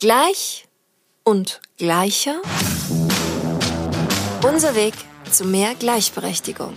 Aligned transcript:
Gleich 0.00 0.66
und 1.24 1.60
gleicher. 1.76 2.40
Unser 4.42 4.74
Weg 4.74 4.94
zu 5.30 5.44
mehr 5.44 5.74
Gleichberechtigung. 5.74 6.72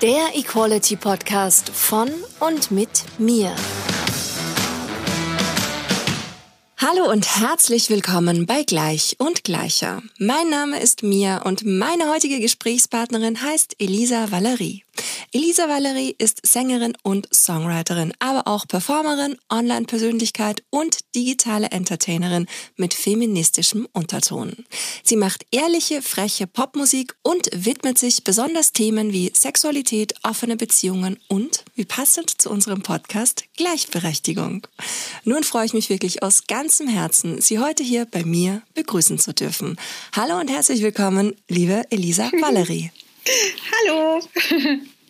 Der 0.00 0.34
Equality 0.34 0.96
Podcast 0.96 1.68
von 1.68 2.08
und 2.40 2.70
mit 2.70 3.04
mir. 3.18 3.54
Hallo 6.78 7.10
und 7.12 7.38
herzlich 7.38 7.90
willkommen 7.90 8.46
bei 8.46 8.62
Gleich 8.62 9.16
und 9.18 9.44
Gleicher. 9.44 10.00
Mein 10.18 10.48
Name 10.48 10.80
ist 10.80 11.02
Mia 11.02 11.42
und 11.42 11.66
meine 11.66 12.08
heutige 12.08 12.40
Gesprächspartnerin 12.40 13.42
heißt 13.42 13.76
Elisa 13.78 14.30
Valerie. 14.30 14.83
Elisa 15.32 15.68
Valerie 15.68 16.14
ist 16.16 16.46
Sängerin 16.46 16.96
und 17.02 17.28
Songwriterin, 17.34 18.12
aber 18.20 18.46
auch 18.46 18.68
Performerin, 18.68 19.36
Online-Persönlichkeit 19.50 20.62
und 20.70 20.98
digitale 21.14 21.72
Entertainerin 21.72 22.46
mit 22.76 22.94
feministischem 22.94 23.88
Unterton. 23.92 24.64
Sie 25.02 25.16
macht 25.16 25.44
ehrliche, 25.50 26.02
freche 26.02 26.46
Popmusik 26.46 27.16
und 27.22 27.48
widmet 27.52 27.98
sich 27.98 28.22
besonders 28.22 28.72
Themen 28.72 29.12
wie 29.12 29.32
Sexualität, 29.34 30.14
offene 30.22 30.56
Beziehungen 30.56 31.18
und, 31.26 31.64
wie 31.74 31.84
passend 31.84 32.40
zu 32.40 32.50
unserem 32.50 32.82
Podcast, 32.82 33.44
Gleichberechtigung. 33.56 34.66
Nun 35.24 35.42
freue 35.42 35.66
ich 35.66 35.74
mich 35.74 35.90
wirklich 35.90 36.22
aus 36.22 36.46
ganzem 36.46 36.86
Herzen, 36.86 37.40
Sie 37.40 37.58
heute 37.58 37.82
hier 37.82 38.06
bei 38.06 38.24
mir 38.24 38.62
begrüßen 38.74 39.18
zu 39.18 39.34
dürfen. 39.34 39.76
Hallo 40.14 40.38
und 40.38 40.48
herzlich 40.48 40.82
willkommen, 40.82 41.34
liebe 41.48 41.82
Elisa 41.90 42.30
Valerie. 42.40 42.92
Hallo. 43.86 44.20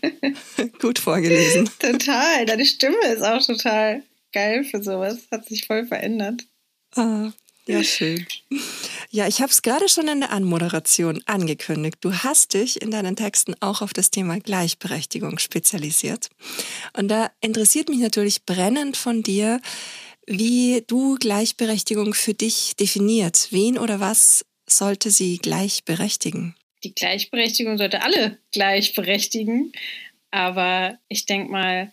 Gut 0.79 0.99
vorgelesen. 0.99 1.69
Total. 1.79 2.47
Deine 2.47 2.65
Stimme 2.65 3.07
ist 3.07 3.23
auch 3.23 3.45
total 3.45 4.03
geil 4.33 4.65
für 4.65 4.83
sowas. 4.83 5.27
Hat 5.31 5.49
sich 5.49 5.67
voll 5.67 5.87
verändert. 5.87 6.43
Ah, 6.95 7.33
ja, 7.67 7.83
schön. 7.83 8.27
Ja, 9.11 9.27
ich 9.27 9.41
habe 9.41 9.51
es 9.51 9.63
gerade 9.63 9.89
schon 9.89 10.09
in 10.09 10.21
der 10.21 10.33
Anmoderation 10.33 11.23
angekündigt. 11.27 11.97
Du 12.01 12.13
hast 12.13 12.55
dich 12.55 12.83
in 12.83 12.91
deinen 12.91 13.17
Texten 13.17 13.55
auch 13.61 13.81
auf 13.81 13.93
das 13.93 14.11
Thema 14.11 14.39
Gleichberechtigung 14.39 15.39
spezialisiert. 15.39 16.29
Und 16.97 17.09
da 17.09 17.31
interessiert 17.41 17.89
mich 17.89 18.01
natürlich 18.01 18.45
brennend 18.45 18.97
von 18.97 19.23
dir, 19.23 19.61
wie 20.27 20.85
du 20.87 21.17
Gleichberechtigung 21.17 22.15
für 22.15 22.35
dich 22.35 22.77
definiert. 22.77 23.49
Wen 23.51 23.79
oder 23.79 23.99
was 24.01 24.45
sollte 24.67 25.11
sie 25.11 25.39
gleichberechtigen? 25.39 26.55
Die 26.85 26.95
Gleichberechtigung 26.95 27.79
sollte 27.79 28.03
alle 28.03 28.39
gleichberechtigen. 28.53 29.73
Aber 30.31 30.99
ich 31.09 31.27
denke 31.27 31.51
mal, 31.51 31.93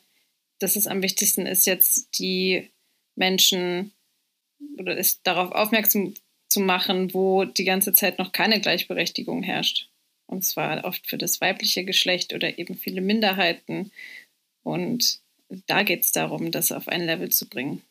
dass 0.60 0.76
es 0.76 0.88
am 0.88 1.02
wichtigsten 1.02 1.46
ist, 1.46 1.66
jetzt 1.66 2.20
die 2.20 2.70
Menschen 3.16 3.94
oder 4.78 4.96
ist 4.96 5.22
darauf 5.24 5.52
aufmerksam 5.52 6.14
zu 6.50 6.60
machen, 6.60 7.14
wo 7.14 7.46
die 7.46 7.64
ganze 7.64 7.94
Zeit 7.94 8.20
noch 8.20 8.32
keine 8.32 8.60
Gleichberechtigung 8.60 9.42
herrscht. 9.42 9.90
Und 10.28 10.46
zwar 10.46 10.86
oft 10.86 11.08
für 11.08 11.18
das 11.18 11.42
weibliche 11.42 11.84
Geschlecht 11.84 12.34
oder 12.34 12.58
eben 12.58 12.76
viele 12.76 13.02
Minderheiten. 13.02 13.92
Und 14.64 15.20
da 15.68 15.84
geht 15.84 16.02
es 16.02 16.12
darum, 16.12 16.52
das 16.52 16.72
auf 16.72 16.88
ein 16.88 17.06
Level 17.06 17.30
zu 17.30 17.48
bringen. 17.48 17.82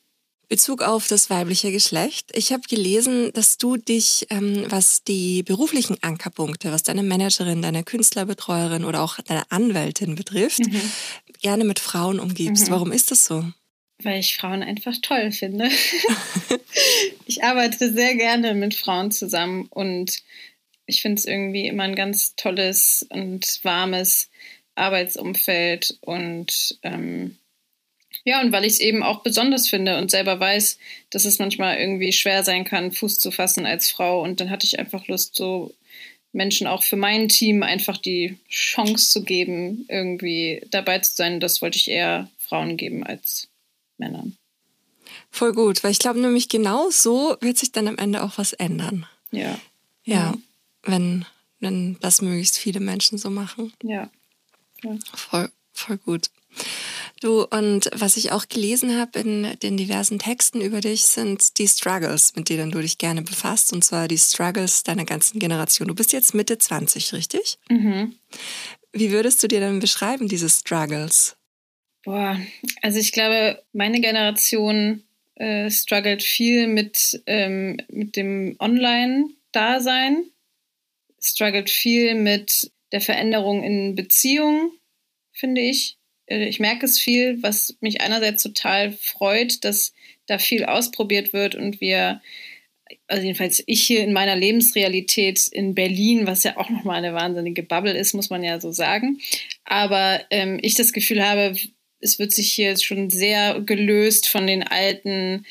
Bezug 0.50 0.82
auf 0.82 1.06
das 1.06 1.30
weibliche 1.30 1.70
Geschlecht. 1.70 2.32
Ich 2.34 2.52
habe 2.52 2.62
gelesen, 2.68 3.32
dass 3.34 3.56
du 3.56 3.76
dich, 3.76 4.26
ähm, 4.30 4.66
was 4.68 5.04
die 5.04 5.44
beruflichen 5.44 5.96
Ankerpunkte, 6.02 6.72
was 6.72 6.82
deine 6.82 7.04
Managerin, 7.04 7.62
deine 7.62 7.84
Künstlerbetreuerin 7.84 8.84
oder 8.84 9.00
auch 9.00 9.20
deine 9.20 9.48
Anwältin 9.52 10.16
betrifft, 10.16 10.58
mhm. 10.58 10.82
gerne 11.40 11.62
mit 11.62 11.78
Frauen 11.78 12.18
umgibst. 12.18 12.66
Mhm. 12.66 12.72
Warum 12.72 12.90
ist 12.90 13.12
das 13.12 13.26
so? 13.26 13.44
Weil 14.02 14.18
ich 14.18 14.36
Frauen 14.36 14.64
einfach 14.64 14.96
toll 15.00 15.30
finde. 15.30 15.68
ich 17.26 17.44
arbeite 17.44 17.92
sehr 17.92 18.16
gerne 18.16 18.54
mit 18.54 18.74
Frauen 18.74 19.12
zusammen 19.12 19.68
und 19.70 20.20
ich 20.84 21.00
finde 21.00 21.20
es 21.20 21.26
irgendwie 21.26 21.68
immer 21.68 21.84
ein 21.84 21.94
ganz 21.94 22.34
tolles 22.34 23.06
und 23.08 23.60
warmes 23.62 24.28
Arbeitsumfeld 24.74 25.96
und 26.00 26.76
ähm, 26.82 27.36
ja, 28.24 28.40
und 28.40 28.52
weil 28.52 28.64
ich 28.64 28.74
es 28.74 28.80
eben 28.80 29.02
auch 29.02 29.22
besonders 29.22 29.68
finde 29.68 29.96
und 29.98 30.10
selber 30.10 30.38
weiß, 30.38 30.78
dass 31.10 31.24
es 31.24 31.38
manchmal 31.38 31.78
irgendwie 31.78 32.12
schwer 32.12 32.44
sein 32.44 32.64
kann, 32.64 32.92
Fuß 32.92 33.18
zu 33.18 33.30
fassen 33.30 33.66
als 33.66 33.90
Frau. 33.90 34.22
Und 34.22 34.40
dann 34.40 34.50
hatte 34.50 34.66
ich 34.66 34.78
einfach 34.78 35.06
Lust, 35.06 35.34
so 35.34 35.74
Menschen 36.32 36.66
auch 36.66 36.82
für 36.82 36.96
mein 36.96 37.28
Team 37.28 37.62
einfach 37.62 37.96
die 37.96 38.36
Chance 38.48 39.10
zu 39.10 39.24
geben, 39.24 39.86
irgendwie 39.88 40.62
dabei 40.70 40.98
zu 40.98 41.14
sein. 41.14 41.40
Das 41.40 41.62
wollte 41.62 41.78
ich 41.78 41.88
eher 41.88 42.30
Frauen 42.38 42.76
geben 42.76 43.04
als 43.04 43.48
Männern. 43.98 44.36
Voll 45.30 45.52
gut, 45.52 45.82
weil 45.82 45.92
ich 45.92 45.98
glaube 45.98 46.20
nämlich 46.20 46.48
genau 46.48 46.90
so 46.90 47.36
wird 47.40 47.56
sich 47.56 47.72
dann 47.72 47.88
am 47.88 47.98
Ende 47.98 48.22
auch 48.22 48.36
was 48.36 48.52
ändern. 48.52 49.06
Ja. 49.30 49.58
Ja, 50.04 50.14
ja. 50.14 50.34
wenn, 50.82 51.24
wenn 51.58 51.96
das 52.00 52.20
möglichst 52.20 52.58
viele 52.58 52.80
Menschen 52.80 53.18
so 53.18 53.30
machen. 53.30 53.72
Ja. 53.82 54.10
ja. 54.82 54.98
Voll, 55.14 55.50
voll 55.72 55.98
gut. 55.98 56.30
Du, 57.20 57.44
und 57.44 57.90
was 57.94 58.16
ich 58.16 58.32
auch 58.32 58.48
gelesen 58.48 58.98
habe 58.98 59.18
in 59.20 59.58
den 59.62 59.76
diversen 59.76 60.18
Texten 60.18 60.62
über 60.62 60.80
dich, 60.80 61.04
sind 61.04 61.58
die 61.58 61.68
Struggles, 61.68 62.34
mit 62.34 62.48
denen 62.48 62.70
du 62.70 62.80
dich 62.80 62.96
gerne 62.96 63.20
befasst. 63.20 63.74
Und 63.74 63.84
zwar 63.84 64.08
die 64.08 64.16
Struggles 64.16 64.84
deiner 64.84 65.04
ganzen 65.04 65.38
Generation. 65.38 65.88
Du 65.88 65.94
bist 65.94 66.14
jetzt 66.14 66.34
Mitte 66.34 66.56
20, 66.56 67.12
richtig? 67.12 67.58
Mhm. 67.68 68.14
Wie 68.92 69.12
würdest 69.12 69.42
du 69.42 69.48
dir 69.48 69.60
denn 69.60 69.80
beschreiben, 69.80 70.28
diese 70.28 70.48
Struggles? 70.48 71.36
Boah, 72.04 72.40
also 72.80 72.98
ich 72.98 73.12
glaube, 73.12 73.62
meine 73.74 74.00
Generation 74.00 75.02
äh, 75.34 75.70
struggelt 75.70 76.22
viel 76.22 76.68
mit, 76.68 77.22
ähm, 77.26 77.76
mit 77.88 78.16
dem 78.16 78.56
Online-Dasein, 78.58 80.24
struggelt 81.20 81.68
viel 81.68 82.14
mit 82.14 82.72
der 82.92 83.02
Veränderung 83.02 83.62
in 83.62 83.94
Beziehungen, 83.94 84.72
finde 85.32 85.60
ich. 85.60 85.99
Äh, 86.30 86.48
ich 86.48 86.60
merke 86.60 86.86
es 86.86 86.98
viel, 86.98 87.42
was 87.42 87.76
mich 87.80 88.00
einerseits 88.00 88.42
total 88.42 88.92
freut, 88.92 89.64
dass 89.64 89.92
da 90.26 90.38
viel 90.38 90.64
ausprobiert 90.64 91.32
wird 91.32 91.54
und 91.54 91.80
wir, 91.80 92.22
also 93.08 93.22
jedenfalls 93.22 93.62
ich 93.66 93.82
hier 93.82 94.02
in 94.02 94.12
meiner 94.12 94.36
Lebensrealität 94.36 95.48
in 95.48 95.74
Berlin, 95.74 96.26
was 96.26 96.44
ja 96.44 96.56
auch 96.56 96.70
nochmal 96.70 96.96
eine 96.96 97.12
wahnsinnige 97.12 97.62
Bubble 97.62 97.96
ist, 97.96 98.14
muss 98.14 98.30
man 98.30 98.42
ja 98.42 98.60
so 98.60 98.72
sagen, 98.72 99.20
aber 99.64 100.22
ähm, 100.30 100.58
ich 100.62 100.74
das 100.74 100.92
Gefühl 100.92 101.22
habe, 101.26 101.54
es 102.00 102.18
wird 102.18 102.32
sich 102.32 102.50
hier 102.52 102.78
schon 102.78 103.10
sehr 103.10 103.60
gelöst 103.60 104.28
von 104.28 104.46
den 104.46 104.62
alten, 104.62 105.44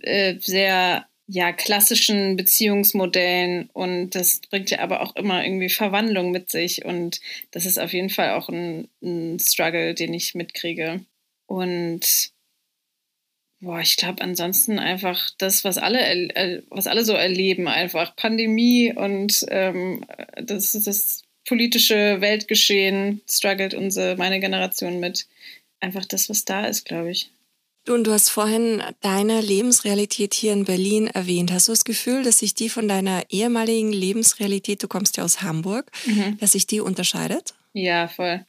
äh, 0.00 0.36
sehr 0.38 1.08
ja, 1.32 1.50
klassischen 1.50 2.36
Beziehungsmodellen 2.36 3.70
und 3.72 4.10
das 4.10 4.42
bringt 4.50 4.70
ja 4.70 4.80
aber 4.80 5.00
auch 5.00 5.16
immer 5.16 5.42
irgendwie 5.42 5.70
Verwandlung 5.70 6.30
mit 6.30 6.50
sich 6.50 6.84
und 6.84 7.20
das 7.52 7.64
ist 7.64 7.78
auf 7.78 7.94
jeden 7.94 8.10
Fall 8.10 8.32
auch 8.32 8.50
ein, 8.50 8.88
ein 9.02 9.38
Struggle, 9.38 9.94
den 9.94 10.12
ich 10.12 10.34
mitkriege. 10.34 11.00
Und 11.46 12.32
boah, 13.60 13.80
ich 13.80 13.96
glaube 13.96 14.22
ansonsten 14.22 14.78
einfach 14.78 15.30
das, 15.38 15.64
was 15.64 15.78
alle, 15.78 16.64
was 16.68 16.86
alle 16.86 17.02
so 17.02 17.14
erleben, 17.14 17.66
einfach 17.66 18.14
Pandemie 18.14 18.92
und 18.92 19.46
ähm, 19.48 20.04
das, 20.36 20.72
das 20.72 21.22
politische 21.46 22.20
Weltgeschehen 22.20 23.22
struggelt 23.26 23.72
unsere, 23.72 24.16
meine 24.16 24.38
Generation 24.38 25.00
mit. 25.00 25.26
Einfach 25.80 26.04
das, 26.04 26.28
was 26.28 26.44
da 26.44 26.66
ist, 26.66 26.84
glaube 26.84 27.10
ich. 27.10 27.30
Du, 27.84 27.94
und 27.94 28.04
du 28.04 28.12
hast 28.12 28.28
vorhin 28.28 28.80
deine 29.00 29.40
Lebensrealität 29.40 30.34
hier 30.34 30.52
in 30.52 30.64
Berlin 30.64 31.08
erwähnt. 31.08 31.50
Hast 31.50 31.66
du 31.66 31.72
das 31.72 31.84
Gefühl, 31.84 32.22
dass 32.22 32.38
sich 32.38 32.54
die 32.54 32.68
von 32.68 32.86
deiner 32.86 33.24
ehemaligen 33.28 33.92
Lebensrealität, 33.92 34.82
du 34.82 34.88
kommst 34.88 35.16
ja 35.16 35.24
aus 35.24 35.42
Hamburg, 35.42 35.90
mhm. 36.06 36.38
dass 36.38 36.52
sich 36.52 36.68
die 36.68 36.80
unterscheidet? 36.80 37.54
Ja, 37.72 38.06
voll. 38.06 38.46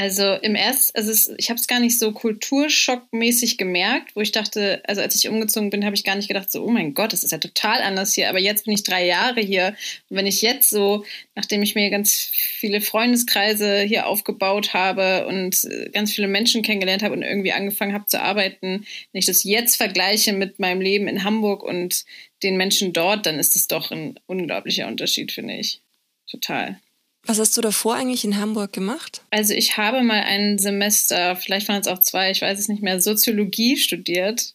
Also 0.00 0.34
im 0.34 0.54
ersten, 0.54 0.96
also 0.96 1.10
es, 1.10 1.34
ich 1.38 1.50
habe 1.50 1.58
es 1.58 1.66
gar 1.66 1.80
nicht 1.80 1.98
so 1.98 2.12
kulturschockmäßig 2.12 3.58
gemerkt, 3.58 4.14
wo 4.14 4.20
ich 4.20 4.30
dachte, 4.30 4.80
also 4.86 5.00
als 5.00 5.16
ich 5.16 5.28
umgezogen 5.28 5.70
bin, 5.70 5.84
habe 5.84 5.96
ich 5.96 6.04
gar 6.04 6.14
nicht 6.14 6.28
gedacht, 6.28 6.52
so, 6.52 6.62
oh 6.62 6.70
mein 6.70 6.94
Gott, 6.94 7.12
das 7.12 7.24
ist 7.24 7.32
ja 7.32 7.38
total 7.38 7.82
anders 7.82 8.14
hier. 8.14 8.28
Aber 8.28 8.38
jetzt 8.38 8.64
bin 8.66 8.74
ich 8.74 8.84
drei 8.84 9.04
Jahre 9.04 9.40
hier. 9.40 9.74
Und 10.08 10.16
wenn 10.16 10.28
ich 10.28 10.40
jetzt 10.40 10.70
so, 10.70 11.04
nachdem 11.34 11.64
ich 11.64 11.74
mir 11.74 11.90
ganz 11.90 12.14
viele 12.14 12.80
Freundeskreise 12.80 13.80
hier 13.80 14.06
aufgebaut 14.06 14.72
habe 14.72 15.26
und 15.26 15.64
äh, 15.64 15.90
ganz 15.90 16.14
viele 16.14 16.28
Menschen 16.28 16.62
kennengelernt 16.62 17.02
habe 17.02 17.14
und 17.14 17.22
irgendwie 17.22 17.50
angefangen 17.50 17.92
habe 17.92 18.06
zu 18.06 18.22
arbeiten, 18.22 18.86
wenn 19.10 19.18
ich 19.18 19.26
das 19.26 19.42
jetzt 19.42 19.74
vergleiche 19.74 20.32
mit 20.32 20.60
meinem 20.60 20.80
Leben 20.80 21.08
in 21.08 21.24
Hamburg 21.24 21.64
und 21.64 22.04
den 22.44 22.56
Menschen 22.56 22.92
dort, 22.92 23.26
dann 23.26 23.40
ist 23.40 23.56
es 23.56 23.66
doch 23.66 23.90
ein 23.90 24.20
unglaublicher 24.26 24.86
Unterschied, 24.86 25.32
finde 25.32 25.54
ich. 25.54 25.80
Total. 26.30 26.78
Was 27.28 27.38
hast 27.38 27.54
du 27.58 27.60
davor 27.60 27.94
eigentlich 27.94 28.24
in 28.24 28.38
Hamburg 28.38 28.72
gemacht? 28.72 29.20
Also 29.28 29.52
ich 29.52 29.76
habe 29.76 30.02
mal 30.02 30.22
ein 30.22 30.58
Semester, 30.58 31.36
vielleicht 31.36 31.68
waren 31.68 31.78
es 31.78 31.86
auch 31.86 31.98
zwei, 31.98 32.30
ich 32.30 32.40
weiß 32.40 32.58
es 32.58 32.68
nicht 32.68 32.82
mehr, 32.82 33.02
Soziologie 33.02 33.76
studiert. 33.76 34.54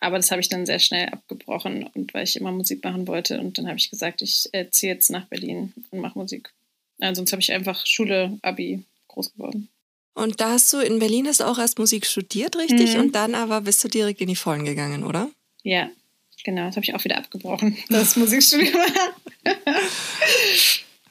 Aber 0.00 0.16
das 0.16 0.32
habe 0.32 0.40
ich 0.40 0.48
dann 0.48 0.66
sehr 0.66 0.80
schnell 0.80 1.08
abgebrochen 1.10 1.88
und 1.94 2.12
weil 2.14 2.24
ich 2.24 2.34
immer 2.34 2.50
Musik 2.50 2.82
machen 2.82 3.06
wollte. 3.06 3.38
Und 3.38 3.56
dann 3.56 3.68
habe 3.68 3.78
ich 3.78 3.88
gesagt, 3.88 4.20
ich 4.20 4.48
äh, 4.50 4.68
ziehe 4.68 4.92
jetzt 4.92 5.10
nach 5.10 5.26
Berlin 5.26 5.72
und 5.90 6.00
mache 6.00 6.18
Musik. 6.18 6.52
Ja, 6.98 7.14
sonst 7.14 7.30
habe 7.30 7.40
ich 7.40 7.52
einfach 7.52 7.86
Schule, 7.86 8.36
Abi 8.42 8.82
groß 9.06 9.34
geworden. 9.34 9.68
Und 10.14 10.40
da 10.40 10.50
hast 10.50 10.72
du 10.72 10.78
in 10.78 10.98
Berlin 10.98 11.28
hast 11.28 11.40
auch 11.40 11.58
erst 11.58 11.78
Musik 11.78 12.04
studiert, 12.04 12.56
richtig? 12.56 12.94
Mhm. 12.94 13.00
Und 13.00 13.14
dann 13.14 13.36
aber 13.36 13.60
bist 13.60 13.84
du 13.84 13.88
direkt 13.88 14.20
in 14.20 14.26
die 14.26 14.34
Vollen 14.34 14.64
gegangen, 14.64 15.04
oder? 15.04 15.30
Ja, 15.62 15.88
genau, 16.42 16.66
das 16.66 16.74
habe 16.74 16.84
ich 16.84 16.96
auch 16.96 17.04
wieder 17.04 17.18
abgebrochen, 17.18 17.76
das 17.88 18.16
Musikstudium. 18.16 18.76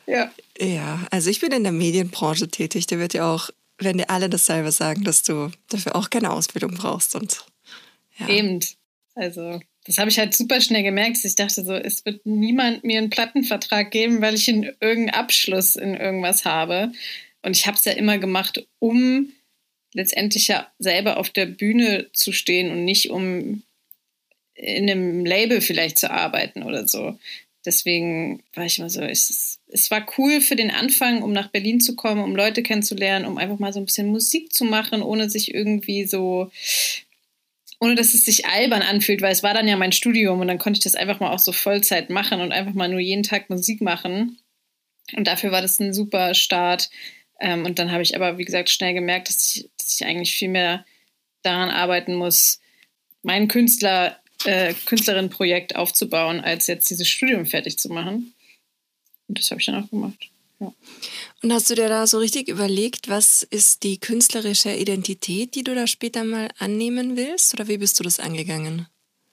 ja. 0.05 0.29
Ja, 0.59 1.05
also 1.11 1.29
ich 1.29 1.39
bin 1.39 1.51
in 1.51 1.63
der 1.63 1.71
Medienbranche 1.71 2.47
tätig. 2.47 2.87
Da 2.87 2.97
wird 2.97 3.13
ja 3.13 3.33
auch, 3.33 3.49
wenn 3.77 3.97
dir 3.97 4.09
alle 4.09 4.29
dasselbe 4.29 4.71
sagen, 4.71 5.03
dass 5.03 5.23
du 5.23 5.51
dafür 5.69 5.95
auch 5.95 6.09
keine 6.09 6.31
Ausbildung 6.31 6.75
brauchst. 6.75 7.15
Und, 7.15 7.45
ja. 8.17 8.27
Eben. 8.29 8.59
Also, 9.15 9.59
das 9.85 9.97
habe 9.97 10.09
ich 10.09 10.19
halt 10.19 10.35
super 10.35 10.61
schnell 10.61 10.83
gemerkt, 10.83 11.23
ich 11.23 11.35
dachte 11.35 11.63
so, 11.63 11.73
es 11.73 12.05
wird 12.05 12.25
niemand 12.25 12.83
mir 12.83 12.99
einen 12.99 13.09
Plattenvertrag 13.09 13.89
geben, 13.89 14.21
weil 14.21 14.35
ich 14.35 14.47
in 14.47 14.63
irgendeinen 14.63 15.09
Abschluss 15.09 15.75
in 15.75 15.95
irgendwas 15.95 16.45
habe. 16.45 16.91
Und 17.41 17.55
ich 17.55 17.65
habe 17.65 17.77
es 17.77 17.85
ja 17.85 17.93
immer 17.93 18.17
gemacht, 18.17 18.67
um 18.79 19.31
letztendlich 19.93 20.47
ja 20.47 20.71
selber 20.77 21.17
auf 21.17 21.29
der 21.29 21.45
Bühne 21.45 22.09
zu 22.13 22.31
stehen 22.31 22.69
und 22.71 22.83
nicht 22.83 23.09
um 23.09 23.63
in 24.53 24.89
einem 24.89 25.25
Label 25.25 25.61
vielleicht 25.61 25.97
zu 25.97 26.11
arbeiten 26.11 26.63
oder 26.63 26.87
so. 26.87 27.17
Deswegen 27.67 28.41
war 28.53 28.65
ich 28.65 28.79
immer 28.79 28.89
so, 28.89 29.01
es, 29.01 29.59
es 29.67 29.91
war 29.91 30.07
cool 30.17 30.39
für 30.39 30.55
den 30.55 30.71
Anfang, 30.71 31.21
um 31.21 31.33
nach 31.33 31.49
Berlin 31.49 31.81
zu 31.81 31.97
kommen, 31.97 32.23
um 32.23 32.33
Leute 32.33 32.63
kennenzulernen, 32.63 33.25
um 33.25 33.37
einfach 33.37 33.59
mal 33.59 33.73
so 33.73 33.79
ein 33.79 33.85
bisschen 33.85 34.07
Musik 34.07 34.53
zu 34.53 34.63
machen, 34.63 35.01
ohne 35.01 35.29
sich 35.29 35.53
irgendwie 35.53 36.05
so, 36.05 36.49
ohne 37.81 37.95
dass 37.95 38.13
es 38.13 38.23
sich 38.23 38.45
albern 38.45 38.81
anfühlt, 38.81 39.21
weil 39.21 39.33
es 39.33 39.43
war 39.43 39.53
dann 39.53 39.67
ja 39.67 39.75
mein 39.75 39.91
Studium 39.91 40.39
und 40.39 40.47
dann 40.47 40.59
konnte 40.59 40.77
ich 40.77 40.83
das 40.85 40.95
einfach 40.95 41.19
mal 41.19 41.33
auch 41.33 41.39
so 41.39 41.51
Vollzeit 41.51 42.09
machen 42.09 42.39
und 42.39 42.53
einfach 42.53 42.73
mal 42.73 42.87
nur 42.87 43.01
jeden 43.01 43.23
Tag 43.23 43.49
Musik 43.49 43.81
machen. 43.81 44.39
Und 45.17 45.27
dafür 45.27 45.51
war 45.51 45.61
das 45.61 45.77
ein 45.79 45.93
super 45.93 46.33
Start. 46.33 46.89
Ähm, 47.41 47.65
und 47.65 47.79
dann 47.79 47.91
habe 47.91 48.01
ich 48.01 48.15
aber, 48.15 48.37
wie 48.37 48.45
gesagt, 48.45 48.69
schnell 48.69 48.93
gemerkt, 48.93 49.27
dass 49.27 49.55
ich, 49.55 49.69
dass 49.77 49.93
ich 49.99 50.05
eigentlich 50.05 50.33
viel 50.33 50.49
mehr 50.49 50.85
daran 51.43 51.69
arbeiten 51.69 52.15
muss, 52.15 52.61
meinen 53.23 53.49
Künstler 53.49 54.21
äh, 54.45 54.73
Künstlerinnenprojekt 54.85 55.75
aufzubauen, 55.75 56.39
als 56.39 56.67
jetzt 56.67 56.89
dieses 56.89 57.07
Studium 57.07 57.45
fertig 57.45 57.77
zu 57.79 57.89
machen. 57.89 58.33
Und 59.27 59.39
das 59.39 59.51
habe 59.51 59.59
ich 59.59 59.65
dann 59.65 59.83
auch 59.83 59.89
gemacht. 59.89 60.29
Ja. 60.59 60.73
Und 61.43 61.53
hast 61.53 61.69
du 61.69 61.75
dir 61.75 61.87
da 61.87 62.07
so 62.07 62.17
richtig 62.17 62.47
überlegt, 62.47 63.09
was 63.09 63.43
ist 63.43 63.83
die 63.83 63.99
künstlerische 63.99 64.73
Identität, 64.73 65.53
die 65.55 65.63
du 65.63 65.75
da 65.75 65.85
später 65.85 66.23
mal 66.23 66.49
annehmen 66.57 67.15
willst? 67.15 67.53
Oder 67.53 67.67
wie 67.67 67.77
bist 67.77 67.99
du 67.99 68.03
das 68.03 68.19
angegangen? 68.19 68.87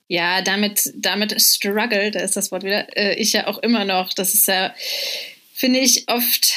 Ja, 0.07 0.43
damit, 0.43 0.93
damit 0.95 1.41
struggle, 1.41 2.11
da 2.11 2.19
ist 2.19 2.35
das 2.35 2.51
Wort 2.51 2.63
wieder, 2.63 2.95
äh, 2.95 3.15
ich 3.15 3.33
ja 3.33 3.47
auch 3.47 3.57
immer 3.57 3.85
noch. 3.85 4.13
Das 4.13 4.35
ist 4.35 4.47
ja, 4.47 4.75
finde 5.53 5.79
ich, 5.79 6.07
oft 6.07 6.53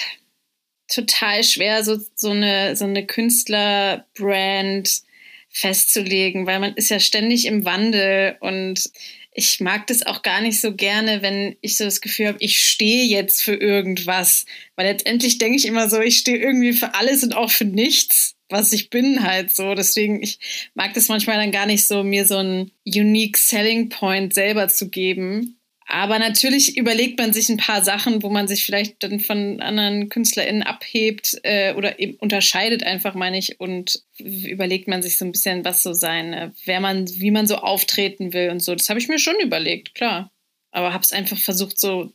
total 0.86 1.42
schwer, 1.44 1.82
so, 1.82 1.98
so 2.14 2.30
eine, 2.30 2.76
so 2.76 2.84
eine 2.84 3.06
Künstlerbrand 3.06 5.02
festzulegen, 5.50 6.46
weil 6.46 6.60
man 6.60 6.74
ist 6.74 6.90
ja 6.90 7.00
ständig 7.00 7.46
im 7.46 7.64
Wandel 7.64 8.36
und 8.40 8.90
ich 9.32 9.60
mag 9.60 9.86
das 9.86 10.04
auch 10.04 10.22
gar 10.22 10.40
nicht 10.40 10.60
so 10.60 10.74
gerne, 10.74 11.22
wenn 11.22 11.56
ich 11.60 11.76
so 11.76 11.84
das 11.84 12.00
Gefühl 12.00 12.26
habe, 12.26 12.38
ich 12.40 12.60
stehe 12.60 13.04
jetzt 13.04 13.42
für 13.42 13.54
irgendwas. 13.54 14.46
Weil 14.74 14.86
letztendlich 14.86 15.38
denke 15.38 15.56
ich 15.56 15.66
immer 15.66 15.88
so, 15.88 16.00
ich 16.00 16.18
stehe 16.18 16.38
irgendwie 16.38 16.72
für 16.72 16.94
alles 16.94 17.22
und 17.22 17.36
auch 17.36 17.50
für 17.50 17.64
nichts, 17.64 18.34
was 18.48 18.72
ich 18.72 18.90
bin 18.90 19.22
halt 19.22 19.54
so. 19.54 19.74
Deswegen, 19.74 20.22
ich 20.22 20.40
mag 20.74 20.92
das 20.94 21.08
manchmal 21.08 21.36
dann 21.36 21.52
gar 21.52 21.66
nicht 21.66 21.86
so, 21.86 22.02
mir 22.02 22.26
so 22.26 22.38
einen 22.38 22.72
unique 22.84 23.36
Selling 23.36 23.90
Point 23.90 24.34
selber 24.34 24.66
zu 24.66 24.88
geben. 24.88 25.57
Aber 25.90 26.18
natürlich 26.18 26.76
überlegt 26.76 27.18
man 27.18 27.32
sich 27.32 27.48
ein 27.48 27.56
paar 27.56 27.82
Sachen, 27.82 28.22
wo 28.22 28.28
man 28.28 28.46
sich 28.46 28.66
vielleicht 28.66 29.02
dann 29.02 29.20
von 29.20 29.62
anderen 29.62 30.10
KünstlerInnen 30.10 30.62
abhebt 30.62 31.40
äh, 31.44 31.72
oder 31.72 31.98
eben 31.98 32.14
unterscheidet 32.16 32.82
einfach, 32.82 33.14
meine 33.14 33.38
ich, 33.38 33.58
und 33.58 34.02
überlegt 34.18 34.86
man 34.86 35.02
sich 35.02 35.16
so 35.16 35.24
ein 35.24 35.32
bisschen, 35.32 35.64
was 35.64 35.82
so 35.82 35.94
sein, 35.94 36.52
wer 36.66 36.80
man, 36.80 37.08
wie 37.08 37.30
man 37.30 37.46
so 37.46 37.56
auftreten 37.56 38.34
will 38.34 38.50
und 38.50 38.60
so. 38.60 38.74
Das 38.74 38.90
habe 38.90 39.00
ich 39.00 39.08
mir 39.08 39.18
schon 39.18 39.36
überlegt, 39.40 39.94
klar. 39.94 40.30
Aber 40.72 40.92
habe 40.92 41.02
es 41.02 41.12
einfach 41.12 41.38
versucht, 41.38 41.80
so, 41.80 42.12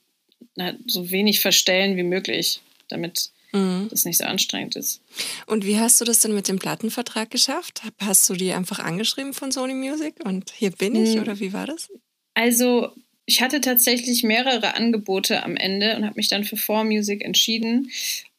na, 0.56 0.76
so 0.86 1.10
wenig 1.10 1.40
verstellen 1.40 1.98
wie 1.98 2.04
möglich, 2.04 2.62
damit 2.90 3.32
mhm. 3.54 3.88
das 3.90 4.06
nicht 4.06 4.20
so 4.20 4.26
anstrengend 4.26 4.76
ist. 4.76 5.02
Und 5.48 5.66
wie 5.66 5.80
hast 5.80 6.00
du 6.00 6.06
das 6.06 6.20
denn 6.20 6.36
mit 6.36 6.48
dem 6.48 6.60
Plattenvertrag 6.60 7.32
geschafft? 7.32 7.82
Hast 7.98 8.30
du 8.30 8.36
die 8.36 8.54
einfach 8.54 8.78
angeschrieben 8.78 9.34
von 9.34 9.52
Sony 9.52 9.74
Music 9.74 10.14
und 10.24 10.52
hier 10.52 10.70
bin 10.70 10.96
ich 10.96 11.16
mhm. 11.16 11.24
oder 11.24 11.40
wie 11.40 11.54
war 11.54 11.66
das? 11.66 11.90
Also 12.36 12.92
ich 13.26 13.42
hatte 13.42 13.62
tatsächlich 13.62 14.24
mehrere 14.24 14.76
Angebote 14.76 15.44
am 15.44 15.56
Ende 15.56 15.96
und 15.96 16.06
habe 16.06 16.16
mich 16.16 16.28
dann 16.28 16.44
für 16.44 16.56
4Music 16.56 17.22
entschieden. 17.22 17.92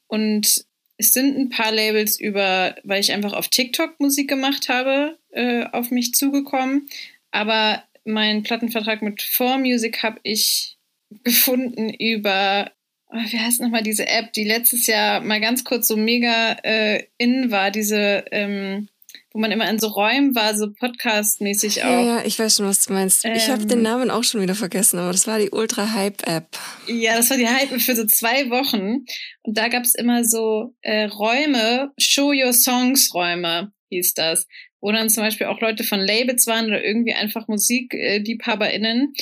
Und 0.07 0.65
es 0.97 1.13
sind 1.13 1.37
ein 1.37 1.49
paar 1.49 1.73
Labels 1.73 2.21
über, 2.21 2.77
weil 2.85 3.01
ich 3.01 3.13
einfach 3.13 3.33
auf 3.33 3.49
TikTok 3.49 3.99
Musik 3.99 4.29
gemacht 4.29 4.69
habe, 4.69 5.19
äh, 5.33 5.65
auf 5.73 5.91
mich 5.91 6.15
zugekommen. 6.15 6.89
Aber 7.31 7.83
meinen 8.05 8.43
Plattenvertrag 8.43 9.03
mit 9.03 9.21
4Music 9.21 10.03
habe 10.03 10.21
ich 10.23 10.77
gefunden 11.25 11.93
über, 11.95 12.71
oh, 13.09 13.17
wie 13.17 13.39
heißt 13.39 13.61
nochmal 13.61 13.83
diese 13.83 14.07
App, 14.07 14.33
die 14.35 14.45
letztes 14.45 14.87
Jahr 14.87 15.21
mal 15.21 15.41
ganz 15.41 15.65
kurz 15.65 15.89
so 15.89 15.97
mega 15.97 16.53
äh, 16.63 17.05
in 17.19 17.51
war, 17.51 17.71
diese 17.71 18.25
ähm, 18.31 18.89
wo 19.35 19.41
man 19.41 19.51
immer 19.51 19.69
in 19.69 19.81
so 19.81 19.89
Räumen 19.89 20.37
war, 20.37 20.57
so 20.57 20.69
Podcast-mäßig 20.69 21.83
auch. 21.83 21.91
Ja, 21.91 22.01
ja, 22.01 22.25
ich 22.25 22.39
weiß 22.39 22.57
schon, 22.57 22.67
was 22.67 22.87
du 22.87 22.93
meinst. 22.93 23.25
Ähm, 23.25 23.33
ich 23.35 23.49
habe 23.51 23.67
den 23.67 23.83
Namen 23.83 24.09
auch 24.09 24.23
schon 24.23 24.41
wieder 24.41 24.55
vergessen, 24.55 25.01
aber 25.01 25.11
das 25.11 25.27
war 25.27 25.41
die 25.41 25.51
Ultra-Hype-App. 25.51 26.47
Ja, 26.87 27.17
das 27.17 27.31
war 27.31 27.37
die 27.37 27.49
Hype 27.49 27.81
für 27.81 27.97
so 27.97 28.07
zwei 28.07 28.49
Wochen. 28.51 29.05
Und 29.43 29.59
da 29.59 29.67
gab's 29.67 29.97
immer 29.97 30.25
so 30.25 30.73
äh, 30.83 31.07
Räume, 31.07 31.91
Show 31.99 32.33
Your 32.33 32.53
Songs-Räume 32.53 33.73
hieß 33.91 34.15
das, 34.15 34.47
wo 34.81 34.93
dann 34.93 35.11
zum 35.11 35.25
Beispiel 35.25 35.49
auch 35.49 35.61
Leute 35.61 35.83
von 35.83 35.99
Labels 35.99 36.47
waren 36.47 36.67
oder 36.67 36.85
irgendwie 36.85 37.15
einfach 37.15 37.49
MusikliebhaberInnen. 37.49 39.15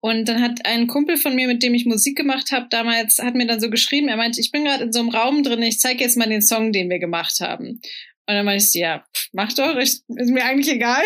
Und 0.00 0.28
dann 0.28 0.40
hat 0.40 0.64
ein 0.64 0.86
Kumpel 0.88 1.16
von 1.18 1.36
mir, 1.36 1.46
mit 1.46 1.62
dem 1.62 1.74
ich 1.74 1.84
Musik 1.84 2.16
gemacht 2.16 2.52
habe, 2.52 2.66
damals, 2.70 3.18
hat 3.18 3.34
mir 3.34 3.46
dann 3.46 3.60
so 3.60 3.70
geschrieben, 3.70 4.08
er 4.08 4.16
meinte, 4.16 4.40
ich 4.40 4.50
bin 4.50 4.64
gerade 4.64 4.84
in 4.84 4.92
so 4.92 4.98
einem 4.98 5.10
Raum 5.10 5.42
drin, 5.42 5.62
ich 5.62 5.78
zeige 5.78 6.02
jetzt 6.02 6.16
mal 6.16 6.28
den 6.28 6.42
Song, 6.42 6.72
den 6.72 6.88
wir 6.88 6.98
gemacht 6.98 7.38
haben. 7.40 7.80
Und 8.26 8.34
dann 8.34 8.44
meinte 8.44 8.64
ich, 8.64 8.74
ja, 8.74 9.04
mach 9.32 9.52
doch, 9.52 9.76
ist 9.76 10.04
mir 10.08 10.44
eigentlich 10.44 10.74
egal. 10.74 11.02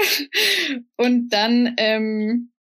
Und 0.97 1.31
dann 1.31 1.75
ähm, 1.79 2.53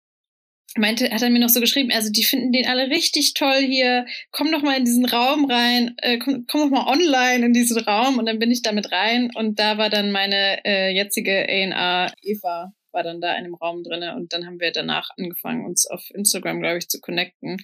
meinte, 0.77 1.09
hat 1.09 1.21
er 1.21 1.29
mir 1.29 1.39
noch 1.39 1.49
so 1.49 1.59
geschrieben, 1.59 1.91
also 1.91 2.11
die 2.11 2.23
finden 2.23 2.51
den 2.51 2.67
alle 2.67 2.89
richtig 2.89 3.33
toll 3.33 3.59
hier, 3.59 4.05
komm 4.31 4.51
doch 4.51 4.61
mal 4.61 4.77
in 4.77 4.85
diesen 4.85 5.05
Raum 5.05 5.49
rein, 5.49 5.95
äh, 5.97 6.17
komm, 6.17 6.45
komm 6.47 6.61
doch 6.61 6.69
mal 6.69 6.91
online 6.91 7.45
in 7.45 7.53
diesen 7.53 7.79
Raum 7.79 8.17
und 8.17 8.25
dann 8.25 8.39
bin 8.39 8.51
ich 8.51 8.61
damit 8.61 8.91
rein 8.91 9.31
und 9.35 9.59
da 9.59 9.77
war 9.77 9.89
dann 9.89 10.11
meine 10.11 10.63
äh, 10.65 10.93
jetzige 10.93 11.47
A&R 11.47 12.13
Eva 12.21 12.73
war 12.91 13.03
dann 13.03 13.21
da 13.21 13.35
in 13.35 13.43
dem 13.43 13.55
Raum 13.55 13.83
drinne 13.83 14.15
und 14.15 14.33
dann 14.33 14.45
haben 14.45 14.59
wir 14.59 14.71
danach 14.71 15.09
angefangen, 15.17 15.65
uns 15.65 15.85
auf 15.85 16.09
Instagram, 16.13 16.61
glaube 16.61 16.77
ich, 16.77 16.87
zu 16.87 17.01
connecten. 17.01 17.57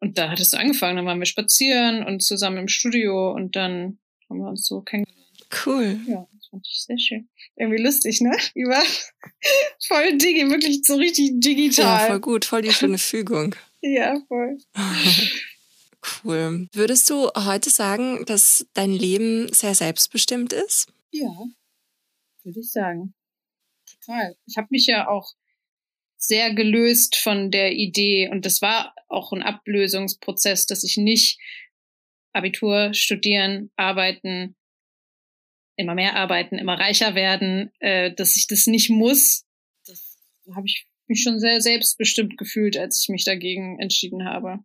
Und 0.00 0.18
da 0.18 0.30
hat 0.30 0.40
es 0.40 0.50
so 0.50 0.56
angefangen, 0.56 0.96
dann 0.96 1.06
waren 1.06 1.20
wir 1.20 1.26
spazieren 1.26 2.04
und 2.04 2.24
zusammen 2.24 2.58
im 2.58 2.68
Studio 2.68 3.32
und 3.32 3.54
dann 3.54 4.00
haben 4.28 4.40
wir 4.40 4.48
uns 4.48 4.66
so 4.66 4.80
kennengelernt. 4.80 5.21
Cool. 5.64 6.00
Ja, 6.06 6.26
das 6.32 6.46
fand 6.48 6.66
ich 6.66 6.82
sehr 6.82 6.98
schön. 6.98 7.28
Irgendwie 7.56 7.82
lustig, 7.82 8.20
ne? 8.20 8.36
Über 8.54 8.82
voll 9.86 10.16
digi, 10.16 10.48
wirklich 10.48 10.82
so 10.84 10.96
richtig 10.96 11.40
digital. 11.40 12.00
Ja, 12.00 12.06
voll 12.06 12.20
gut, 12.20 12.44
voll 12.44 12.62
die 12.62 12.72
schöne 12.72 12.98
Fügung. 12.98 13.54
ja, 13.80 14.16
voll. 14.28 14.58
Cool. 16.24 16.68
Würdest 16.72 17.08
du 17.10 17.28
heute 17.28 17.70
sagen, 17.70 18.24
dass 18.26 18.66
dein 18.74 18.90
Leben 18.90 19.52
sehr 19.52 19.76
selbstbestimmt 19.76 20.52
ist? 20.52 20.92
Ja, 21.12 21.30
würde 22.42 22.58
ich 22.58 22.72
sagen. 22.72 23.14
Total. 23.88 24.34
Ich 24.46 24.56
habe 24.56 24.66
mich 24.70 24.86
ja 24.86 25.06
auch 25.06 25.32
sehr 26.16 26.54
gelöst 26.54 27.16
von 27.16 27.52
der 27.52 27.72
Idee 27.72 28.28
und 28.28 28.46
das 28.46 28.62
war 28.62 28.94
auch 29.08 29.32
ein 29.32 29.42
Ablösungsprozess, 29.42 30.66
dass 30.66 30.82
ich 30.82 30.96
nicht 30.96 31.38
Abitur, 32.32 32.94
studieren, 32.94 33.70
arbeiten, 33.76 34.56
immer 35.82 35.94
mehr 35.94 36.16
arbeiten, 36.16 36.58
immer 36.58 36.78
reicher 36.78 37.14
werden, 37.14 37.70
äh, 37.80 38.12
dass 38.14 38.36
ich 38.36 38.46
das 38.46 38.66
nicht 38.66 38.90
muss. 38.90 39.44
Das 39.86 40.16
habe 40.54 40.66
ich 40.66 40.86
mich 41.06 41.22
schon 41.22 41.38
sehr 41.38 41.60
selbstbestimmt 41.60 42.38
gefühlt, 42.38 42.76
als 42.76 43.02
ich 43.02 43.08
mich 43.08 43.24
dagegen 43.24 43.78
entschieden 43.80 44.24
habe. 44.24 44.60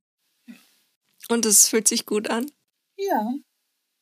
Und 1.29 1.45
es 1.45 1.67
fühlt 1.67 1.87
sich 1.87 2.05
gut 2.05 2.29
an? 2.29 2.49
Ja, 2.97 3.33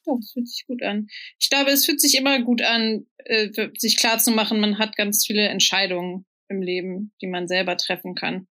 doch, 0.06 0.20
es 0.20 0.32
fühlt 0.34 0.48
sich 0.48 0.66
gut 0.68 0.84
an. 0.84 1.08
Ich 1.40 1.50
glaube, 1.50 1.72
es 1.72 1.86
fühlt 1.86 2.00
sich 2.00 2.16
immer 2.16 2.42
gut 2.42 2.62
an, 2.62 3.08
äh, 3.18 3.50
sich 3.78 3.98
klarzumachen, 3.98 4.60
man 4.60 4.78
hat 4.78 4.96
ganz 4.96 5.26
viele 5.26 5.48
Entscheidungen 5.48 6.26
im 6.48 6.62
Leben, 6.62 7.12
die 7.22 7.28
man 7.28 7.48
selber 7.48 7.76
treffen 7.78 8.14
kann. 8.14 8.48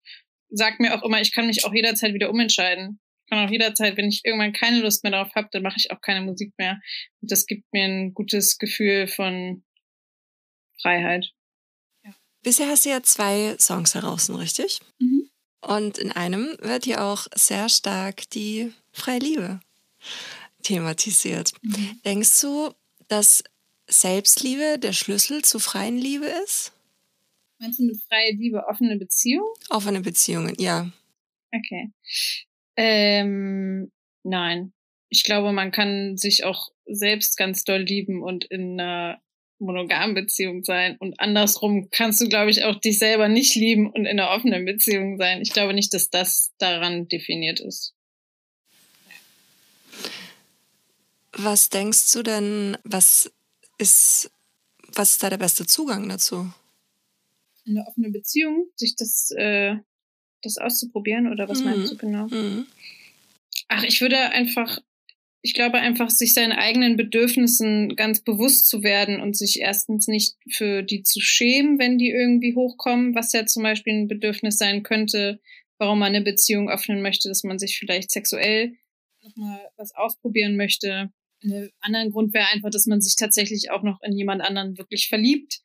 Sagt 0.49 0.81
mir 0.81 0.95
auch 0.95 1.04
immer, 1.04 1.21
ich 1.21 1.33
kann 1.33 1.47
mich 1.47 1.64
auch 1.64 1.75
jederzeit 1.75 2.14
wieder 2.14 2.31
umentscheiden 2.31 3.00
kann 3.33 3.47
auch 3.47 3.51
jederzeit, 3.51 3.97
wenn 3.97 4.09
ich 4.11 4.21
irgendwann 4.25 4.53
keine 4.53 4.81
Lust 4.81 5.03
mehr 5.05 5.12
darauf 5.12 5.35
habe, 5.35 5.49
dann 5.53 5.62
mache 5.62 5.77
ich 5.79 5.91
auch 5.91 6.03
keine 6.03 6.21
Musik 6.21 6.53
mehr. 6.59 6.83
Und 7.23 7.33
das 7.33 7.47
gibt 7.47 7.65
mir 7.73 7.85
ein 7.85 8.12
gutes 8.12 8.59
Gefühl 8.59 9.07
von 9.07 9.65
Freiheit. 10.79 11.33
Ja. 12.05 12.15
Bisher 12.43 12.69
hast 12.69 12.85
du 12.85 12.91
ja 12.91 13.03
zwei 13.03 13.57
Songs 13.59 13.95
heraus, 13.95 14.29
richtig? 14.29 14.81
Mhm. 14.99 15.31
Und 15.62 15.97
in 15.97 16.12
einem 16.12 16.59
wird 16.61 16.85
ja 16.85 17.11
auch 17.11 17.27
sehr 17.35 17.71
stark 17.71 18.29
die 18.31 18.71
freie 18.93 19.21
Liebe 19.21 19.61
thematisiert. 20.62 21.53
Mhm. 21.62 22.01
Denkst 22.05 22.39
du, 22.43 22.75
dass 23.09 23.43
Selbstliebe 23.87 24.79
der 24.79 24.93
Schlüssel 24.93 25.43
zur 25.43 25.61
freien 25.61 25.97
Liebe 25.97 26.27
ist? 26.45 26.75
Meinst 27.59 27.79
du 27.79 27.85
mit 27.85 28.03
freie 28.03 28.33
Liebe 28.33 28.67
offene 28.67 28.99
Beziehung? 28.99 29.49
Offene 29.71 30.03
Beziehungen, 30.03 30.55
ja. 30.59 30.93
Okay. 31.51 31.93
Ähm, 32.76 33.91
nein. 34.23 34.73
Ich 35.09 35.25
glaube, 35.25 35.52
man 35.52 35.73
kann 35.73 36.17
sich 36.17 36.45
auch 36.45 36.69
selbst 36.87 37.37
ganz 37.37 37.64
doll 37.64 37.83
lieben 37.83 38.23
und 38.23 38.45
in 38.45 38.81
einer 38.81 39.21
monogamen 39.62 40.14
Beziehung 40.14 40.64
sein. 40.64 40.97
Und 40.99 41.19
andersrum 41.21 41.88
kannst 41.91 42.21
du, 42.21 42.29
glaube 42.29 42.50
ich, 42.50 42.64
auch 42.64 42.79
dich 42.81 42.99
selber 42.99 43.29
nicht 43.29 43.55
lieben 43.55 43.91
und 43.91 44.05
in 44.05 44.19
einer 44.19 44.31
offenen 44.31 44.64
Beziehung 44.64 45.17
sein. 45.17 45.41
Ich 45.41 45.52
glaube 45.52 45.73
nicht, 45.73 45.95
dass 45.95 46.11
das 46.11 46.52
daran 46.59 47.09
definiert 47.09 47.61
ist. 47.61 47.95
Was 51.33 51.71
denkst 51.71 52.12
du 52.12 52.23
denn, 52.23 52.76
was 52.85 53.33
ist, 53.79 54.31
was 54.88 55.12
ist 55.12 55.23
da 55.23 55.31
der 55.31 55.38
beste 55.38 55.64
Zugang 55.64 56.09
dazu? 56.09 56.52
Eine 57.67 57.87
offene 57.87 58.11
Beziehung, 58.11 58.67
sich 58.76 58.97
das, 58.97 59.31
äh, 59.37 59.76
das 60.43 60.59
auszuprobieren 60.59 61.31
oder 61.31 61.49
was 61.49 61.61
mhm. 61.61 61.65
meinst 61.67 61.93
du 61.93 61.97
genau? 61.97 62.27
Mhm. 62.27 62.67
Ach, 63.69 63.85
ich 63.85 64.01
würde 64.01 64.19
einfach 64.31 64.81
ich 65.45 65.55
glaube 65.55 65.79
einfach, 65.79 66.09
sich 66.09 66.35
seinen 66.35 66.53
eigenen 66.53 66.97
Bedürfnissen 66.97 67.97
ganz 67.97 68.21
bewusst 68.21 68.69
zu 68.69 68.85
werden 68.85 69.21
und 69.21 69.37
sich 69.37 69.61
erstens 69.61 70.07
nicht 70.07 70.37
für 70.49 70.83
die 70.83 71.03
zu 71.03 71.21
schämen, 71.21 71.81
wenn 71.81 71.99
die 71.99 72.11
irgendwie 72.11 72.55
hochkommen, 72.55 73.17
was 73.17 73.33
ja 73.33 73.45
zum 73.45 73.65
Beispiel 73.65 73.93
ein 73.93 74.09
Bedürfnis 74.09 74.57
sein 74.57 74.85
könnte, 74.85 75.41
warum 75.79 75.99
man 75.99 76.15
eine 76.15 76.25
Beziehung 76.25 76.71
öffnen 76.71 77.03
möchte, 77.03 77.29
dass 77.29 77.43
man 77.43 77.59
sich 77.59 77.77
vielleicht 77.77 78.13
sexuell 78.13 78.77
nochmal 79.21 79.69
was 79.77 79.93
ausprobieren 79.97 80.57
möchte. 80.57 81.11
Ein 81.43 81.71
anderer 81.81 82.09
Grund 82.11 82.35
wäre 82.35 82.47
einfach, 82.53 82.71
dass 82.71 82.87
man 82.87 83.01
sich 83.01 83.17
tatsächlich 83.17 83.73
auch 83.73 83.83
noch 83.83 84.01
in 84.03 84.17
jemand 84.17 84.43
anderen 84.43 84.79
wirklich 84.79 85.09
verliebt, 85.09 85.61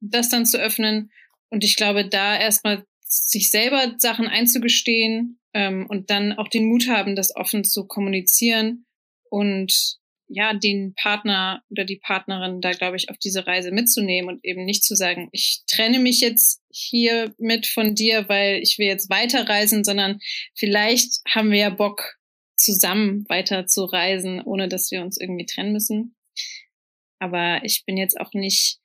das 0.00 0.30
dann 0.30 0.46
zu 0.46 0.58
öffnen. 0.58 1.12
Und 1.50 1.62
ich 1.62 1.76
glaube, 1.76 2.08
da 2.08 2.38
erstmal 2.38 2.86
sich 3.12 3.50
selber 3.50 3.94
Sachen 3.98 4.26
einzugestehen 4.26 5.38
ähm, 5.54 5.86
und 5.88 6.10
dann 6.10 6.32
auch 6.32 6.48
den 6.48 6.66
Mut 6.66 6.88
haben, 6.88 7.16
das 7.16 7.34
offen 7.36 7.64
zu 7.64 7.86
kommunizieren 7.86 8.86
und 9.28 9.98
ja, 10.34 10.54
den 10.54 10.94
Partner 10.94 11.62
oder 11.68 11.84
die 11.84 11.98
Partnerin 11.98 12.62
da, 12.62 12.70
glaube 12.70 12.96
ich, 12.96 13.10
auf 13.10 13.18
diese 13.18 13.46
Reise 13.46 13.70
mitzunehmen 13.70 14.30
und 14.34 14.44
eben 14.44 14.64
nicht 14.64 14.82
zu 14.82 14.96
sagen, 14.96 15.28
ich 15.32 15.62
trenne 15.66 15.98
mich 15.98 16.20
jetzt 16.20 16.62
hier 16.70 17.34
mit 17.36 17.66
von 17.66 17.94
dir, 17.94 18.30
weil 18.30 18.60
ich 18.62 18.78
will 18.78 18.86
jetzt 18.86 19.10
weiterreisen, 19.10 19.84
sondern 19.84 20.20
vielleicht 20.54 21.20
haben 21.28 21.50
wir 21.50 21.58
ja 21.58 21.70
Bock, 21.70 22.16
zusammen 22.56 23.28
weiter 23.28 23.66
zu 23.66 23.84
reisen, 23.84 24.40
ohne 24.40 24.68
dass 24.68 24.90
wir 24.90 25.02
uns 25.02 25.20
irgendwie 25.20 25.46
trennen 25.46 25.72
müssen. 25.72 26.14
Aber 27.18 27.60
ich 27.64 27.84
bin 27.84 27.96
jetzt 27.96 28.18
auch 28.20 28.32
nicht 28.32 28.78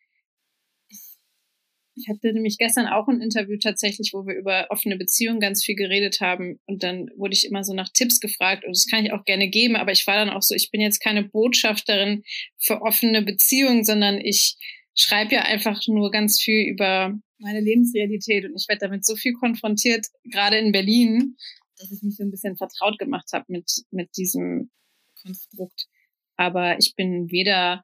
ich 1.97 2.07
hatte 2.07 2.31
nämlich 2.31 2.57
gestern 2.57 2.85
auch 2.85 3.07
ein 3.07 3.21
Interview 3.21 3.57
tatsächlich, 3.57 4.11
wo 4.13 4.25
wir 4.27 4.35
über 4.35 4.67
offene 4.69 4.97
Beziehungen 4.97 5.39
ganz 5.39 5.65
viel 5.65 5.75
geredet 5.75 6.21
haben. 6.21 6.59
Und 6.65 6.83
dann 6.83 7.09
wurde 7.15 7.33
ich 7.33 7.45
immer 7.45 7.63
so 7.63 7.73
nach 7.73 7.89
Tipps 7.89 8.19
gefragt. 8.19 8.65
Und 8.65 8.75
das 8.75 8.87
kann 8.87 9.03
ich 9.03 9.13
auch 9.13 9.25
gerne 9.25 9.49
geben. 9.49 9.75
Aber 9.75 9.91
ich 9.91 10.05
war 10.05 10.15
dann 10.15 10.29
auch 10.29 10.43
so, 10.43 10.53
ich 10.53 10.69
bin 10.69 10.79
jetzt 10.79 10.99
keine 10.99 11.23
Botschafterin 11.23 12.23
für 12.59 12.81
offene 12.81 13.23
Beziehungen, 13.23 13.83
sondern 13.83 14.21
ich 14.21 14.57
schreibe 14.95 15.35
ja 15.35 15.41
einfach 15.41 15.81
nur 15.87 16.11
ganz 16.11 16.39
viel 16.39 16.67
über 16.67 17.17
meine 17.39 17.61
Lebensrealität. 17.61 18.45
Und 18.45 18.55
ich 18.55 18.67
werde 18.67 18.87
damit 18.87 19.03
so 19.03 19.15
viel 19.15 19.33
konfrontiert, 19.33 20.05
gerade 20.23 20.57
in 20.57 20.71
Berlin, 20.71 21.35
dass 21.77 21.91
ich 21.91 22.03
mich 22.03 22.15
so 22.15 22.23
ein 22.23 22.31
bisschen 22.31 22.57
vertraut 22.57 22.99
gemacht 22.99 23.29
habe 23.33 23.45
mit, 23.47 23.71
mit 23.89 24.15
diesem 24.17 24.69
Konstrukt. 25.23 25.87
Aber 26.35 26.77
ich 26.77 26.93
bin 26.95 27.31
weder, 27.31 27.83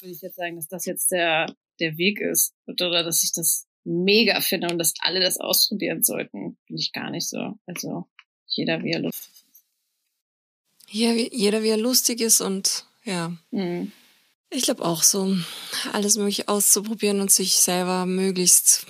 würde 0.00 0.12
ich 0.12 0.22
jetzt 0.22 0.36
sagen, 0.36 0.56
dass 0.56 0.68
das 0.68 0.86
jetzt 0.86 1.10
der 1.10 1.46
der 1.80 1.96
Weg 1.98 2.20
ist 2.20 2.54
oder 2.66 3.02
dass 3.02 3.22
ich 3.22 3.32
das 3.32 3.66
mega 3.84 4.40
finde 4.40 4.68
und 4.68 4.78
dass 4.78 4.94
alle 5.00 5.20
das 5.20 5.38
ausprobieren 5.38 6.02
sollten, 6.02 6.58
finde 6.66 6.80
ich 6.80 6.92
gar 6.92 7.10
nicht 7.10 7.28
so. 7.28 7.58
Also 7.66 8.06
jeder 8.46 8.82
wie 8.82 8.92
er 8.92 9.00
lustig 9.00 9.30
ist. 9.50 9.64
Ja, 10.90 11.12
jeder 11.12 11.62
wie 11.62 11.68
er 11.68 11.76
lustig 11.76 12.20
ist 12.20 12.40
und 12.40 12.84
ja. 13.04 13.36
Mhm. 13.50 13.92
Ich 14.50 14.62
glaube 14.62 14.84
auch 14.84 15.02
so, 15.02 15.36
alles 15.92 16.16
mögliche 16.16 16.48
auszuprobieren 16.48 17.20
und 17.20 17.30
sich 17.30 17.56
selber 17.56 18.06
möglichst 18.06 18.86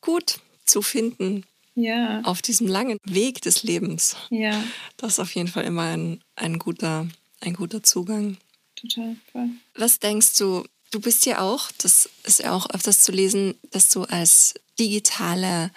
gut 0.00 0.40
zu 0.64 0.82
finden. 0.82 1.44
Ja. 1.76 2.20
Auf 2.22 2.42
diesem 2.42 2.66
langen 2.66 2.98
Weg 3.04 3.42
des 3.42 3.62
Lebens. 3.62 4.16
Ja. 4.30 4.62
Das 4.96 5.14
ist 5.14 5.18
auf 5.18 5.34
jeden 5.34 5.48
Fall 5.48 5.64
immer 5.64 5.82
ein, 5.82 6.22
ein, 6.36 6.58
guter, 6.58 7.08
ein 7.40 7.54
guter 7.54 7.82
Zugang. 7.82 8.36
Total, 8.76 9.16
voll. 9.32 9.50
Was 9.74 9.98
denkst 9.98 10.36
du, 10.38 10.64
Du 10.94 11.00
bist 11.00 11.26
ja 11.26 11.40
auch, 11.40 11.72
das 11.78 12.08
ist 12.22 12.38
ja 12.38 12.52
auch 12.52 12.70
öfters 12.70 13.00
zu 13.00 13.10
lesen, 13.10 13.56
dass 13.72 13.88
du 13.88 14.04
als 14.04 14.54
digitale 14.78 15.72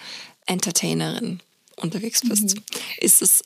Entertainerin 0.46 1.40
unterwegs 1.76 2.22
bist. 2.22 2.56
Mhm. 2.56 2.64
Ist 3.00 3.24
es 3.24 3.42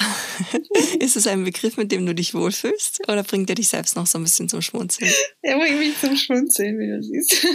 ist 0.98 1.14
es 1.14 1.28
ein 1.28 1.44
Begriff, 1.44 1.76
mit 1.76 1.92
dem 1.92 2.04
du 2.04 2.16
dich 2.16 2.34
wohlfühlst? 2.34 3.08
Oder 3.08 3.22
bringt 3.22 3.48
er 3.48 3.54
dich 3.54 3.68
selbst 3.68 3.94
noch 3.94 4.08
so 4.08 4.18
ein 4.18 4.24
bisschen 4.24 4.48
zum 4.48 4.60
Schmunzeln? 4.60 5.08
Er 5.40 5.56
bringt 5.56 5.78
mich 5.78 5.96
zum 6.00 6.16
Schmunzeln, 6.16 6.80
wie 6.80 6.88
du 6.88 7.00
siehst. 7.00 7.32
ich 7.44 7.48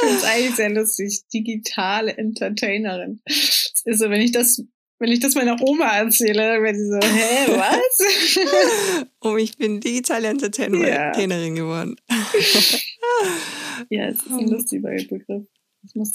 finde 0.00 0.16
es 0.16 0.24
eigentlich 0.24 0.56
sehr 0.56 0.70
lustig. 0.70 1.20
Digitale 1.32 2.16
Entertainerin. 2.16 3.20
Das 3.24 3.84
ist 3.84 4.00
so, 4.00 4.10
wenn 4.10 4.20
ich 4.20 4.32
das 4.32 4.64
wenn 5.00 5.10
ich 5.10 5.20
das 5.20 5.34
meiner 5.34 5.60
Oma 5.62 5.96
erzähle, 5.96 6.54
dann 6.54 6.62
wird 6.62 6.76
sie 6.76 6.86
so, 6.86 6.98
hä, 7.00 7.46
was? 7.48 9.06
oh, 9.20 9.36
ich 9.36 9.56
bin 9.56 9.80
digitale 9.80 10.28
Entertainerin 10.28 11.56
ja. 11.56 11.62
geworden. 11.62 11.96
ja, 13.88 14.08
es 14.08 14.18
ist 14.18 14.30
ein 14.30 14.48
lustiger 14.48 14.90
Begriff. 14.90 15.46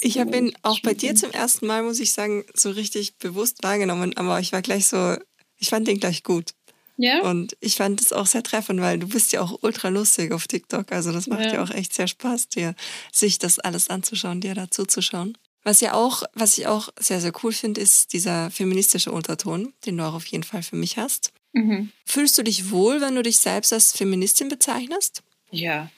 Ich 0.02 0.20
habe 0.20 0.38
ihn 0.38 0.54
auch 0.62 0.80
bei 0.82 0.94
dir 0.94 1.16
zum 1.16 1.32
ersten 1.32 1.66
Mal, 1.66 1.82
muss 1.82 2.00
ich 2.00 2.12
sagen, 2.12 2.46
so 2.54 2.70
richtig 2.70 3.18
bewusst 3.18 3.64
wahrgenommen, 3.64 4.16
aber 4.16 4.40
ich 4.40 4.52
war 4.52 4.62
gleich 4.62 4.86
so, 4.86 5.16
ich 5.58 5.70
fand 5.70 5.88
den 5.88 6.00
gleich 6.00 6.22
gut. 6.22 6.54
Ja. 6.98 7.24
Und 7.24 7.58
ich 7.62 7.76
fand 7.76 8.00
es 8.00 8.14
auch 8.14 8.28
sehr 8.28 8.44
treffend, 8.44 8.80
weil 8.80 9.00
du 9.00 9.08
bist 9.08 9.34
ja 9.34 9.42
auch 9.42 9.64
ultra 9.64 9.90
lustig 9.90 10.32
auf 10.32 10.48
TikTok. 10.48 10.92
Also 10.92 11.12
das 11.12 11.26
macht 11.26 11.46
ja, 11.46 11.56
ja 11.56 11.64
auch 11.64 11.72
echt 11.72 11.94
sehr 11.94 12.08
Spaß, 12.08 12.50
dir 12.50 12.76
sich 13.12 13.40
das 13.40 13.58
alles 13.58 13.90
anzuschauen, 13.90 14.42
dir 14.42 14.54
dazu 14.54 14.86
zu 14.86 15.02
schauen. 15.02 15.36
Was 15.66 15.82
ja 15.82 15.94
auch, 15.94 16.22
was 16.34 16.60
ich 16.60 16.68
auch 16.68 16.90
sehr, 17.00 17.20
sehr 17.20 17.34
cool 17.44 17.52
finde, 17.52 17.82
ist 17.82 18.14
dieser 18.14 18.52
feministische 18.52 19.12
Unterton, 19.12 19.74
den 19.86 19.98
du 19.98 20.04
auch 20.06 20.14
auf 20.14 20.28
jeden 20.28 20.44
Fall 20.44 20.62
für 20.62 20.76
mich 20.76 20.98
hast. 20.98 21.34
Mhm. 21.54 21.92
Fühlst 22.06 22.38
du 22.38 22.44
dich 22.44 22.70
wohl, 22.70 23.02
wenn 23.02 23.16
du 23.16 23.24
dich 23.24 23.40
selbst 23.40 23.74
als 23.74 23.92
Feministin 23.92 24.48
bezeichnest? 24.48 25.24
Ja. 25.50 25.90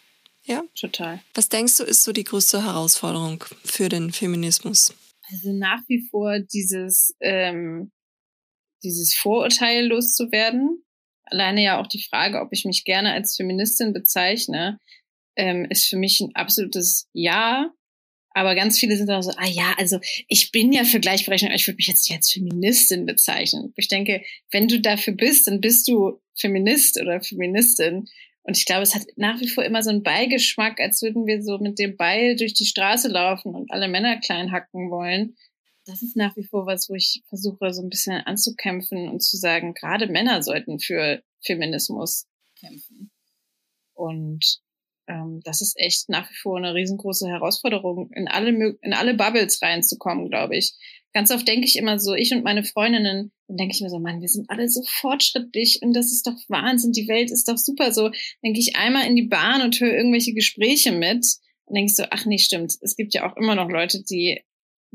Ja? 0.46 0.64
Total. 0.74 1.20
Was 1.34 1.50
denkst 1.50 1.76
du, 1.78 1.84
ist 1.84 2.06
so 2.06 2.14
die 2.14 2.24
größte 2.24 2.64
Herausforderung 2.64 3.44
für 3.66 3.90
den 3.90 4.14
Feminismus? 4.14 4.94
Also 5.30 5.52
nach 5.52 5.82
wie 5.90 6.08
vor 6.10 6.40
dieses, 6.40 7.14
ähm, 7.20 7.92
dieses 8.84 9.16
Vorurteil 9.16 9.88
loszuwerden. 9.88 10.82
Alleine 11.26 11.62
ja 11.62 11.82
auch 11.82 11.88
die 11.88 12.06
Frage, 12.10 12.40
ob 12.40 12.54
ich 12.54 12.64
mich 12.64 12.86
gerne 12.86 13.12
als 13.12 13.36
Feministin 13.36 13.92
bezeichne, 13.92 14.80
ähm, 15.36 15.68
ist 15.70 15.90
für 15.90 15.98
mich 15.98 16.22
ein 16.22 16.34
absolutes 16.36 17.10
Ja. 17.12 17.74
Aber 18.38 18.54
ganz 18.54 18.78
viele 18.78 18.96
sind 18.96 19.10
auch 19.10 19.24
so, 19.24 19.32
ah 19.36 19.48
ja, 19.48 19.74
also 19.80 20.00
ich 20.28 20.52
bin 20.52 20.72
ja 20.72 20.84
für 20.84 21.00
Gleichberechtigung, 21.00 21.56
ich 21.56 21.66
würde 21.66 21.78
mich 21.78 21.88
jetzt 21.88 22.12
als 22.12 22.32
Feministin 22.32 23.08
bezeichnen. 23.08 23.74
Ich 23.78 23.88
denke, 23.88 24.22
wenn 24.52 24.68
du 24.68 24.80
dafür 24.80 25.14
bist, 25.14 25.48
dann 25.48 25.60
bist 25.60 25.88
du 25.88 26.22
Feminist 26.36 27.02
oder 27.02 27.20
Feministin. 27.20 28.06
Und 28.44 28.56
ich 28.56 28.68
glaube, 28.68 28.84
es 28.84 28.94
hat 28.94 29.08
nach 29.16 29.42
wie 29.42 29.48
vor 29.48 29.66
immer 29.66 29.82
so 29.82 29.90
einen 29.90 30.04
Beigeschmack, 30.04 30.80
als 30.80 31.02
würden 31.02 31.26
wir 31.26 31.42
so 31.42 31.58
mit 31.58 31.80
dem 31.80 31.98
Beil 31.98 32.36
durch 32.36 32.54
die 32.54 32.68
Straße 32.68 33.08
laufen 33.08 33.56
und 33.56 33.72
alle 33.72 33.88
Männer 33.88 34.20
klein 34.20 34.52
hacken 34.52 34.92
wollen. 34.92 35.36
Das 35.88 36.04
ist 36.04 36.16
nach 36.16 36.38
wie 36.38 36.46
vor 36.46 36.68
was, 36.68 36.92
wo 36.92 36.94
ich 36.94 37.24
versuche, 37.30 37.74
so 37.74 37.82
ein 37.82 37.90
bisschen 37.90 38.22
anzukämpfen 38.22 39.10
und 39.10 39.24
zu 39.24 39.36
sagen, 39.38 39.74
gerade 39.74 40.06
Männer 40.06 40.44
sollten 40.44 40.78
für 40.78 41.24
Feminismus 41.44 42.28
kämpfen. 42.60 43.10
Und 43.96 44.60
ähm, 45.08 45.42
das 45.44 45.62
ist 45.62 45.78
echt 45.78 46.10
nach 46.10 46.30
wie 46.30 46.36
vor 46.36 46.58
eine 46.58 46.74
riesengroße 46.74 47.28
Herausforderung, 47.28 48.10
in 48.14 48.28
alle, 48.28 48.78
in 48.82 48.94
alle 48.94 49.14
Bubbles 49.14 49.62
reinzukommen, 49.62 50.30
glaube 50.30 50.58
ich. 50.58 50.74
Ganz 51.14 51.32
oft 51.32 51.48
denke 51.48 51.66
ich 51.66 51.78
immer 51.78 52.00
so, 52.00 52.14
ich 52.14 52.34
und 52.34 52.44
meine 52.44 52.64
Freundinnen, 52.64 53.32
dann 53.48 53.58
denke 53.58 53.74
ich 53.74 53.82
mir 53.82 53.90
so, 53.90 54.00
Mann, 54.00 54.22
wir 54.22 54.28
sind 54.28 54.50
alle 54.50 54.70
so 54.70 54.84
fortschrittlich 54.86 55.80
und 55.82 55.94
das 55.94 56.12
ist 56.12 56.28
doch 56.28 56.36
Wahnsinn, 56.50 56.92
die 56.92 57.08
Welt 57.08 57.32
ist 57.32 57.48
doch 57.48 57.58
super. 57.58 57.94
So 57.94 58.12
denke 58.44 58.60
ich 58.60 58.76
einmal 58.76 59.08
in 59.08 59.16
die 59.16 59.28
Bahn 59.28 59.62
und 59.62 59.80
höre 59.80 59.96
irgendwelche 59.96 60.34
Gespräche 60.34 60.92
mit. 60.92 61.26
Dann 61.66 61.76
denke 61.76 61.92
ich 61.92 61.96
so, 61.96 62.04
ach 62.12 62.26
nee, 62.26 62.38
stimmt. 62.38 62.74
Es 62.82 62.96
gibt 62.96 63.14
ja 63.14 63.30
auch 63.30 63.36
immer 63.38 63.56
noch 63.56 63.70
Leute, 63.70 64.04
die 64.04 64.42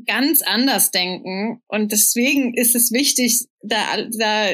ganz 0.05 0.41
anders 0.41 0.91
denken. 0.91 1.61
Und 1.67 1.91
deswegen 1.91 2.53
ist 2.53 2.75
es 2.75 2.91
wichtig, 2.91 3.47
da, 3.61 3.77
da 4.17 4.47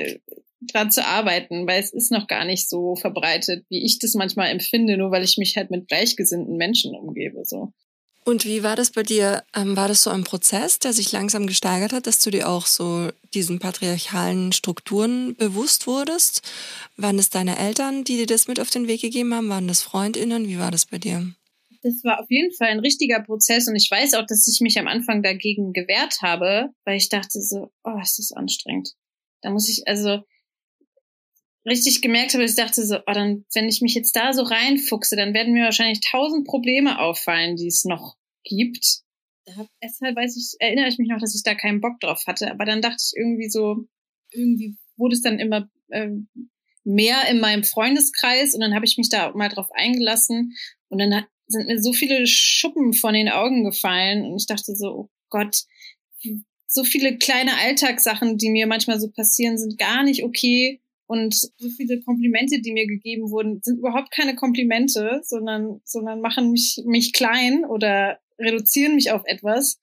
dran 0.62 0.92
zu 0.92 1.06
arbeiten, 1.06 1.68
weil 1.68 1.82
es 1.82 1.94
ist 1.94 2.12
noch 2.12 2.28
gar 2.28 2.46
nicht 2.46 2.70
so 2.70 2.96
verbreitet, 2.96 3.66
wie 3.70 3.84
ich 3.84 4.00
das 4.00 4.14
manchmal 4.14 4.50
empfinde, 4.50 4.98
nur 4.98 5.12
weil 5.12 5.24
ich 5.24 5.38
mich 5.38 5.56
halt 5.58 5.72
mit 5.72 5.88
gleichgesinnten 5.88 6.58
Menschen 6.58 6.96
umgebe. 6.96 7.46
So. 7.46 7.74
Und 8.26 8.46
wie 8.46 8.62
war 8.62 8.76
das 8.76 8.92
bei 8.92 9.04
dir? 9.04 9.44
Ähm, 9.56 9.76
war 9.76 9.88
das 9.88 10.04
so 10.04 10.10
ein 10.10 10.24
Prozess, 10.24 10.80
der 10.80 10.94
sich 10.94 11.12
langsam 11.12 11.48
gesteigert 11.48 11.94
hat, 11.94 12.06
dass 12.06 12.20
du 12.20 12.30
dir 12.30 12.50
auch 12.50 12.66
so 12.66 13.10
diesen 13.34 13.60
patriarchalen 13.60 14.52
Strukturen 14.52 15.36
bewusst 15.36 15.88
wurdest? 15.88 16.42
Waren 16.98 17.18
das 17.18 17.30
deine 17.30 17.58
Eltern, 17.58 18.04
die 18.04 18.18
dir 18.18 18.28
das 18.28 18.48
mit 18.48 18.60
auf 18.60 18.70
den 18.70 18.88
Weg 18.88 19.02
gegeben 19.02 19.34
haben? 19.34 19.50
Waren 19.50 19.68
das 19.68 19.82
Freundinnen? 19.82 20.48
Wie 20.48 20.60
war 20.60 20.72
das 20.72 20.86
bei 20.86 20.98
dir? 20.98 21.34
das 21.82 22.04
war 22.04 22.20
auf 22.20 22.30
jeden 22.30 22.54
Fall 22.54 22.68
ein 22.68 22.80
richtiger 22.80 23.22
Prozess 23.22 23.68
und 23.68 23.76
ich 23.76 23.90
weiß 23.90 24.14
auch, 24.16 24.26
dass 24.26 24.48
ich 24.48 24.60
mich 24.62 24.78
am 24.80 24.88
Anfang 24.88 25.24
dagegen 25.24 25.74
gewehrt 25.74 26.18
habe, 26.22 26.70
weil 26.84 26.98
ich 26.98 27.10
dachte 27.10 27.42
so, 27.42 27.72
oh, 27.84 28.00
ist 28.02 28.20
das 28.20 28.32
anstrengend. 28.32 28.96
Da 29.42 29.50
muss 29.50 29.70
ich, 29.70 29.88
also 29.88 30.20
richtig 31.70 32.02
gemerkt 32.02 32.34
habe, 32.34 32.44
ich 32.44 32.56
dachte 32.56 32.86
so, 32.86 32.98
oh, 32.98 33.14
dann, 33.14 33.46
wenn 33.54 33.70
ich 33.70 33.82
mich 33.82 33.94
jetzt 33.94 34.16
da 34.16 34.34
so 34.34 34.44
reinfuchse, 34.44 35.16
dann 35.16 35.34
werden 35.34 35.54
mir 35.54 35.64
wahrscheinlich 35.64 36.02
tausend 36.02 36.46
Probleme 36.46 37.00
auffallen, 37.00 37.56
die 37.56 37.68
es 37.68 37.86
noch 37.86 38.16
gibt. 38.44 39.02
Deshalb 39.82 40.16
weiß 40.16 40.38
ich, 40.38 40.56
erinnere 40.60 40.88
ich 40.88 40.98
mich 40.98 41.10
noch, 41.10 41.20
dass 41.20 41.36
ich 41.36 41.44
da 41.44 41.56
keinen 41.56 41.82
Bock 41.82 42.00
drauf 42.00 42.24
hatte. 42.28 42.52
Aber 42.52 42.66
dann 42.66 42.82
dachte 42.82 42.98
ich 43.00 43.18
irgendwie 43.18 43.50
so, 43.50 43.88
irgendwie 44.32 44.78
wurde 44.98 45.16
es 45.16 45.22
dann 45.22 45.40
immer 45.40 45.70
äh, 45.90 46.10
mehr 46.84 47.28
in 47.30 47.40
meinem 47.40 47.64
Freundeskreis 47.64 48.54
und 48.54 48.62
dann 48.62 48.76
habe 48.76 48.86
ich 48.86 48.98
mich 48.98 49.10
da 49.10 49.32
mal 49.32 49.50
drauf 49.50 49.70
eingelassen 49.74 50.56
und 50.90 51.00
dann 51.00 51.16
hat, 51.16 51.26
sind 51.48 51.68
mir 51.68 51.82
so 51.82 51.94
viele 51.94 52.28
Schuppen 52.28 52.94
von 52.94 53.14
den 53.14 53.30
Augen 53.30 53.64
gefallen 53.64 54.24
und 54.24 54.38
ich 54.38 54.46
dachte 54.46 54.76
so, 54.76 54.88
oh 54.88 55.10
Gott, 55.30 55.64
so 56.68 56.84
viele 56.84 57.18
kleine 57.18 57.58
Alltagssachen, 57.58 58.38
die 58.38 58.52
mir 58.52 58.68
manchmal 58.68 59.00
so 59.00 59.10
passieren, 59.10 59.58
sind 59.58 59.80
gar 59.80 60.04
nicht 60.04 60.24
okay 60.24 60.80
und 61.10 61.34
so 61.34 61.70
viele 61.76 62.00
Komplimente, 62.02 62.62
die 62.62 62.72
mir 62.72 62.86
gegeben 62.86 63.32
wurden, 63.32 63.62
sind 63.64 63.80
überhaupt 63.80 64.12
keine 64.12 64.36
Komplimente, 64.36 65.22
sondern, 65.24 65.82
sondern 65.84 66.22
machen 66.22 66.52
mich, 66.52 66.84
mich 66.86 67.14
klein 67.14 67.66
oder 67.66 68.20
reduzieren 68.38 68.94
mich 68.94 69.12
auf 69.12 69.24
etwas. 69.26 69.80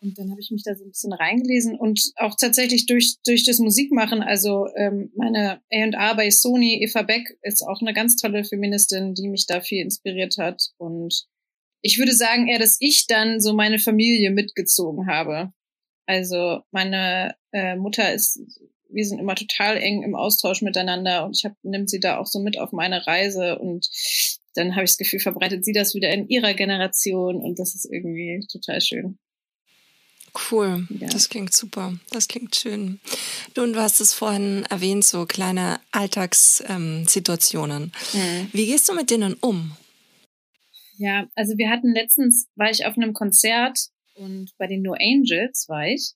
Und 0.00 0.16
dann 0.16 0.30
habe 0.30 0.40
ich 0.40 0.52
mich 0.52 0.62
da 0.62 0.76
so 0.76 0.84
ein 0.84 0.90
bisschen 0.90 1.12
reingelesen 1.12 1.76
und 1.76 2.12
auch 2.14 2.36
tatsächlich 2.38 2.86
durch, 2.86 3.16
durch 3.26 3.44
das 3.44 3.58
Musikmachen, 3.58 4.22
also 4.22 4.68
ähm, 4.76 5.10
meine 5.16 5.60
A&R 5.72 6.14
bei 6.14 6.30
Sony, 6.30 6.80
Eva 6.84 7.02
Beck, 7.02 7.36
ist 7.42 7.62
auch 7.62 7.80
eine 7.80 7.92
ganz 7.92 8.14
tolle 8.14 8.44
Feministin, 8.44 9.14
die 9.14 9.28
mich 9.28 9.48
da 9.48 9.60
viel 9.60 9.82
inspiriert 9.82 10.38
hat. 10.38 10.62
Und 10.78 11.26
ich 11.82 11.98
würde 11.98 12.14
sagen 12.14 12.46
eher, 12.46 12.60
dass 12.60 12.76
ich 12.78 13.08
dann 13.08 13.40
so 13.40 13.54
meine 13.54 13.80
Familie 13.80 14.30
mitgezogen 14.30 15.08
habe. 15.08 15.52
Also 16.06 16.60
meine 16.70 17.34
äh, 17.50 17.74
Mutter 17.74 18.14
ist, 18.14 18.40
wir 18.92 19.06
sind 19.06 19.18
immer 19.18 19.34
total 19.34 19.76
eng 19.76 20.02
im 20.02 20.14
Austausch 20.14 20.62
miteinander 20.62 21.24
und 21.24 21.36
ich 21.36 21.44
hab, 21.44 21.52
nimm 21.62 21.86
sie 21.86 22.00
da 22.00 22.18
auch 22.18 22.26
so 22.26 22.40
mit 22.40 22.58
auf 22.58 22.72
meine 22.72 23.06
Reise 23.06 23.58
und 23.58 23.88
dann 24.54 24.74
habe 24.74 24.84
ich 24.84 24.90
das 24.90 24.98
Gefühl, 24.98 25.20
verbreitet 25.20 25.64
sie 25.64 25.72
das 25.72 25.94
wieder 25.94 26.10
in 26.10 26.28
ihrer 26.28 26.54
Generation 26.54 27.36
und 27.36 27.58
das 27.58 27.74
ist 27.74 27.88
irgendwie 27.90 28.44
total 28.50 28.80
schön. 28.80 29.18
Cool, 30.50 30.86
ja. 31.00 31.08
das 31.08 31.28
klingt 31.28 31.52
super, 31.52 31.94
das 32.10 32.28
klingt 32.28 32.54
schön. 32.54 33.00
Du, 33.54 33.62
und 33.62 33.72
du 33.72 33.80
hast 33.80 34.00
es 34.00 34.14
vorhin 34.14 34.64
erwähnt, 34.70 35.04
so 35.04 35.26
kleine 35.26 35.80
Alltagssituationen. 35.90 37.92
Mhm. 38.12 38.48
Wie 38.52 38.66
gehst 38.66 38.88
du 38.88 38.94
mit 38.94 39.10
denen 39.10 39.34
um? 39.34 39.76
Ja, 40.98 41.26
also 41.34 41.56
wir 41.56 41.70
hatten 41.70 41.92
letztens, 41.92 42.48
war 42.54 42.70
ich 42.70 42.86
auf 42.86 42.96
einem 42.96 43.12
Konzert 43.12 43.78
und 44.14 44.50
bei 44.58 44.66
den 44.66 44.82
No 44.82 44.92
Angels 44.92 45.66
war 45.68 45.86
ich. 45.86 46.12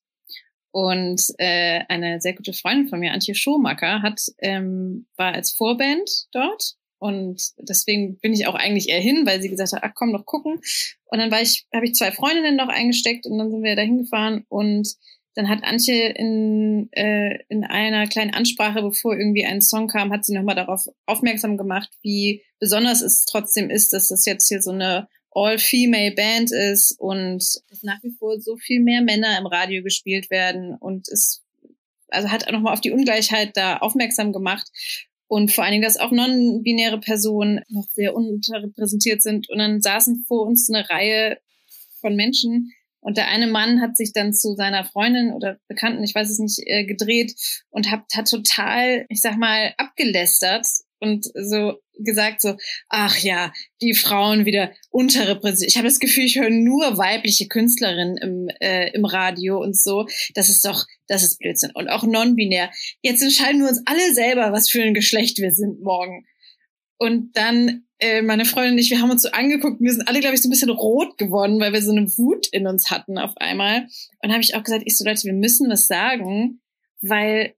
Und 0.75 1.23
äh, 1.39 1.85
eine 1.89 2.21
sehr 2.21 2.35
gute 2.35 2.53
Freundin 2.53 2.89
von 2.89 2.99
mir, 2.99 3.13
Antje 3.13 3.37
Schomacker, 3.37 4.03
hat, 4.03 4.21
ähm, 4.39 5.07
war 5.17 5.33
als 5.33 5.53
Vorband 5.53 6.11
dort 6.33 6.75
und 6.99 7.53
deswegen 7.59 8.19
bin 8.19 8.33
ich 8.33 8.49
auch 8.49 8.57
eigentlich 8.57 8.89
eher 8.89 9.01
hin, 9.01 9.25
weil 9.25 9.41
sie 9.41 9.51
gesagt 9.51 9.73
hat, 9.73 9.85
ach 9.85 9.93
komm 9.95 10.13
doch 10.13 10.27
gucken. 10.27 10.61
Und 11.05 11.19
dann 11.21 11.31
war 11.31 11.41
ich, 11.41 11.65
habe 11.73 11.87
ich 11.87 11.95
zwei 11.95 12.11
Freundinnen 12.11 12.57
noch 12.57 12.67
eingesteckt 12.67 13.25
und 13.25 13.39
dann 13.39 13.53
sind 13.53 13.63
wir 13.63 13.77
da 13.77 13.83
hingefahren 13.83 14.47
und 14.49 14.89
dann 15.37 15.49
hat 15.49 15.63
Antje 15.63 16.09
in, 16.09 16.89
äh, 16.91 17.39
in 17.49 17.63
einer 17.63 18.09
kleinen 18.09 18.35
Ansprache, 18.35 18.83
bevor 18.83 19.17
irgendwie 19.17 19.45
ein 19.45 19.63
Song 19.63 19.87
kam, 19.87 20.13
hat 20.13 20.25
sie 20.25 20.35
nochmal 20.35 20.57
darauf 20.57 20.87
aufmerksam 21.07 21.57
gemacht, 21.57 21.91
wie 22.03 22.43
besonders 22.59 23.01
es 23.01 23.27
trotzdem 23.27 23.71
ist, 23.71 23.93
dass 23.93 24.09
das 24.09 24.27
jetzt 24.27 24.49
hier 24.49 24.61
so 24.61 24.73
eine 24.73 25.07
All-Female 25.35 26.15
Band 26.15 26.53
ist 26.53 26.99
und 26.99 27.43
dass 27.69 27.83
nach 27.83 28.03
wie 28.03 28.13
vor 28.13 28.41
so 28.41 28.57
viel 28.57 28.81
mehr 28.81 29.03
Männer 29.03 29.39
im 29.39 29.47
Radio 29.47 29.83
gespielt 29.83 30.31
werden 30.31 30.75
und 30.75 31.09
es 31.09 31.43
also 32.09 32.31
hat 32.31 32.47
auch 32.47 32.53
nochmal 32.53 32.73
auf 32.73 32.81
die 32.81 32.93
Ungleichheit 32.93 33.57
da 33.57 33.79
aufmerksam 33.79 34.33
gemacht 34.33 34.71
und 35.27 35.53
vor 35.53 35.65
allen 35.65 35.73
Dingen, 35.73 35.83
dass 35.85 35.97
auch 35.97 36.13
non-binäre 36.13 37.01
Personen 37.01 37.61
noch 37.69 37.89
sehr 37.91 38.15
unterrepräsentiert 38.15 39.23
sind. 39.23 39.49
Und 39.49 39.59
dann 39.59 39.81
saßen 39.81 40.25
vor 40.29 40.47
uns 40.47 40.71
eine 40.71 40.89
Reihe 40.89 41.39
von 42.01 42.15
Menschen 42.15 42.73
und 43.05 43.19
der 43.19 43.29
eine 43.29 43.47
Mann 43.47 43.83
hat 43.83 43.99
sich 43.99 44.15
dann 44.15 44.33
zu 44.33 44.55
seiner 44.55 44.83
Freundin 44.83 45.35
oder 45.35 45.59
Bekannten, 45.69 46.03
ich 46.03 46.15
weiß 46.15 46.31
es 46.31 46.39
nicht, 46.39 46.59
äh, 46.65 46.85
gedreht 46.85 47.35
und 47.69 47.91
hat, 47.91 48.01
hat 48.17 48.31
total, 48.31 49.05
ich 49.11 49.21
sag 49.21 49.37
mal, 49.37 49.75
abgelästert 49.77 50.67
und 51.05 51.27
so 51.35 51.75
gesagt 52.03 52.41
so, 52.41 52.57
ach 52.89 53.19
ja, 53.19 53.53
die 53.81 53.95
Frauen 53.95 54.47
wieder 54.47 54.73
unterrepräsentiert. 54.91 55.71
Ich 55.71 55.77
habe 55.77 55.89
das 55.89 56.01
Gefühl, 56.01 56.25
ich 56.25 56.39
höre 56.39 56.51
nur 56.51 56.99
weibliche 56.99 57.47
Künstlerinnen 57.47 58.17
im, 58.17 58.49
äh, 58.61 58.91
im 58.93 59.05
Radio 59.05 59.61
und 59.61 59.79
so. 59.79 60.07
Das 60.35 60.49
ist 60.49 60.65
doch, 60.65 60.85
das 61.07 61.23
ist 61.23 61.39
Blödsinn. 61.39 61.71
Und 61.75 61.89
auch 61.89 62.05
non-binär. 62.05 62.71
Jetzt 63.03 63.23
entscheiden 63.23 63.61
wir 63.61 63.69
uns 63.69 63.83
alle 63.87 64.13
selber, 64.13 64.53
was 64.53 64.69
für 64.69 64.83
ein 64.83 64.95
Geschlecht 64.95 65.39
wir 65.39 65.53
sind 65.53 65.83
morgen. 65.83 66.27
Und 66.99 67.37
dann 67.37 67.85
äh, 67.99 68.23
meine 68.23 68.45
Freundin 68.45 68.73
und 68.75 68.79
ich, 68.79 68.91
wir 68.91 69.01
haben 69.01 69.11
uns 69.11 69.23
so 69.23 69.31
angeguckt, 69.31 69.81
wir 69.81 69.93
sind 69.93 70.09
alle, 70.09 70.21
glaube 70.21 70.35
ich, 70.35 70.43
so 70.43 70.49
ein 70.49 70.51
bisschen 70.51 70.71
rot 70.71 71.17
geworden, 71.19 71.61
weil 71.61 71.73
wir 71.73 71.83
so 71.83 71.93
eine 71.93 72.07
Wut 72.19 72.47
in 72.49 72.67
uns 72.67 72.91
hatten 72.91 73.19
auf 73.19 73.37
einmal. 73.37 73.87
Und 74.23 74.33
habe 74.33 74.43
ich 74.43 74.55
auch 74.55 74.63
gesagt, 74.63 74.85
ich 74.87 74.97
so, 74.97 75.05
Leute, 75.05 75.25
wir 75.25 75.33
müssen 75.33 75.71
was 75.71 75.87
sagen, 75.87 76.61
weil 77.01 77.55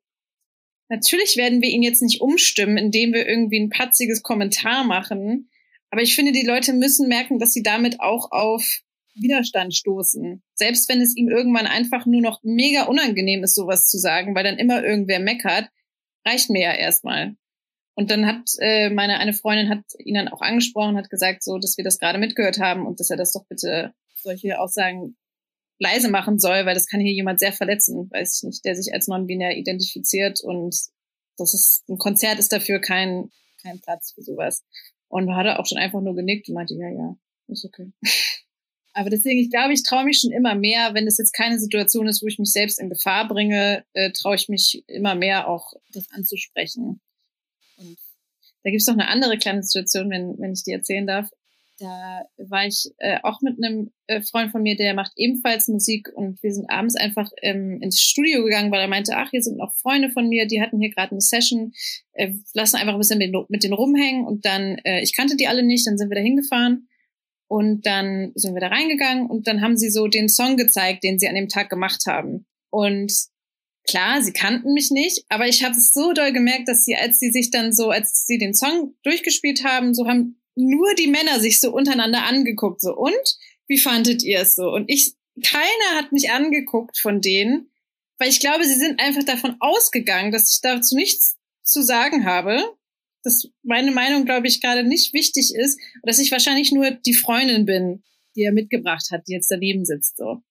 Natürlich 0.88 1.36
werden 1.36 1.62
wir 1.62 1.68
ihn 1.68 1.82
jetzt 1.82 2.02
nicht 2.02 2.20
umstimmen, 2.20 2.76
indem 2.76 3.12
wir 3.12 3.26
irgendwie 3.26 3.60
ein 3.60 3.70
patziges 3.70 4.22
Kommentar 4.22 4.84
machen. 4.84 5.50
Aber 5.90 6.02
ich 6.02 6.14
finde, 6.14 6.32
die 6.32 6.46
Leute 6.46 6.72
müssen 6.72 7.08
merken, 7.08 7.38
dass 7.38 7.52
sie 7.52 7.62
damit 7.62 8.00
auch 8.00 8.30
auf 8.30 8.80
Widerstand 9.14 9.74
stoßen. 9.74 10.42
Selbst 10.54 10.88
wenn 10.88 11.00
es 11.00 11.16
ihm 11.16 11.28
irgendwann 11.28 11.66
einfach 11.66 12.06
nur 12.06 12.20
noch 12.20 12.40
mega 12.42 12.84
unangenehm 12.84 13.42
ist, 13.42 13.54
sowas 13.54 13.86
zu 13.86 13.98
sagen, 13.98 14.34
weil 14.34 14.44
dann 14.44 14.58
immer 14.58 14.84
irgendwer 14.84 15.20
meckert, 15.20 15.68
reicht 16.26 16.50
mir 16.50 16.62
ja 16.62 16.74
erstmal. 16.74 17.36
Und 17.94 18.10
dann 18.10 18.26
hat 18.26 18.50
äh, 18.58 18.90
meine 18.90 19.18
eine 19.18 19.32
Freundin 19.32 19.70
hat 19.70 19.84
ihn 19.98 20.14
dann 20.14 20.28
auch 20.28 20.42
angesprochen, 20.42 20.98
hat 20.98 21.08
gesagt, 21.08 21.42
so, 21.42 21.58
dass 21.58 21.78
wir 21.78 21.84
das 21.84 21.98
gerade 21.98 22.18
mitgehört 22.18 22.58
haben 22.58 22.86
und 22.86 23.00
dass 23.00 23.10
er 23.10 23.16
das 23.16 23.32
doch 23.32 23.46
bitte 23.48 23.94
solche 24.14 24.60
Aussagen 24.60 25.16
leise 25.78 26.10
machen 26.10 26.38
soll, 26.38 26.66
weil 26.66 26.74
das 26.74 26.86
kann 26.86 27.00
hier 27.00 27.12
jemand 27.12 27.40
sehr 27.40 27.52
verletzen, 27.52 28.10
weiß 28.10 28.38
ich 28.38 28.42
nicht, 28.46 28.64
der 28.64 28.76
sich 28.76 28.92
als 28.94 29.08
non-binär 29.08 29.56
identifiziert 29.56 30.40
und 30.42 30.74
das 31.36 31.54
ist, 31.54 31.88
ein 31.88 31.98
Konzert 31.98 32.38
ist 32.38 32.52
dafür 32.52 32.80
kein, 32.80 33.30
kein 33.62 33.80
Platz 33.80 34.12
für 34.12 34.22
sowas. 34.22 34.64
Und 35.08 35.34
hat 35.34 35.46
er 35.46 35.60
auch 35.60 35.66
schon 35.66 35.78
einfach 35.78 36.00
nur 36.00 36.16
genickt 36.16 36.48
und 36.48 36.54
meinte, 36.54 36.74
ja, 36.74 36.88
ja, 36.88 37.16
ist 37.48 37.64
okay. 37.64 37.92
Aber 38.94 39.10
deswegen, 39.10 39.38
ich 39.38 39.50
glaube, 39.50 39.74
ich 39.74 39.82
traue 39.82 40.04
mich 40.04 40.20
schon 40.20 40.32
immer 40.32 40.54
mehr, 40.54 40.94
wenn 40.94 41.06
es 41.06 41.18
jetzt 41.18 41.34
keine 41.34 41.58
Situation 41.58 42.08
ist, 42.08 42.22
wo 42.22 42.26
ich 42.26 42.38
mich 42.38 42.50
selbst 42.50 42.80
in 42.80 42.88
Gefahr 42.88 43.28
bringe, 43.28 43.84
äh, 43.92 44.10
traue 44.12 44.36
ich 44.36 44.48
mich 44.48 44.84
immer 44.86 45.14
mehr 45.14 45.48
auch, 45.48 45.74
das 45.92 46.10
anzusprechen. 46.12 47.02
Und 47.76 47.98
da 48.64 48.70
gibt 48.70 48.80
es 48.80 48.86
noch 48.86 48.94
eine 48.94 49.08
andere 49.08 49.36
kleine 49.36 49.62
Situation, 49.62 50.08
wenn, 50.08 50.38
wenn 50.38 50.54
ich 50.54 50.64
die 50.64 50.72
erzählen 50.72 51.06
darf 51.06 51.28
da 51.78 52.22
war 52.36 52.66
ich 52.66 52.90
äh, 52.98 53.18
auch 53.22 53.40
mit 53.42 53.62
einem 53.62 53.92
äh, 54.06 54.22
Freund 54.22 54.50
von 54.50 54.62
mir, 54.62 54.76
der 54.76 54.94
macht 54.94 55.12
ebenfalls 55.16 55.68
Musik 55.68 56.08
und 56.14 56.42
wir 56.42 56.52
sind 56.52 56.70
abends 56.70 56.96
einfach 56.96 57.30
ähm, 57.42 57.80
ins 57.82 58.00
Studio 58.00 58.44
gegangen, 58.44 58.70
weil 58.70 58.80
er 58.80 58.88
meinte, 58.88 59.16
ach, 59.16 59.30
hier 59.30 59.42
sind 59.42 59.58
noch 59.58 59.74
Freunde 59.76 60.10
von 60.10 60.28
mir, 60.28 60.46
die 60.46 60.60
hatten 60.60 60.80
hier 60.80 60.90
gerade 60.90 61.12
eine 61.12 61.20
Session, 61.20 61.72
äh, 62.12 62.32
lassen 62.54 62.76
einfach 62.76 62.94
ein 62.94 62.98
bisschen 62.98 63.18
mit, 63.18 63.32
mit 63.50 63.62
denen 63.62 63.74
rumhängen 63.74 64.26
und 64.26 64.44
dann, 64.44 64.78
äh, 64.84 65.02
ich 65.02 65.14
kannte 65.14 65.36
die 65.36 65.48
alle 65.48 65.62
nicht, 65.62 65.86
dann 65.86 65.98
sind 65.98 66.10
wir 66.10 66.16
da 66.16 66.22
hingefahren 66.22 66.88
und 67.48 67.86
dann 67.86 68.32
sind 68.34 68.54
wir 68.54 68.60
da 68.60 68.68
reingegangen 68.68 69.26
und 69.26 69.46
dann 69.46 69.60
haben 69.60 69.76
sie 69.76 69.90
so 69.90 70.06
den 70.06 70.28
Song 70.28 70.56
gezeigt, 70.56 71.04
den 71.04 71.18
sie 71.18 71.28
an 71.28 71.34
dem 71.34 71.48
Tag 71.48 71.68
gemacht 71.70 72.04
haben. 72.06 72.46
Und 72.70 73.12
Klar, 73.88 74.20
sie 74.20 74.32
kannten 74.32 74.72
mich 74.72 74.90
nicht, 74.90 75.24
aber 75.28 75.46
ich 75.46 75.62
habe 75.62 75.76
es 75.76 75.92
so 75.92 76.12
doll 76.12 76.32
gemerkt, 76.32 76.66
dass 76.66 76.84
sie, 76.84 76.96
als 76.96 77.20
sie 77.20 77.30
sich 77.30 77.52
dann 77.52 77.72
so, 77.72 77.90
als 77.90 78.24
sie 78.26 78.36
den 78.36 78.52
Song 78.52 78.96
durchgespielt 79.04 79.62
haben, 79.62 79.94
so 79.94 80.08
haben 80.08 80.40
nur 80.56 80.94
die 80.94 81.06
Männer 81.06 81.38
sich 81.38 81.60
so 81.60 81.72
untereinander 81.72 82.24
angeguckt, 82.24 82.80
so, 82.80 82.96
und? 82.96 83.38
Wie 83.68 83.78
fandet 83.78 84.22
ihr 84.22 84.40
es 84.40 84.54
so? 84.54 84.70
Und 84.70 84.90
ich, 84.90 85.14
keiner 85.42 85.96
hat 85.96 86.12
mich 86.12 86.30
angeguckt 86.30 86.98
von 86.98 87.20
denen, 87.20 87.70
weil 88.18 88.30
ich 88.30 88.40
glaube, 88.40 88.64
sie 88.64 88.78
sind 88.78 89.00
einfach 89.00 89.24
davon 89.24 89.56
ausgegangen, 89.60 90.32
dass 90.32 90.50
ich 90.52 90.60
dazu 90.60 90.96
nichts 90.96 91.36
zu 91.62 91.82
sagen 91.82 92.24
habe, 92.24 92.62
dass 93.22 93.48
meine 93.62 93.90
Meinung, 93.90 94.24
glaube 94.24 94.46
ich, 94.46 94.60
gerade 94.60 94.84
nicht 94.84 95.12
wichtig 95.12 95.52
ist, 95.54 95.78
dass 96.02 96.18
ich 96.18 96.30
wahrscheinlich 96.30 96.72
nur 96.72 96.92
die 96.92 97.14
Freundin 97.14 97.66
bin, 97.66 98.04
die 98.36 98.42
er 98.42 98.52
mitgebracht 98.52 99.08
hat, 99.10 99.26
die 99.26 99.32
jetzt 99.32 99.50
daneben 99.50 99.84
sitzt, 99.84 100.16
so. 100.16 100.42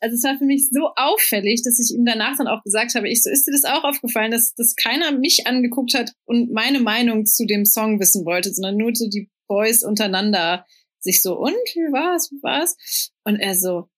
Also 0.00 0.16
es 0.16 0.24
war 0.24 0.36
für 0.36 0.44
mich 0.44 0.68
so 0.68 0.88
auffällig, 0.96 1.62
dass 1.62 1.78
ich 1.78 1.96
ihm 1.96 2.04
danach 2.04 2.36
dann 2.36 2.48
auch 2.48 2.64
gesagt 2.64 2.96
habe, 2.96 3.08
ich 3.08 3.22
so, 3.22 3.30
ist 3.30 3.46
dir 3.46 3.52
das 3.52 3.62
auch 3.62 3.84
aufgefallen, 3.84 4.32
dass, 4.32 4.52
dass 4.54 4.74
keiner 4.74 5.12
mich 5.12 5.46
angeguckt 5.46 5.94
hat 5.94 6.12
und 6.24 6.50
meine 6.50 6.80
Meinung 6.80 7.24
zu 7.24 7.46
dem 7.46 7.64
Song 7.64 8.00
wissen 8.00 8.24
wollte, 8.24 8.52
sondern 8.52 8.78
nur 8.78 8.92
so 8.96 9.08
die 9.08 9.30
Boys 9.52 9.82
unterender 9.82 10.64
sich 11.00 11.20
so, 11.20 11.36
und 11.36 11.50
wie 11.50 11.92
war's, 11.92 12.30
wie 12.30 12.42
war's? 12.42 13.10
Und 13.24 13.38
er 13.38 13.54
so, 13.54 13.90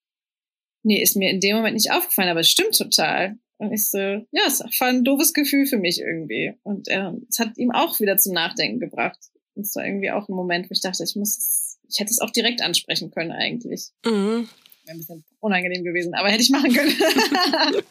nee, 0.83 1.01
ist 1.01 1.15
mir 1.15 1.29
in 1.29 1.39
dem 1.39 1.55
Moment 1.55 1.75
nicht 1.75 1.91
aufgefallen, 1.91 2.29
aber 2.29 2.41
es 2.41 2.49
stimmt 2.49 2.77
total. 2.77 3.37
Und 3.57 3.71
ich 3.71 3.89
so, 3.89 3.97
ja, 3.97 4.43
es 4.47 4.59
war 4.59 4.87
ein 4.89 5.05
doofes 5.05 5.33
Gefühl 5.33 5.65
für 5.65 5.77
mich 5.77 6.01
irgendwie. 6.01 6.53
Und 6.63 6.89
er, 6.89 7.15
es 7.29 7.39
hat 7.39 7.57
ihm 7.57 7.71
auch 7.71 7.99
wieder 8.01 8.17
zum 8.17 8.33
Nachdenken 8.33 8.81
gebracht. 8.81 9.19
Und 9.55 9.65
es 9.65 9.73
war 9.75 9.85
irgendwie 9.85 10.11
auch 10.11 10.27
ein 10.27 10.35
Moment, 10.35 10.69
wo 10.69 10.73
ich 10.73 10.81
dachte, 10.81 11.03
ich 11.03 11.15
muss, 11.15 11.77
ich 11.87 11.99
hätte 11.99 12.11
es 12.11 12.19
auch 12.19 12.31
direkt 12.31 12.61
ansprechen 12.61 13.11
können 13.11 13.31
eigentlich. 13.31 13.91
Mhm. 14.05 14.49
Wäre 14.83 14.95
ein 14.95 14.97
bisschen 14.97 15.23
unangenehm 15.39 15.85
gewesen, 15.85 16.13
aber 16.15 16.29
hätte 16.29 16.43
ich 16.43 16.49
machen 16.49 16.73
können. 16.73 16.91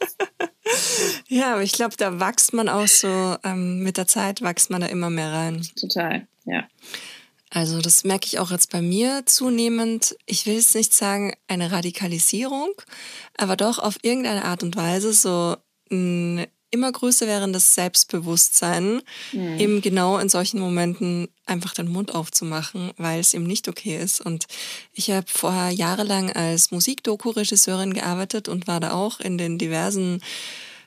ja, 1.29 1.55
aber 1.55 1.63
ich 1.63 1.73
glaube, 1.73 1.97
da 1.97 2.21
wächst 2.21 2.53
man 2.53 2.69
auch 2.69 2.87
so, 2.87 3.37
ähm, 3.43 3.83
mit 3.83 3.97
der 3.97 4.07
Zeit 4.07 4.43
wächst 4.43 4.69
man 4.71 4.83
da 4.83 4.87
immer 4.89 5.09
mehr 5.09 5.33
rein. 5.33 5.67
Total, 5.81 6.29
ja. 6.45 6.69
Also 7.55 7.81
das 7.81 8.03
merke 8.03 8.27
ich 8.27 8.41
auch 8.41 8.51
jetzt 8.51 8.71
bei 8.71 8.83
mir 8.83 9.23
zunehmend. 9.27 10.17
Ich 10.27 10.45
will 10.45 10.55
jetzt 10.55 10.75
nicht 10.75 10.93
sagen 10.93 11.35
eine 11.47 11.71
Radikalisierung, 11.71 12.73
aber 13.39 13.57
doch 13.57 13.79
auf 13.79 13.97
irgendeine 14.03 14.45
Art 14.45 14.65
und 14.65 14.75
Weise 14.75 15.13
so 15.13 15.57
ein 15.89 16.47
immer 16.73 16.91
größer 16.91 17.29
wärendes 17.29 17.77
Selbstbewusstsein, 17.77 19.01
mhm. 19.31 19.59
eben 19.61 19.81
genau 19.81 20.19
in 20.19 20.29
solchen 20.29 20.59
Momenten 20.59 21.29
einfach 21.47 21.73
den 21.73 21.87
Mund 21.87 22.13
aufzumachen, 22.13 22.91
weil 22.97 23.21
es 23.21 23.33
eben 23.33 23.45
nicht 23.45 23.69
okay 23.69 23.97
ist. 23.97 24.21
Und 24.21 24.47
ich 24.93 25.13
habe 25.13 25.27
vorher 25.29 25.71
jahrelang 25.71 26.33
als 26.33 26.73
Musikdoku-Regisseurin 26.73 27.95
gearbeitet 27.95 28.49
und 28.49 28.67
war 28.67 28.81
da 28.81 28.91
auch 28.91 29.21
in 29.21 29.39
den 29.39 29.59
diversen 29.59 30.21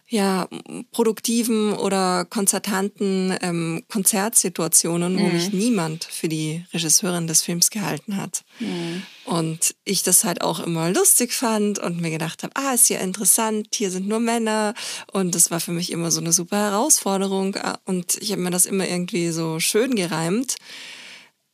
ja, 0.09 0.47
produktiven 0.91 1.73
oder 1.73 2.23
konzertanten 2.25 3.35
ähm, 3.41 3.83
Konzertsituationen, 3.89 5.15
mhm. 5.15 5.19
wo 5.19 5.27
mich 5.27 5.51
niemand 5.51 6.05
für 6.05 6.29
die 6.29 6.65
Regisseurin 6.73 7.27
des 7.27 7.41
Films 7.41 7.69
gehalten 7.69 8.15
hat. 8.15 8.43
Mhm. 8.59 9.03
Und 9.25 9.75
ich 9.83 10.03
das 10.03 10.23
halt 10.23 10.41
auch 10.41 10.61
immer 10.61 10.89
lustig 10.91 11.33
fand 11.33 11.79
und 11.79 11.99
mir 11.99 12.11
gedacht 12.11 12.43
habe, 12.43 12.55
ah, 12.55 12.73
ist 12.73 12.87
ja 12.87 12.99
interessant, 12.99 13.67
hier 13.73 13.91
sind 13.91 14.07
nur 14.07 14.21
Männer. 14.21 14.73
Und 15.11 15.35
das 15.35 15.51
war 15.51 15.59
für 15.59 15.73
mich 15.73 15.91
immer 15.91 16.09
so 16.09 16.21
eine 16.21 16.31
super 16.31 16.57
Herausforderung. 16.57 17.57
Ah, 17.57 17.79
und 17.83 18.15
ich 18.21 18.31
habe 18.31 18.41
mir 18.41 18.51
das 18.51 18.65
immer 18.65 18.87
irgendwie 18.87 19.31
so 19.31 19.59
schön 19.59 19.95
gereimt. 19.95 20.55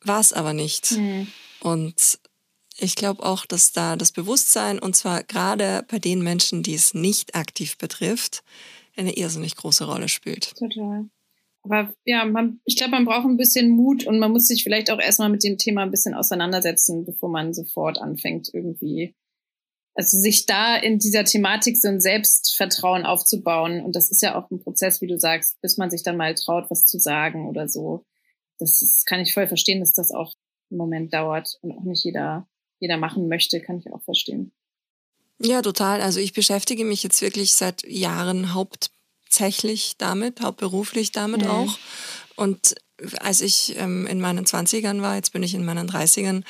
War 0.02 0.20
es 0.20 0.32
aber 0.32 0.54
nicht. 0.54 0.92
Mhm. 0.92 1.28
Und 1.60 2.20
ich 2.78 2.96
glaube 2.96 3.24
auch, 3.24 3.46
dass 3.46 3.72
da 3.72 3.96
das 3.96 4.12
Bewusstsein, 4.12 4.80
und 4.80 4.96
zwar 4.96 5.24
gerade 5.24 5.86
bei 5.90 6.00
den 6.00 6.22
Menschen, 6.22 6.64
die 6.64 6.74
es 6.74 6.94
nicht 6.94 7.36
aktiv 7.36 7.78
betrifft, 7.78 8.44
eine 8.96 9.16
irrsinnig 9.16 9.56
große 9.56 9.86
Rolle 9.86 10.08
spielt. 10.08 10.56
Total. 10.56 11.06
Aber 11.64 11.94
ja, 12.04 12.26
man, 12.26 12.60
ich 12.66 12.76
glaube, 12.76 12.92
man 12.92 13.06
braucht 13.06 13.26
ein 13.26 13.38
bisschen 13.38 13.70
Mut 13.70 14.06
und 14.06 14.20
man 14.20 14.32
muss 14.32 14.48
sich 14.48 14.64
vielleicht 14.64 14.92
auch 14.92 15.00
erstmal 15.00 15.30
mit 15.30 15.44
dem 15.44 15.58
Thema 15.58 15.84
ein 15.84 15.92
bisschen 15.92 16.14
auseinandersetzen, 16.14 17.06
bevor 17.06 17.30
man 17.30 17.54
sofort 17.54 18.00
anfängt, 18.00 18.50
irgendwie, 18.54 19.16
also 19.96 20.18
sich 20.18 20.46
da 20.46 20.76
in 20.76 21.00
dieser 21.00 21.24
Thematik 21.24 21.78
so 21.78 21.88
ein 21.88 22.02
Selbstvertrauen 22.02 23.06
aufzubauen. 23.06 23.82
Und 23.82 23.96
das 23.96 24.12
ist 24.12 24.22
ja 24.22 24.36
auch 24.38 24.52
ein 24.52 24.60
Prozess, 24.60 25.00
wie 25.00 25.08
du 25.08 25.18
sagst, 25.18 25.62
bis 25.62 25.78
man 25.78 25.90
sich 25.90 26.04
dann 26.04 26.18
mal 26.18 26.36
traut, 26.36 26.70
was 26.70 26.86
zu 26.86 27.00
sagen 27.00 27.48
oder 27.48 27.70
so. 27.70 28.06
Das 28.60 28.82
ist, 28.82 29.06
kann 29.06 29.22
ich 29.22 29.34
voll 29.34 29.48
verstehen, 29.48 29.80
dass 29.80 29.94
das 29.94 30.12
auch 30.12 30.34
im 30.70 30.78
Moment 30.78 31.14
dauert 31.14 31.58
und 31.62 31.72
auch 31.72 31.84
nicht 31.84 32.04
jeder 32.04 32.46
jeder 32.84 32.98
machen 32.98 33.30
möchte, 33.30 33.62
kann 33.62 33.80
ich 33.80 33.92
auch 33.92 34.04
verstehen. 34.04 34.52
Ja, 35.40 35.62
total. 35.62 36.02
Also 36.02 36.20
ich 36.20 36.34
beschäftige 36.34 36.84
mich 36.84 37.02
jetzt 37.02 37.22
wirklich 37.22 37.54
seit 37.54 37.84
Jahren 37.88 38.54
hauptsächlich 38.54 39.96
damit, 39.98 40.42
hauptberuflich 40.42 41.12
damit 41.14 41.44
mhm. 41.44 41.50
auch. 41.50 41.78
Und 42.36 42.76
als 43.20 43.42
ich 43.42 43.76
ähm, 43.78 44.06
in 44.06 44.20
meinen 44.20 44.46
20ern 44.46 45.02
war, 45.02 45.16
jetzt 45.16 45.32
bin 45.32 45.44
ich 45.44 45.54
in 45.54 45.66
meinen 45.66 45.90
30ern, 45.90 46.44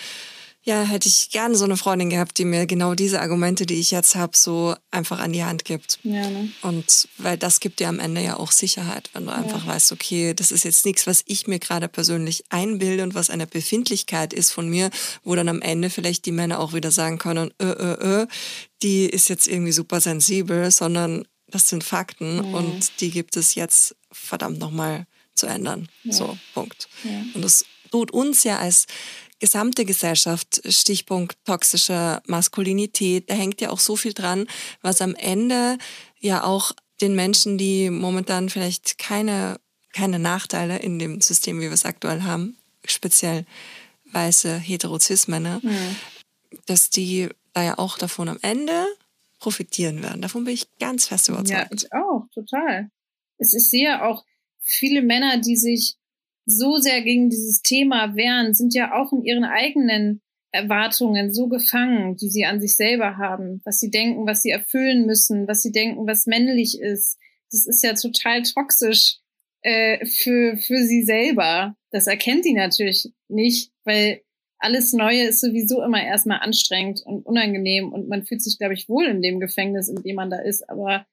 ja, 0.65 0.83
hätte 0.83 1.09
ich 1.09 1.29
gerne 1.29 1.55
so 1.55 1.65
eine 1.65 1.75
Freundin 1.75 2.09
gehabt, 2.09 2.37
die 2.37 2.45
mir 2.45 2.65
genau 2.65 2.95
diese 2.95 3.19
Argumente, 3.19 3.65
die 3.65 3.75
ich 3.75 3.91
jetzt 3.91 4.15
habe, 4.15 4.37
so 4.37 4.75
einfach 4.91 5.19
an 5.19 5.33
die 5.33 5.43
Hand 5.43 5.65
gibt. 5.65 5.99
Ja, 6.03 6.29
ne? 6.29 6.49
Und 6.61 7.09
weil 7.17 7.37
das 7.37 7.59
gibt 7.59 7.79
dir 7.79 7.89
am 7.89 7.99
Ende 7.99 8.21
ja 8.21 8.37
auch 8.37 8.51
Sicherheit, 8.51 9.09
wenn 9.13 9.25
du 9.25 9.33
einfach 9.33 9.67
weißt, 9.67 9.91
okay, 9.91 10.33
das 10.33 10.51
ist 10.51 10.63
jetzt 10.63 10.85
nichts, 10.85 11.05
was 11.05 11.23
ich 11.27 11.47
mir 11.47 11.59
gerade 11.59 11.89
persönlich 11.89 12.45
einbilde 12.49 13.03
und 13.03 13.13
was 13.13 13.29
eine 13.29 13.45
Befindlichkeit 13.45 14.31
ist 14.31 14.51
von 14.51 14.69
mir, 14.69 14.89
wo 15.23 15.35
dann 15.35 15.49
am 15.49 15.61
Ende 15.61 15.89
vielleicht 15.89 16.25
die 16.25 16.31
Männer 16.31 16.61
auch 16.61 16.71
wieder 16.71 16.91
sagen 16.91 17.17
können, 17.17 17.51
äh, 17.59 17.65
äh, 17.65 18.21
äh, 18.21 18.27
die 18.81 19.05
ist 19.05 19.27
jetzt 19.27 19.47
irgendwie 19.47 19.73
super 19.73 19.99
sensibel, 19.99 20.71
sondern 20.71 21.25
das 21.47 21.67
sind 21.67 21.83
Fakten 21.83 22.37
mhm. 22.37 22.53
und 22.53 23.01
die 23.01 23.11
gibt 23.11 23.35
es 23.35 23.55
jetzt 23.55 23.97
verdammt 24.13 24.59
nochmal 24.59 25.07
zu 25.35 25.45
ändern. 25.45 25.89
Ja. 26.03 26.13
So, 26.13 26.37
Punkt. 26.53 26.87
Ja. 27.03 27.21
Und 27.33 27.43
das 27.43 27.65
tut 27.91 28.11
uns 28.11 28.43
ja 28.43 28.57
als 28.57 28.87
gesamte 29.43 29.83
Gesellschaft, 29.83 30.61
Stichpunkt 30.69 31.35
toxische 31.43 32.21
Maskulinität, 32.27 33.29
da 33.29 33.33
hängt 33.33 33.59
ja 33.59 33.71
auch 33.71 33.79
so 33.79 33.97
viel 33.97 34.13
dran, 34.13 34.47
was 34.81 35.01
am 35.01 35.15
Ende 35.15 35.77
ja 36.21 36.45
auch 36.45 36.71
den 37.01 37.13
Menschen, 37.13 37.57
die 37.57 37.89
momentan 37.89 38.47
vielleicht 38.47 38.97
keine, 38.97 39.59
keine 39.91 40.17
Nachteile 40.17 40.77
in 40.77 40.97
dem 40.97 41.19
System, 41.19 41.57
wie 41.59 41.65
wir 41.65 41.73
es 41.73 41.83
aktuell 41.83 42.23
haben, 42.23 42.55
speziell 42.85 43.45
weiße 44.13 44.57
Heterozis-Männer, 44.57 45.59
mhm. 45.61 45.97
dass 46.65 46.89
die 46.89 47.27
da 47.51 47.63
ja 47.63 47.77
auch 47.77 47.97
davon 47.97 48.29
am 48.29 48.39
Ende 48.43 48.87
profitieren 49.39 50.01
werden. 50.01 50.21
Davon 50.21 50.45
bin 50.45 50.53
ich 50.53 50.69
ganz 50.79 51.07
fest 51.07 51.27
überzeugt. 51.27 51.51
Ja, 51.51 51.67
ich 51.69 51.91
auch, 51.91 52.29
total. 52.33 52.89
Es 53.39 53.53
ist 53.53 53.71
sehr 53.71 54.07
auch 54.07 54.23
viele 54.61 55.01
Männer, 55.01 55.39
die 55.39 55.57
sich 55.57 55.97
so 56.45 56.77
sehr 56.77 57.01
gegen 57.01 57.29
dieses 57.29 57.61
Thema 57.61 58.15
wehren, 58.15 58.53
sind 58.53 58.73
ja 58.73 58.93
auch 58.93 59.11
in 59.13 59.23
ihren 59.23 59.43
eigenen 59.43 60.21
Erwartungen 60.51 61.33
so 61.33 61.47
gefangen, 61.47 62.15
die 62.15 62.29
sie 62.29 62.45
an 62.45 62.61
sich 62.61 62.75
selber 62.75 63.17
haben, 63.17 63.61
was 63.65 63.79
sie 63.79 63.89
denken, 63.89 64.27
was 64.27 64.43
sie 64.43 64.51
erfüllen 64.51 65.05
müssen, 65.05 65.47
was 65.47 65.63
sie 65.63 65.71
denken, 65.71 66.05
was 66.05 66.27
männlich 66.27 66.79
ist. 66.79 67.17
Das 67.51 67.65
ist 67.65 67.83
ja 67.83 67.93
total 67.93 68.43
toxisch 68.43 69.17
äh, 69.61 70.05
für, 70.05 70.57
für 70.57 70.83
sie 70.83 71.03
selber. 71.03 71.75
Das 71.91 72.07
erkennt 72.07 72.43
sie 72.43 72.53
natürlich 72.53 73.11
nicht, 73.29 73.71
weil 73.83 74.21
alles 74.59 74.93
Neue 74.93 75.23
ist 75.23 75.41
sowieso 75.41 75.83
immer 75.83 76.03
erstmal 76.03 76.39
anstrengend 76.39 77.01
und 77.05 77.25
unangenehm 77.25 77.91
und 77.91 78.07
man 78.07 78.25
fühlt 78.25 78.41
sich, 78.41 78.57
glaube 78.57 78.75
ich, 78.75 78.87
wohl 78.87 79.05
in 79.05 79.21
dem 79.21 79.39
Gefängnis, 79.39 79.89
in 79.89 80.01
dem 80.03 80.15
man 80.15 80.29
da 80.29 80.37
ist. 80.37 80.69
Aber 80.69 81.05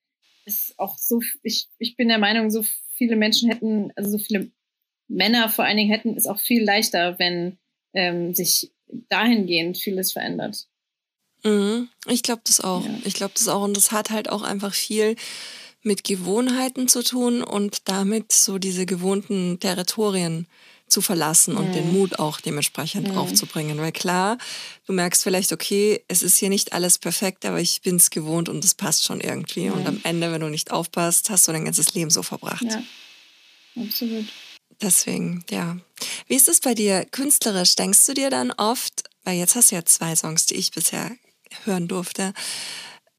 ist 0.45 0.79
auch 0.79 0.97
so, 0.99 1.21
ich, 1.43 1.69
ich 1.79 1.97
bin 1.97 2.09
der 2.09 2.19
Meinung, 2.19 2.51
so 2.51 2.65
viele 2.97 3.17
Menschen 3.17 3.51
hätten, 3.51 3.91
also 3.97 4.11
so 4.11 4.19
viele 4.19 4.51
Männer 5.11 5.49
vor 5.49 5.65
allen 5.65 5.77
Dingen 5.77 5.91
hätten 5.91 6.17
es 6.17 6.27
auch 6.27 6.39
viel 6.39 6.63
leichter, 6.63 7.19
wenn 7.19 7.59
ähm, 7.93 8.35
sich 8.35 8.71
dahingehend 9.09 9.77
vieles 9.77 10.13
verändert. 10.13 10.67
Mhm. 11.43 11.89
Ich 12.07 12.23
glaube 12.23 12.43
das 12.45 12.61
auch. 12.61 12.85
Ja. 12.85 12.91
Ich 13.05 13.15
glaube 13.15 13.33
das 13.35 13.49
auch. 13.49 13.63
Und 13.63 13.77
das 13.77 13.93
hat 13.93 14.11
halt 14.11 14.29
auch 14.29 14.43
einfach 14.43 14.75
viel 14.75 15.17
mit 15.83 16.05
Gewohnheiten 16.05 16.89
zu 16.89 17.03
tun 17.03 17.43
und 17.43 17.89
damit 17.89 18.33
so 18.33 18.59
diese 18.59 18.87
gewohnten 18.87 19.59
Territorien 19.61 20.47
zu 20.87 21.01
verlassen 21.01 21.57
und 21.57 21.69
mhm. 21.69 21.73
den 21.73 21.93
Mut 21.93 22.19
auch 22.19 22.41
dementsprechend 22.41 23.09
mhm. 23.09 23.19
aufzubringen. 23.19 23.79
Weil 23.79 23.93
klar, 23.93 24.39
du 24.87 24.93
merkst 24.93 25.23
vielleicht, 25.23 25.53
okay, 25.53 26.03
es 26.09 26.23
ist 26.23 26.37
hier 26.37 26.51
nicht 26.51 26.73
alles 26.73 26.99
perfekt, 26.99 27.47
aber 27.47 27.61
ich 27.61 27.81
bin 27.83 27.97
es 27.97 28.11
gewohnt 28.11 28.49
und 28.49 28.65
es 28.65 28.75
passt 28.75 29.05
schon 29.05 29.21
irgendwie. 29.21 29.69
Mhm. 29.69 29.73
Und 29.73 29.87
am 29.87 30.01
Ende, 30.03 30.33
wenn 30.33 30.41
du 30.41 30.49
nicht 30.49 30.71
aufpasst, 30.71 31.31
hast 31.31 31.49
du 31.49 31.53
dein 31.53 31.65
ganzes 31.65 31.95
Leben 31.95 32.11
so 32.11 32.23
verbracht. 32.23 32.65
Ja, 32.65 32.83
absolut. 33.83 34.27
Deswegen, 34.83 35.45
ja. 35.51 35.77
Wie 36.27 36.37
ist 36.37 36.49
es 36.49 36.61
bei 36.61 36.75
dir 36.75 37.05
künstlerisch? 37.05 37.75
Denkst 37.75 38.07
du 38.07 38.15
dir 38.15 38.31
dann 38.31 38.51
oft, 38.53 39.03
weil 39.25 39.37
jetzt 39.37 39.55
hast 39.55 39.71
du 39.71 39.77
ja 39.77 39.85
zwei 39.85 40.17
Songs, 40.17 40.47
die 40.47 40.55
ich 40.55 40.71
bisher 40.71 41.11
hören 41.65 41.89
durfte, 41.89 42.33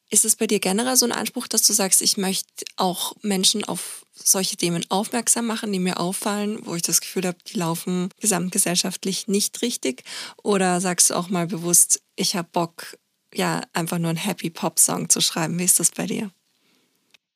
ist 0.09 0.25
es 0.25 0.35
bei 0.35 0.45
dir 0.45 0.59
generell 0.59 0.97
so 0.97 1.05
ein 1.05 1.11
Anspruch, 1.11 1.47
dass 1.47 1.61
du 1.61 1.73
sagst, 1.73 2.01
ich 2.01 2.17
möchte 2.17 2.65
auch 2.75 3.13
Menschen 3.21 3.63
auf 3.63 4.05
solche 4.13 4.57
Themen 4.57 4.85
aufmerksam 4.89 5.47
machen, 5.47 5.71
die 5.71 5.79
mir 5.79 5.99
auffallen, 5.99 6.59
wo 6.65 6.75
ich 6.75 6.81
das 6.81 6.99
Gefühl 6.99 7.25
habe, 7.25 7.37
die 7.47 7.57
laufen 7.57 8.09
gesamtgesellschaftlich 8.19 9.27
nicht 9.27 9.61
richtig? 9.61 10.03
Oder 10.43 10.81
sagst 10.81 11.09
du 11.09 11.15
auch 11.15 11.29
mal 11.29 11.47
bewusst, 11.47 12.01
ich 12.15 12.35
habe 12.35 12.49
Bock, 12.51 12.97
ja, 13.33 13.61
einfach 13.71 13.99
nur 13.99 14.09
einen 14.09 14.17
Happy 14.17 14.49
Pop 14.49 14.79
Song 14.79 15.09
zu 15.09 15.21
schreiben? 15.21 15.57
Wie 15.57 15.63
ist 15.63 15.79
das 15.79 15.91
bei 15.91 16.05
dir? 16.05 16.31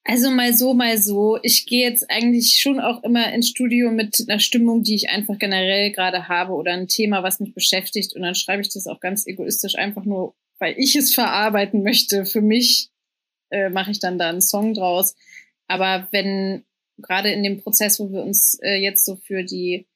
Also 0.08 0.30
mal 0.30 0.54
so, 0.54 0.76
mal 0.76 1.00
so. 1.00 1.40
Ich 1.42 1.66
gehe 1.66 1.90
jetzt 1.90 2.12
eigentlich 2.12 2.60
schon 2.62 2.80
auch 2.80 3.04
immer 3.04 3.34
ins 3.34 3.50
Studio 3.50 3.90
mit 3.90 4.24
einer 4.30 4.40
Stimmung, 4.40 4.84
die 4.84 4.94
ich 4.94 5.10
einfach 5.10 5.40
generell 5.40 5.92
gerade 5.92 6.28
habe 6.28 6.54
oder 6.54 6.74
ein 6.74 6.88
Thema, 6.88 7.24
was 7.24 7.40
mich 7.40 7.56
beschäftigt. 7.56 8.16
Und 8.16 8.22
dann 8.22 8.36
schreibe 8.36 8.62
ich 8.62 8.70
das 8.70 8.86
auch 8.86 9.00
ganz 9.00 9.26
egoistisch 9.26 9.76
einfach 9.76 10.06
nur, 10.06 10.36
weil 10.60 10.76
ich 10.78 10.96
es 10.96 11.16
verarbeiten 11.16 11.82
möchte. 11.82 12.26
Für 12.26 12.42
mich 12.42 12.92
äh, 13.50 13.70
mache 13.70 13.90
ich 13.90 14.00
dann 14.00 14.20
da 14.20 14.30
einen 14.30 14.42
Song 14.42 14.76
draus. 14.76 15.16
Aber 15.68 16.08
wenn 16.12 16.64
gerade 17.00 17.32
in 17.32 17.42
dem 17.42 17.62
Prozess, 17.62 18.00
wo 18.00 18.12
wir 18.12 18.22
uns 18.22 18.60
äh, 18.62 18.76
jetzt 18.76 19.06
so 19.06 19.16
für 19.16 19.44
die 19.44 19.88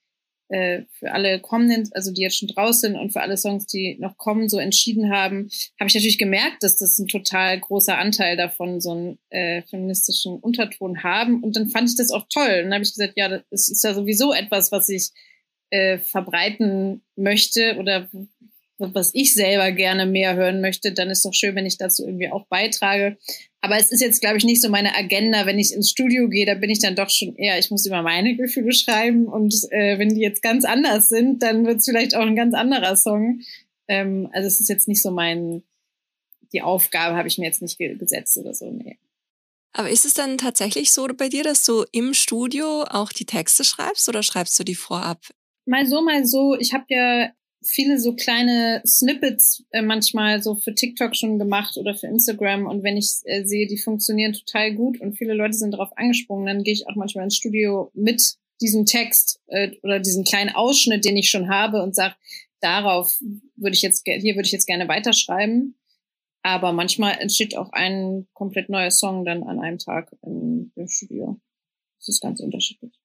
äh, 0.49 0.83
für 0.91 1.12
alle 1.12 1.39
kommenden, 1.39 1.89
also 1.93 2.12
die 2.12 2.21
jetzt 2.21 2.38
schon 2.38 2.47
draußen 2.49 2.91
sind 2.91 2.95
und 2.95 3.12
für 3.12 3.21
alle 3.21 3.38
Songs, 3.38 3.67
die 3.67 3.97
noch 3.99 4.17
kommen, 4.17 4.49
so 4.49 4.57
entschieden 4.57 5.12
haben, 5.12 5.49
habe 5.79 5.88
ich 5.88 5.95
natürlich 5.95 6.17
gemerkt, 6.17 6.63
dass 6.63 6.77
das 6.77 6.97
ein 6.97 7.07
total 7.07 7.59
großer 7.59 7.97
Anteil 7.97 8.35
davon 8.35 8.81
so 8.81 8.91
einen 8.91 9.19
äh, 9.29 9.62
feministischen 9.63 10.39
Unterton 10.39 11.03
haben. 11.03 11.43
Und 11.43 11.55
dann 11.55 11.69
fand 11.69 11.89
ich 11.89 11.95
das 11.95 12.12
auch 12.12 12.25
toll. 12.29 12.62
Und 12.63 12.65
dann 12.65 12.73
habe 12.73 12.83
ich 12.83 12.93
gesagt, 12.93 13.13
ja, 13.15 13.29
das 13.29 13.69
ist 13.69 13.83
ja 13.83 13.93
sowieso 13.93 14.33
etwas, 14.33 14.71
was 14.71 14.89
ich 14.89 15.12
äh, 15.69 15.99
verbreiten 15.99 17.01
möchte 17.15 17.77
oder 17.77 18.09
was 18.80 19.12
ich 19.13 19.34
selber 19.34 19.72
gerne 19.72 20.06
mehr 20.06 20.36
hören 20.36 20.62
möchte, 20.62 20.94
dann 20.94 21.10
ist 21.10 21.26
doch 21.26 21.34
schön, 21.34 21.56
wenn 21.56 21.65
ich 21.65 21.78
dazu 21.78 22.06
irgendwie 22.06 22.30
auch 22.30 22.48
beitrage. 22.48 23.18
Aber 23.62 23.78
es 23.78 23.92
ist 23.92 24.02
jetzt, 24.02 24.22
glaube 24.22 24.38
ich, 24.38 24.46
nicht 24.46 24.62
so 24.62 24.70
meine 24.70 24.96
Agenda, 24.96 25.46
wenn 25.46 25.60
ich 25.60 25.74
ins 25.74 25.89
Studio 25.89 26.30
gehe, 26.30 26.46
da 26.46 26.56
bin 26.56 26.70
ich 26.70 26.80
dann 26.80 26.96
doch 26.96 27.10
schon 27.10 27.36
eher, 27.36 27.60
ich 27.60 27.72
muss 27.72 27.86
über 27.86 28.02
meine 28.02 28.36
Gefühle 28.36 28.72
schreiben 28.72 29.28
und 29.28 29.54
äh, 29.72 30.00
wenn 30.00 30.15
die 30.15 30.22
jetzt 30.22 30.42
ganz 30.42 30.63
anders 30.63 31.10
sind, 31.10 31.44
dann 31.44 31.65
wird 31.65 31.78
es 31.78 31.86
vielleicht 31.86 32.15
auch 32.15 32.26
ein 32.26 32.38
ganz 32.38 32.54
anderer 32.54 32.96
Song. 32.96 33.42
Ähm, 33.89 34.30
also 34.32 34.48
es 34.48 34.62
ist 34.62 34.70
jetzt 34.70 34.88
nicht 34.88 35.02
so 35.02 35.12
mein, 35.12 35.63
die 36.54 36.62
Aufgabe 36.62 37.18
habe 37.18 37.28
ich 37.28 37.38
mir 37.38 37.46
jetzt 37.46 37.62
nicht 37.62 37.78
gesetzt 37.78 38.38
oder 38.38 38.54
so, 38.54 38.72
nee. 38.72 38.98
Aber 39.74 39.89
ist 39.89 40.06
es 40.06 40.13
dann 40.13 40.38
tatsächlich 40.38 40.92
so 40.92 41.08
bei 41.08 41.30
dir, 41.30 41.44
dass 41.44 41.63
du 41.63 41.86
im 41.92 42.13
Studio 42.13 42.84
auch 42.84 43.12
die 43.12 43.26
Texte 43.26 43.63
schreibst 43.63 44.10
oder 44.10 44.24
schreibst 44.24 44.58
du 44.58 44.63
die 44.63 44.76
vorab? 44.76 45.22
Mal 45.65 45.86
so, 45.86 46.02
mal 46.02 46.26
so. 46.26 46.56
Ich 46.58 46.74
habe 46.74 46.86
ja 46.89 47.30
viele 47.62 48.00
so 48.00 48.15
kleine 48.15 48.82
Snippets 48.86 49.63
äh, 49.72 49.82
manchmal 49.82 50.41
so 50.41 50.56
für 50.56 50.74
TikTok 50.74 51.15
schon 51.15 51.39
gemacht 51.39 51.78
oder 51.78 51.95
für 51.95 52.08
Instagram 52.08 52.67
und 52.67 52.84
wenn 52.84 52.98
ich 52.98 53.19
äh, 53.26 53.43
sehe, 53.43 53.67
die 53.67 53.78
funktionieren 53.78 54.34
total 54.34 54.74
gut 54.74 55.00
und 55.02 55.17
viele 55.17 55.34
Leute 55.34 55.54
sind 55.54 55.72
darauf 55.72 55.95
angesprungen, 55.98 56.45
dann 56.45 56.63
gehe 56.63 56.74
ich 56.74 56.88
auch 56.88 56.95
manchmal 56.95 57.26
ins 57.26 57.36
Studio 57.36 57.91
mit 57.93 58.36
diesem 58.62 58.86
Text 58.86 59.41
äh, 59.48 59.72
oder 59.84 60.00
diesem 60.00 60.24
kleinen 60.24 60.50
Ausschnitt, 60.50 61.06
den 61.06 61.17
ich 61.17 61.30
schon 61.30 61.50
habe 61.50 61.82
und 61.84 61.95
sage, 61.95 62.15
darauf 62.62 63.17
würde 63.56 63.76
ich 63.76 63.82
jetzt 63.82 64.04
hier 64.06 64.36
würde 64.36 64.45
ich 64.45 64.52
jetzt 64.52 64.67
gerne 64.67 64.88
weiterschreiben. 64.88 65.76
Aber 66.41 66.72
manchmal 66.72 67.17
entsteht 67.19 67.58
auch 67.58 67.72
ein 67.74 68.28
komplett 68.34 68.69
neuer 68.69 68.91
Song 68.91 69.26
dann 69.26 69.43
an 69.43 69.60
einem 69.60 69.78
Tag 69.78 70.15
im, 70.24 70.72
im 70.76 70.88
Studio. 70.88 71.39
Das 71.98 72.08
ist 72.08 72.22
ganz 72.22 72.39
unterschiedlich. 72.39 72.98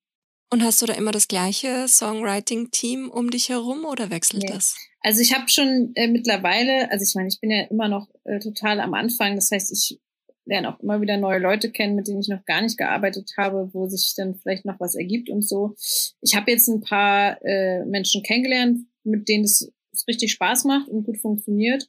Und 0.54 0.62
hast 0.62 0.80
du 0.80 0.86
da 0.86 0.92
immer 0.92 1.10
das 1.10 1.26
gleiche 1.26 1.88
Songwriting-Team 1.88 3.10
um 3.10 3.28
dich 3.28 3.48
herum 3.48 3.84
oder 3.84 4.10
wechselt 4.10 4.44
nee. 4.44 4.52
das? 4.52 4.76
Also 5.00 5.20
ich 5.20 5.34
habe 5.34 5.48
schon 5.48 5.90
äh, 5.96 6.06
mittlerweile, 6.06 6.92
also 6.92 7.02
ich 7.02 7.16
meine, 7.16 7.26
ich 7.26 7.40
bin 7.40 7.50
ja 7.50 7.64
immer 7.64 7.88
noch 7.88 8.06
äh, 8.22 8.38
total 8.38 8.78
am 8.78 8.94
Anfang. 8.94 9.34
Das 9.34 9.50
heißt, 9.50 9.72
ich 9.72 9.98
lerne 10.44 10.72
auch 10.72 10.78
immer 10.78 11.00
wieder 11.00 11.16
neue 11.16 11.40
Leute 11.40 11.72
kennen, 11.72 11.96
mit 11.96 12.06
denen 12.06 12.20
ich 12.20 12.28
noch 12.28 12.44
gar 12.44 12.62
nicht 12.62 12.78
gearbeitet 12.78 13.32
habe, 13.36 13.68
wo 13.72 13.88
sich 13.88 14.14
dann 14.16 14.36
vielleicht 14.36 14.64
noch 14.64 14.78
was 14.78 14.94
ergibt 14.94 15.28
und 15.28 15.42
so. 15.42 15.74
Ich 16.20 16.36
habe 16.36 16.52
jetzt 16.52 16.68
ein 16.68 16.82
paar 16.82 17.36
äh, 17.44 17.84
Menschen 17.86 18.22
kennengelernt, 18.22 18.78
mit 19.02 19.28
denen 19.28 19.42
es 19.42 19.72
richtig 20.06 20.30
Spaß 20.30 20.66
macht 20.66 20.88
und 20.88 21.02
gut 21.02 21.18
funktioniert. 21.18 21.88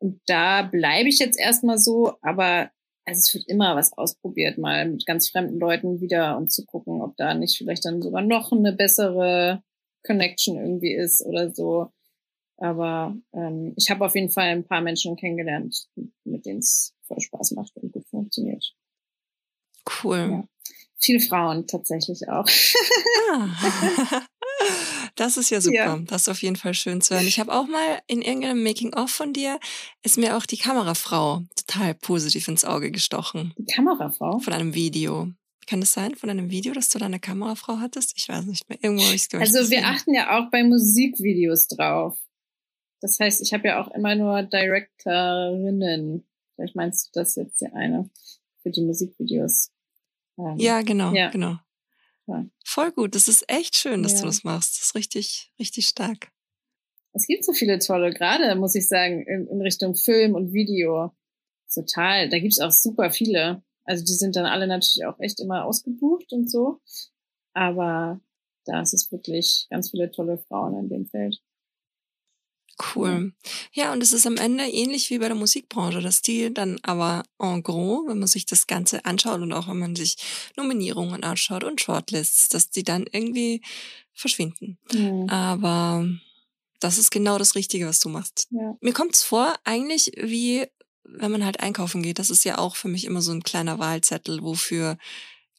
Und 0.00 0.20
da 0.26 0.60
bleibe 0.60 1.08
ich 1.08 1.18
jetzt 1.18 1.40
erstmal 1.40 1.78
so, 1.78 2.12
aber 2.20 2.70
also 3.04 3.18
es 3.18 3.34
wird 3.34 3.48
immer 3.48 3.76
was 3.76 3.92
ausprobiert, 3.96 4.58
mal 4.58 4.88
mit 4.88 5.06
ganz 5.06 5.28
fremden 5.28 5.58
Leuten 5.58 6.00
wieder 6.00 6.36
und 6.36 6.52
zu 6.52 6.64
gucken, 6.64 7.02
ob 7.02 7.16
da 7.16 7.34
nicht 7.34 7.56
vielleicht 7.56 7.84
dann 7.84 8.02
sogar 8.02 8.22
noch 8.22 8.52
eine 8.52 8.72
bessere 8.72 9.62
Connection 10.04 10.56
irgendwie 10.56 10.94
ist 10.94 11.24
oder 11.24 11.52
so. 11.52 11.90
Aber 12.58 13.16
ähm, 13.32 13.74
ich 13.76 13.90
habe 13.90 14.04
auf 14.04 14.14
jeden 14.14 14.30
Fall 14.30 14.48
ein 14.48 14.64
paar 14.64 14.80
Menschen 14.80 15.16
kennengelernt, 15.16 15.88
mit 16.24 16.46
denen 16.46 16.60
es 16.60 16.94
voll 17.02 17.20
Spaß 17.20 17.52
macht 17.52 17.76
und 17.76 17.92
gut 17.92 18.06
funktioniert. 18.06 18.74
Cool. 20.02 20.28
Ja. 20.30 20.44
Viel 20.98 21.18
Frauen 21.18 21.66
tatsächlich 21.66 22.28
auch. 22.28 22.46
Ah. 23.32 24.22
Das 25.16 25.36
ist 25.36 25.50
ja 25.50 25.60
super. 25.60 25.74
Ja. 25.74 25.98
Das 26.06 26.22
ist 26.22 26.28
auf 26.28 26.42
jeden 26.42 26.56
Fall 26.56 26.74
schön 26.74 27.00
zu 27.00 27.14
hören. 27.14 27.26
Ich 27.26 27.38
habe 27.38 27.52
auch 27.52 27.66
mal 27.66 28.00
in 28.06 28.22
irgendeinem 28.22 28.62
Making-of 28.62 29.10
von 29.10 29.32
dir, 29.32 29.58
ist 30.02 30.18
mir 30.18 30.36
auch 30.36 30.46
die 30.46 30.56
Kamerafrau 30.56 31.42
total 31.56 31.94
positiv 31.94 32.48
ins 32.48 32.64
Auge 32.64 32.90
gestochen. 32.90 33.54
Die 33.56 33.72
Kamerafrau? 33.72 34.38
Von 34.38 34.52
einem 34.52 34.74
Video. 34.74 35.30
Kann 35.66 35.80
das 35.80 35.92
sein, 35.92 36.14
von 36.16 36.28
einem 36.28 36.50
Video, 36.50 36.72
dass 36.72 36.88
du 36.88 36.98
da 36.98 37.06
eine 37.06 37.20
Kamerafrau 37.20 37.78
hattest? 37.78 38.14
Ich 38.16 38.28
weiß 38.28 38.46
nicht 38.46 38.68
mehr. 38.68 38.78
Irgendwo 38.82 39.04
habe 39.04 39.14
ich 39.14 39.28
es 39.32 39.34
Also 39.34 39.70
wir 39.70 39.86
achten 39.86 40.14
ja 40.14 40.38
auch 40.38 40.50
bei 40.50 40.64
Musikvideos 40.64 41.68
drauf. 41.68 42.18
Das 43.00 43.18
heißt, 43.18 43.40
ich 43.42 43.52
habe 43.52 43.68
ja 43.68 43.82
auch 43.82 43.90
immer 43.94 44.14
nur 44.14 44.42
Directorinnen. 44.42 46.24
Vielleicht 46.54 46.76
meinst 46.76 47.06
du 47.06 47.10
das 47.20 47.36
jetzt 47.36 47.60
die 47.60 47.66
eine 47.66 48.10
für 48.62 48.70
die 48.70 48.82
Musikvideos. 48.82 49.70
Ähm, 50.38 50.56
ja, 50.58 50.82
genau, 50.82 51.12
ja. 51.12 51.30
genau. 51.30 51.56
Voll 52.64 52.92
gut. 52.92 53.14
Das 53.14 53.28
ist 53.28 53.44
echt 53.48 53.76
schön, 53.76 54.02
dass 54.02 54.14
ja. 54.14 54.20
du 54.20 54.26
das 54.26 54.44
machst. 54.44 54.76
Das 54.76 54.86
ist 54.86 54.94
richtig, 54.94 55.52
richtig 55.58 55.86
stark. 55.86 56.30
Es 57.14 57.26
gibt 57.26 57.44
so 57.44 57.52
viele 57.52 57.78
tolle, 57.78 58.12
gerade 58.12 58.54
muss 58.54 58.74
ich 58.74 58.88
sagen, 58.88 59.22
in, 59.26 59.46
in 59.46 59.60
Richtung 59.60 59.94
Film 59.94 60.34
und 60.34 60.52
Video. 60.52 61.12
Total. 61.72 62.28
Da 62.28 62.38
gibt's 62.38 62.60
auch 62.60 62.70
super 62.70 63.10
viele. 63.10 63.62
Also 63.84 64.04
die 64.04 64.14
sind 64.14 64.36
dann 64.36 64.46
alle 64.46 64.66
natürlich 64.66 65.04
auch 65.06 65.18
echt 65.20 65.40
immer 65.40 65.64
ausgebucht 65.64 66.32
und 66.32 66.50
so. 66.50 66.80
Aber 67.52 68.20
da 68.64 68.80
ist 68.80 68.94
es 68.94 69.10
wirklich 69.10 69.66
ganz 69.70 69.90
viele 69.90 70.10
tolle 70.10 70.38
Frauen 70.38 70.78
in 70.78 70.88
dem 70.88 71.06
Feld. 71.06 71.42
Cool. 72.94 73.32
Ja, 73.72 73.92
und 73.92 74.02
es 74.02 74.12
ist 74.12 74.26
am 74.26 74.36
Ende 74.36 74.64
ähnlich 74.64 75.10
wie 75.10 75.18
bei 75.18 75.28
der 75.28 75.36
Musikbranche, 75.36 76.00
dass 76.00 76.22
die 76.22 76.52
dann 76.52 76.78
aber 76.82 77.22
en 77.38 77.62
gros, 77.62 78.08
wenn 78.08 78.18
man 78.18 78.28
sich 78.28 78.46
das 78.46 78.66
Ganze 78.66 79.04
anschaut 79.04 79.40
und 79.40 79.52
auch 79.52 79.68
wenn 79.68 79.78
man 79.78 79.94
sich 79.94 80.16
Nominierungen 80.56 81.22
anschaut 81.22 81.64
und 81.64 81.80
Shortlists, 81.80 82.48
dass 82.48 82.70
die 82.70 82.82
dann 82.82 83.04
irgendwie 83.10 83.62
verschwinden. 84.14 84.78
Mhm. 84.92 85.28
Aber 85.28 86.08
das 86.80 86.98
ist 86.98 87.10
genau 87.10 87.38
das 87.38 87.54
Richtige, 87.54 87.86
was 87.86 88.00
du 88.00 88.08
machst. 88.08 88.48
Ja. 88.50 88.76
Mir 88.80 88.92
kommt 88.92 89.14
es 89.14 89.22
vor, 89.22 89.54
eigentlich 89.64 90.12
wie 90.16 90.66
wenn 91.04 91.32
man 91.32 91.44
halt 91.44 91.60
einkaufen 91.60 92.02
geht. 92.02 92.18
Das 92.18 92.30
ist 92.30 92.44
ja 92.44 92.58
auch 92.58 92.76
für 92.76 92.88
mich 92.88 93.04
immer 93.04 93.22
so 93.22 93.32
ein 93.32 93.42
kleiner 93.42 93.78
Wahlzettel, 93.78 94.42
wofür 94.42 94.96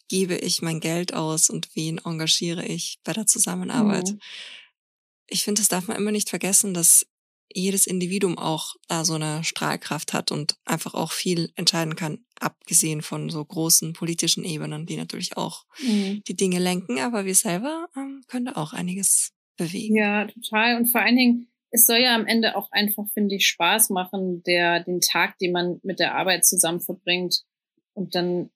gebe 0.08 0.36
ich 0.36 0.62
mein 0.62 0.80
Geld 0.80 1.14
aus 1.14 1.50
und 1.50 1.70
wen 1.76 2.00
engagiere 2.00 2.66
ich 2.66 3.00
bei 3.04 3.14
der 3.14 3.28
Zusammenarbeit. 3.28 4.10
Mhm 4.10 4.20
ich 5.28 5.44
finde, 5.44 5.62
das 5.62 5.70
darf 5.70 5.88
man 5.88 5.98
immer 5.98 6.12
nicht 6.12 6.30
vergessen, 6.30 6.74
dass 6.74 7.06
jedes 7.56 7.88
Individuum 7.88 8.38
auch 8.38 8.76
da 8.88 9.06
so 9.06 9.14
eine 9.14 9.44
Strahlkraft 9.44 10.14
hat 10.14 10.32
und 10.32 10.56
einfach 10.66 10.94
auch 10.94 11.12
viel 11.12 11.52
entscheiden 11.56 11.96
kann, 11.96 12.26
abgesehen 12.40 13.02
von 13.02 13.30
so 13.30 13.44
großen 13.44 13.94
politischen 13.94 14.44
Ebenen, 14.44 14.86
die 14.86 14.98
natürlich 14.98 15.38
auch 15.38 15.66
mhm. 15.82 16.24
die 16.28 16.36
Dinge 16.36 16.60
lenken, 16.60 17.00
aber 17.00 17.26
wir 17.26 17.36
selber 17.36 17.88
ähm, 17.96 18.22
können 18.28 18.46
da 18.46 18.54
auch 18.54 18.74
einiges 18.74 19.34
bewegen. 19.58 19.96
Ja, 19.96 20.26
total. 20.28 20.78
Und 20.78 20.88
vor 20.88 21.02
allen 21.02 21.16
Dingen, 21.16 21.48
es 21.72 21.86
soll 21.86 21.98
ja 21.98 22.16
am 22.16 22.28
Ende 22.28 22.56
auch 22.56 22.72
einfach, 22.72 23.06
finde 23.14 23.36
ich, 23.36 23.48
Spaß 23.48 23.90
machen, 23.90 24.44
der, 24.44 24.84
den 24.84 25.02
Tag, 25.02 25.38
den 25.40 25.52
man 25.52 25.80
mit 25.84 26.00
der 26.00 26.16
Arbeit 26.16 26.46
zusammen 26.46 26.82
verbringt. 26.82 27.44
Und 27.94 28.16
dann, 28.16 28.50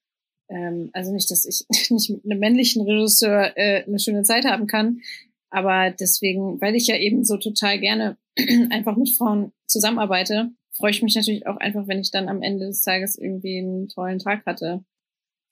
ähm, 0.50 0.90
also 0.94 1.14
nicht, 1.14 1.30
dass 1.30 1.46
ich 1.46 1.66
nicht 1.92 2.10
mit 2.10 2.26
einem 2.26 2.40
männlichen 2.40 2.84
Regisseur 2.84 3.54
äh, 3.56 3.84
eine 3.86 4.00
schöne 4.00 4.24
Zeit 4.24 4.46
haben 4.46 4.68
kann, 4.68 5.02
aber 5.50 5.92
deswegen, 5.92 6.60
weil 6.62 6.76
ich 6.76 6.88
ja 6.88 6.98
eben 6.98 7.24
so 7.24 7.38
total 7.38 7.80
gerne 7.80 8.18
einfach 8.70 8.96
mit 8.96 9.16
Frauen 9.16 9.52
zusammenarbeite, 9.68 10.52
freue 10.74 10.92
ich 10.92 11.02
mich 11.02 11.16
natürlich 11.16 11.48
auch 11.48 11.58
einfach, 11.58 11.88
wenn 11.88 12.00
ich 12.00 12.12
dann 12.12 12.30
am 12.30 12.42
Ende 12.42 12.68
des 12.68 12.84
Tages 12.84 13.18
irgendwie 13.18 13.60
einen 13.60 13.90
tollen 13.90 14.20
Tag 14.20 14.46
hatte. 14.46 14.84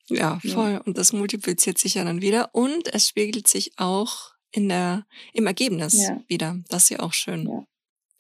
Ja, 0.08 0.40
voll. 0.40 0.74
Ja. 0.74 0.82
Und 0.82 0.98
das 0.98 1.14
multipliziert 1.14 1.78
sich 1.78 1.96
ja 1.96 2.04
dann 2.04 2.22
wieder. 2.22 2.54
Und 2.54 2.94
es 2.94 3.10
spiegelt 3.10 3.48
sich 3.48 3.72
auch 3.78 4.34
in 4.52 4.70
der, 4.70 5.06
im 5.34 5.48
Ergebnis 5.48 5.94
ja. 5.94 6.22
wieder. 6.28 6.60
Das 6.70 6.84
ist 6.84 6.90
ja 6.90 7.00
auch 7.00 7.14
schön. 7.14 7.48
Ja. 7.48 7.64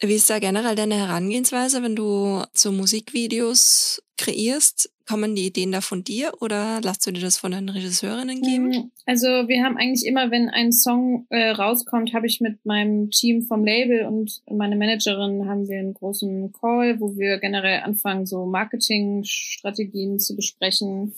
Wie 0.08 0.15
ist 0.15 0.30
da 0.30 0.39
generell 0.39 0.76
deine 0.76 0.96
Herangehensweise, 0.96 1.82
wenn 1.82 1.96
du 1.96 2.44
so 2.54 2.72
Musikvideos 2.72 4.04
kreierst? 4.18 4.91
Kommen 5.08 5.36
die 5.36 5.48
Ideen 5.48 5.72
da 5.72 5.82
von 5.82 6.04
dir 6.04 6.32
oder 6.41 6.80
lasst 6.84 7.06
du 7.06 7.12
dir 7.12 7.22
das 7.22 7.38
von 7.38 7.52
deinen 7.52 7.70
Regisseurinnen 7.70 8.41
geben? 8.41 8.70
Mm, 8.70 8.91
also 9.06 9.28
wir 9.28 9.63
haben 9.63 9.78
eigentlich 9.78 10.06
immer, 10.06 10.32
wenn 10.32 10.50
ein 10.50 10.72
Song 10.72 11.28
äh, 11.30 11.50
rauskommt, 11.50 12.13
habe 12.13 12.28
ich 12.28 12.41
mit 12.41 12.65
meinem 12.65 13.12
Team 13.12 13.44
vom 13.44 13.63
Label 13.63 14.06
und 14.06 14.41
meine 14.50 14.76
Managerin 14.76 15.48
haben 15.48 15.68
wir 15.68 15.80
einen 15.80 15.94
großen 15.94 16.52
Call, 16.54 17.00
wo 17.00 17.15
wir 17.18 17.39
generell 17.39 17.82
anfangen, 17.82 18.26
so 18.26 18.46
Marketingstrategien 18.46 20.20
zu 20.20 20.36
besprechen, 20.36 21.13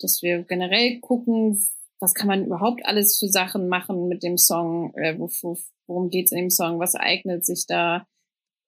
dass 0.00 0.22
wir 0.22 0.42
generell 0.44 1.00
gucken, 1.00 1.60
was 2.00 2.14
kann 2.14 2.28
man 2.28 2.46
überhaupt 2.46 2.84
alles 2.84 3.18
für 3.18 3.28
Sachen 3.28 3.68
machen 3.68 4.08
mit 4.08 4.22
dem 4.22 4.38
Song, 4.38 4.92
äh, 4.94 5.18
wo, 5.18 5.28
worum 5.86 6.10
geht's 6.10 6.32
in 6.32 6.38
dem 6.38 6.50
Song, 6.50 6.78
was 6.78 6.94
eignet 6.94 7.44
sich 7.44 7.66
da 7.66 8.06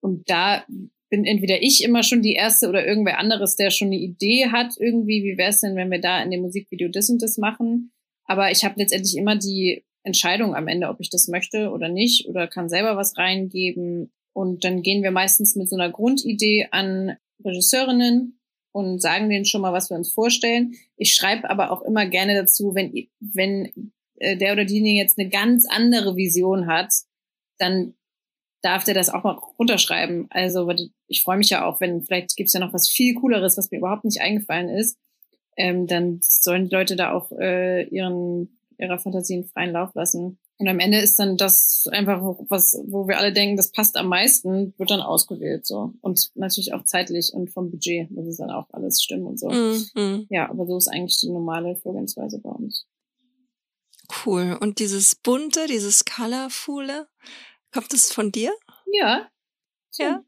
und 0.07 0.31
da 0.31 0.65
bin 1.11 1.25
entweder 1.25 1.61
ich 1.61 1.83
immer 1.83 2.05
schon 2.05 2.23
die 2.23 2.35
Erste 2.35 2.69
oder 2.69 2.87
irgendwer 2.87 3.19
anderes, 3.19 3.57
der 3.57 3.71
schon 3.71 3.89
eine 3.89 3.97
Idee 3.99 4.47
hat, 4.53 4.75
irgendwie, 4.79 5.25
wie 5.25 5.37
wäre 5.37 5.51
es 5.51 5.61
denn, 5.61 5.75
wenn 5.75 5.91
wir 5.91 6.01
da 6.01 6.23
in 6.23 6.31
dem 6.31 6.43
Musikvideo 6.43 6.89
das 6.89 7.11
und 7.11 7.21
das 7.21 7.39
machen. 7.39 7.91
Aber 8.25 8.53
ich 8.53 8.65
habe 8.65 8.79
letztendlich 8.79 9.17
immer 9.17 9.35
die 9.35 9.85
Entscheidung 10.05 10.55
am 10.55 10.69
Ende, 10.69 10.91
ob 10.91 11.01
ich 11.01 11.11
das 11.11 11.27
möchte 11.27 11.71
oder 11.71 11.89
nicht, 11.89 12.29
oder 12.29 12.47
kann 12.47 12.69
selber 12.69 12.97
was 12.97 13.19
reingeben. 13.19 14.13
Und 14.33 14.63
dann 14.63 14.83
gehen 14.83 15.03
wir 15.03 15.11
meistens 15.11 15.57
mit 15.57 15.69
so 15.69 15.75
einer 15.75 15.91
Grundidee 15.91 16.69
an 16.71 17.17
Regisseurinnen 17.45 18.39
und 18.71 19.03
sagen 19.03 19.29
denen 19.29 19.45
schon 19.45 19.63
mal, 19.63 19.73
was 19.73 19.91
wir 19.91 19.97
uns 19.97 20.13
vorstellen. 20.13 20.75
Ich 20.97 21.17
schreibe 21.17 21.51
aber 21.51 21.73
auch 21.73 21.83
immer 21.83 22.07
gerne 22.07 22.37
dazu, 22.37 22.77
wenn, 22.77 22.95
wenn 23.19 23.93
äh, 24.21 24.37
der 24.37 24.53
oder 24.53 24.67
diejenige 24.67 25.01
jetzt 25.01 25.19
eine 25.19 25.29
ganz 25.29 25.67
andere 25.69 26.15
Vision 26.15 26.69
hat, 26.69 26.93
dann 27.59 27.96
darf 28.67 28.85
der 28.85 28.95
das 28.95 29.11
auch 29.11 29.23
mal 29.23 29.39
runterschreiben. 29.59 30.27
Also 30.31 30.69
ich 31.07 31.23
freue 31.23 31.39
mich 31.39 31.51
ja 31.51 31.65
auch, 31.65 31.81
wenn 31.81 32.03
vielleicht 32.03 32.37
gibt's 32.37 32.53
ja 32.53 32.61
noch 32.61 32.75
was 32.75 32.89
viel 32.89 33.15
Cooleres, 33.15 33.57
was 33.57 33.71
mir 33.71 33.79
überhaupt 33.79 34.05
nicht 34.05 34.21
eingefallen 34.21 34.69
ist. 34.69 34.99
Ähm, 35.57 35.87
dann 35.87 36.19
sollen 36.21 36.69
die 36.69 36.75
Leute 36.75 36.97
da 36.97 37.13
auch 37.13 37.31
äh, 37.33 37.85
ihren 37.85 38.51
ihrer 38.79 38.99
Fantasien 38.99 39.45
freien 39.45 39.73
Lauf 39.73 39.95
lassen. 39.95 40.39
Und 40.59 40.69
am 40.69 40.81
Ende 40.81 40.99
ist 40.99 41.19
dann 41.19 41.37
das 41.37 41.87
einfach, 41.93 42.21
was, 42.49 42.79
wo 42.87 43.09
wir 43.09 43.19
alle 43.19 43.33
denken, 43.33 43.57
das 43.57 43.73
passt 43.73 43.97
am 43.97 44.09
meisten, 44.09 44.75
wird 44.79 44.91
dann 44.91 45.01
ausgewählt, 45.01 45.67
so. 45.67 45.93
Und 46.01 46.31
natürlich 46.35 46.73
auch 46.73 46.85
zeitlich 46.85 47.33
und 47.33 47.51
vom 47.51 47.71
Budget 47.71 48.11
muss 48.11 48.27
es 48.27 48.39
dann 48.39 48.51
auch 48.51 48.67
alles 48.73 49.03
stimmen 49.03 49.27
und 49.27 49.39
so. 49.39 49.49
Mhm. 49.49 50.27
Ja, 50.31 50.49
aber 50.51 50.67
so 50.67 50.77
ist 50.77 50.89
eigentlich 50.89 51.19
die 51.21 51.31
normale 51.31 51.77
Vorgehensweise 51.77 52.39
bei 52.41 52.51
uns. 52.51 52.87
Cool. 54.25 54.57
Und 54.61 54.79
dieses 54.79 55.15
bunte, 55.15 55.67
dieses 55.67 56.05
colorfule, 56.05 57.07
kommt 57.73 57.93
das 57.93 58.13
von 58.13 58.33
dir? 58.33 58.53
Ja. 58.87 59.29
Ja. 59.99 60.25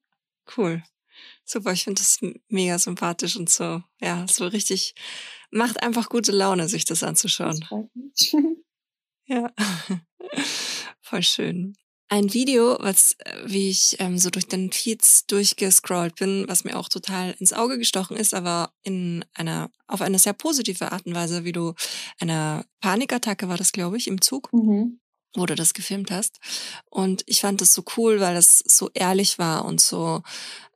Cool. 0.57 0.83
Super, 1.45 1.73
ich 1.73 1.85
finde 1.85 2.01
das 2.01 2.19
mega 2.49 2.79
sympathisch 2.79 3.37
und 3.37 3.49
so, 3.51 3.83
ja, 4.01 4.27
so 4.29 4.47
richtig, 4.47 4.95
macht 5.51 5.83
einfach 5.83 6.09
gute 6.09 6.33
Laune, 6.33 6.69
sich 6.69 6.85
das 6.85 7.03
anzuschauen. 7.03 7.65
Das 7.95 8.33
ja, 9.27 9.53
voll 11.01 11.23
schön. 11.23 11.75
Ein 12.11 12.33
Video, 12.33 12.79
was, 12.81 13.17
äh, 13.19 13.43
wie 13.45 13.69
ich 13.69 13.97
ähm, 13.99 14.17
so 14.17 14.31
durch 14.31 14.47
den 14.47 14.73
Feeds 14.73 15.27
durchgescrollt 15.27 16.17
bin, 16.17 16.47
was 16.49 16.65
mir 16.65 16.79
auch 16.79 16.89
total 16.89 17.35
ins 17.39 17.53
Auge 17.53 17.77
gestochen 17.79 18.17
ist, 18.17 18.33
aber 18.33 18.73
in 18.83 19.25
einer, 19.35 19.71
auf 19.87 20.01
eine 20.01 20.19
sehr 20.19 20.33
positive 20.33 20.91
Art 20.93 21.05
und 21.05 21.15
Weise, 21.15 21.45
wie 21.45 21.53
du 21.53 21.75
eine 22.19 22.65
Panikattacke 22.81 23.49
war 23.49 23.59
das, 23.59 23.73
glaube 23.73 23.99
ich, 23.99 24.07
im 24.07 24.23
Zug. 24.23 24.51
Mhm 24.53 25.01
wo 25.39 25.47
du 25.47 25.55
das 25.55 25.75
gefilmt 25.75 26.11
hast. 26.11 26.39
Und 26.91 27.23
ich 27.27 27.41
fand 27.41 27.61
das 27.61 27.73
so 27.73 27.85
cool, 27.97 28.21
weil 28.21 28.37
es 28.37 28.59
so 28.59 28.91
ehrlich 28.95 29.39
war 29.39 29.65
und 29.65 29.81
so 29.81 30.23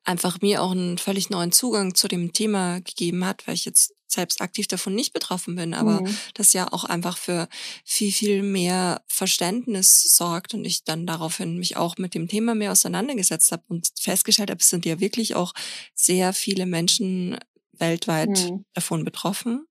einfach 0.04 0.40
mir 0.40 0.62
auch 0.62 0.72
einen 0.72 0.98
völlig 0.98 1.30
neuen 1.30 1.52
Zugang 1.52 1.94
zu 1.94 2.08
dem 2.08 2.32
Thema 2.32 2.80
gegeben 2.80 3.24
hat, 3.24 3.46
weil 3.46 3.54
ich 3.54 3.64
jetzt 3.64 3.94
selbst 4.12 4.40
aktiv 4.40 4.68
davon 4.68 4.94
nicht 4.94 5.12
betroffen 5.12 5.56
bin, 5.56 5.74
aber 5.74 6.02
mhm. 6.02 6.16
das 6.34 6.52
ja 6.52 6.70
auch 6.70 6.84
einfach 6.84 7.16
für 7.16 7.48
viel, 7.84 8.12
viel 8.12 8.42
mehr 8.42 9.02
Verständnis 9.06 10.14
sorgt 10.16 10.54
und 10.54 10.64
ich 10.64 10.84
dann 10.84 11.06
daraufhin 11.06 11.56
mich 11.56 11.76
auch 11.76 11.96
mit 11.96 12.14
dem 12.14 12.28
Thema 12.28 12.54
mehr 12.54 12.72
auseinandergesetzt 12.72 13.50
habe 13.52 13.64
und 13.68 13.88
festgestellt 13.98 14.50
habe, 14.50 14.60
es 14.60 14.68
sind 14.68 14.84
ja 14.84 15.00
wirklich 15.00 15.34
auch 15.34 15.54
sehr 15.94 16.32
viele 16.32 16.66
Menschen 16.66 17.38
weltweit 17.72 18.50
mhm. 18.50 18.64
davon 18.74 19.04
betroffen. 19.04 19.66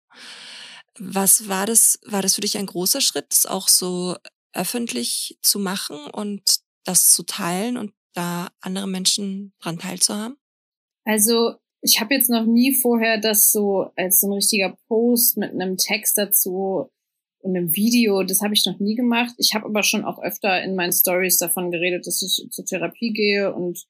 Was 0.98 1.48
war 1.48 1.66
das, 1.66 2.00
war 2.06 2.22
das 2.22 2.36
für 2.36 2.42
dich 2.42 2.58
ein 2.58 2.66
großer 2.66 3.02
Schritt, 3.02 3.28
das 3.30 3.46
auch 3.46 3.68
so 3.68 4.18
öffentlich 4.54 5.38
zu 5.42 5.60
machen 5.60 5.98
und 6.12 6.42
das 6.84 7.12
zu 7.12 7.24
teilen 7.24 7.78
und 7.78 7.94
da 8.14 8.50
andere 8.60 8.88
Menschen 8.88 9.54
dran 9.60 9.80
teilzuhaben? 9.80 10.38
Also 11.06 11.56
ich 11.82 12.00
habe 12.00 12.14
jetzt 12.14 12.30
noch 12.30 12.46
nie 12.46 12.76
vorher 12.76 13.20
das 13.20 13.52
so 13.52 13.92
als 13.96 14.20
so 14.20 14.28
ein 14.28 14.34
richtiger 14.34 14.78
Post 14.88 15.38
mit 15.38 15.52
einem 15.52 15.78
Text 15.78 16.18
dazu 16.18 16.90
und 17.40 17.56
einem 17.56 17.76
Video, 17.76 18.24
das 18.24 18.42
habe 18.42 18.54
ich 18.54 18.66
noch 18.66 18.80
nie 18.80 18.96
gemacht. 18.96 19.34
Ich 19.38 19.56
habe 19.56 19.66
aber 19.66 19.82
schon 19.82 20.06
auch 20.06 20.22
öfter 20.22 20.62
in 20.62 20.76
meinen 20.76 20.94
Stories 20.94 21.38
davon 21.38 21.72
geredet, 21.72 22.06
dass 22.06 22.22
ich 22.22 22.52
zur 22.52 22.66
Therapie 22.66 23.14
gehe 23.14 23.54
und 23.54 23.88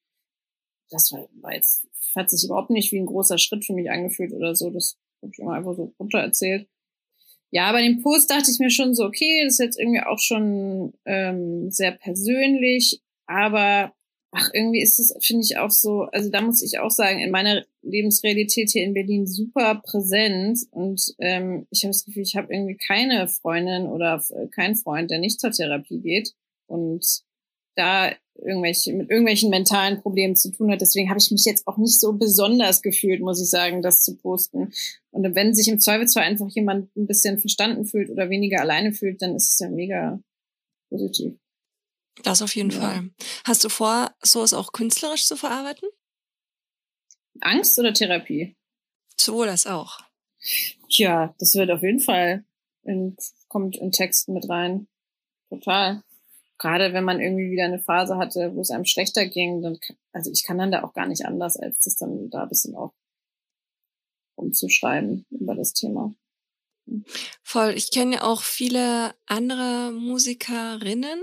das 0.89 1.11
war, 1.11 1.27
war 1.41 1.53
jetzt 1.53 1.87
hat 2.15 2.29
sich 2.29 2.43
überhaupt 2.43 2.69
nicht 2.69 2.91
wie 2.91 2.99
ein 2.99 3.05
großer 3.05 3.37
Schritt 3.37 3.65
für 3.65 3.73
mich 3.73 3.89
angefühlt 3.89 4.33
oder 4.33 4.55
so. 4.55 4.69
Das 4.69 4.97
habe 5.21 5.31
ich 5.33 5.39
immer 5.39 5.53
einfach 5.53 5.75
so 5.75 5.93
runter 5.99 6.19
erzählt. 6.19 6.67
Ja, 7.51 7.71
bei 7.73 7.81
dem 7.81 8.01
Post 8.01 8.31
dachte 8.31 8.49
ich 8.49 8.59
mir 8.59 8.69
schon 8.69 8.95
so, 8.95 9.05
okay, 9.05 9.43
das 9.43 9.53
ist 9.53 9.59
jetzt 9.59 9.79
irgendwie 9.79 10.01
auch 10.01 10.19
schon 10.19 10.93
ähm, 11.05 11.69
sehr 11.69 11.91
persönlich, 11.91 13.01
aber 13.25 13.93
ach, 14.31 14.49
irgendwie 14.53 14.81
ist 14.81 14.99
es, 14.99 15.13
finde 15.21 15.43
ich 15.43 15.57
auch 15.57 15.69
so, 15.69 16.03
also 16.13 16.29
da 16.29 16.41
muss 16.41 16.61
ich 16.63 16.79
auch 16.79 16.89
sagen, 16.89 17.19
in 17.19 17.31
meiner 17.31 17.65
Lebensrealität 17.81 18.69
hier 18.71 18.85
in 18.85 18.93
Berlin 18.93 19.27
super 19.27 19.81
präsent 19.85 20.59
und 20.71 21.13
ähm, 21.19 21.67
ich 21.71 21.83
habe 21.83 21.91
das 21.91 22.05
Gefühl, 22.05 22.23
ich 22.23 22.37
habe 22.37 22.53
irgendwie 22.53 22.77
keine 22.77 23.27
Freundin 23.27 23.87
oder 23.87 24.23
keinen 24.51 24.75
Freund, 24.75 25.11
der 25.11 25.19
nicht 25.19 25.41
zur 25.41 25.51
Therapie 25.51 25.99
geht 25.99 26.33
und 26.67 27.23
da 27.81 28.15
irgendwelche 28.35 28.93
mit 28.93 29.09
irgendwelchen 29.09 29.49
mentalen 29.49 30.01
Problemen 30.01 30.35
zu 30.35 30.51
tun 30.51 30.71
hat. 30.71 30.81
Deswegen 30.81 31.09
habe 31.09 31.19
ich 31.19 31.31
mich 31.31 31.45
jetzt 31.45 31.67
auch 31.67 31.77
nicht 31.77 31.99
so 31.99 32.13
besonders 32.13 32.81
gefühlt, 32.81 33.21
muss 33.21 33.41
ich 33.41 33.49
sagen, 33.49 33.81
das 33.81 34.03
zu 34.03 34.17
posten. 34.17 34.71
Und 35.11 35.35
wenn 35.35 35.53
sich 35.53 35.67
im 35.67 35.79
Zweifelsfall 35.79 36.23
einfach 36.23 36.49
jemand 36.49 36.95
ein 36.95 37.07
bisschen 37.07 37.39
verstanden 37.39 37.85
fühlt 37.85 38.09
oder 38.09 38.29
weniger 38.29 38.61
alleine 38.61 38.93
fühlt, 38.93 39.21
dann 39.21 39.35
ist 39.35 39.49
es 39.49 39.59
ja 39.59 39.69
mega 39.69 40.19
positiv. 40.89 41.33
Das 42.23 42.41
auf 42.41 42.55
jeden 42.55 42.71
ja. 42.71 42.79
Fall. 42.79 43.09
Hast 43.45 43.63
du 43.63 43.69
vor, 43.69 44.13
sowas 44.21 44.53
auch 44.53 44.71
künstlerisch 44.71 45.25
zu 45.25 45.35
verarbeiten? 45.35 45.89
Angst 47.39 47.77
oder 47.79 47.93
Therapie? 47.93 48.55
Sowohl 49.19 49.49
als 49.49 49.67
auch. 49.67 49.99
Ja, 50.89 51.33
das 51.39 51.55
wird 51.55 51.71
auf 51.71 51.83
jeden 51.83 51.99
Fall 51.99 52.43
in, 52.83 53.15
kommt 53.47 53.77
in 53.77 53.91
Texten 53.91 54.33
mit 54.33 54.49
rein. 54.49 54.87
Total. 55.49 56.03
Gerade 56.61 56.93
wenn 56.93 57.03
man 57.03 57.19
irgendwie 57.19 57.49
wieder 57.49 57.65
eine 57.65 57.79
Phase 57.79 58.17
hatte, 58.17 58.51
wo 58.53 58.61
es 58.61 58.69
einem 58.69 58.85
schlechter 58.85 59.25
ging, 59.25 59.63
dann, 59.63 59.79
also 60.13 60.29
ich 60.31 60.43
kann 60.43 60.59
dann 60.59 60.69
da 60.69 60.83
auch 60.83 60.93
gar 60.93 61.07
nicht 61.07 61.25
anders, 61.25 61.57
als 61.57 61.79
das 61.79 61.95
dann 61.95 62.29
da 62.29 62.43
ein 62.43 62.49
bisschen 62.49 62.75
auch 62.75 62.93
umzuschreiben 64.35 65.25
über 65.31 65.55
das 65.55 65.73
Thema. 65.73 66.13
Voll. 67.41 67.73
Ich 67.75 67.89
kenne 67.89 68.17
ja 68.17 68.21
auch 68.21 68.43
viele 68.43 69.15
andere 69.25 69.91
Musikerinnen, 69.91 71.19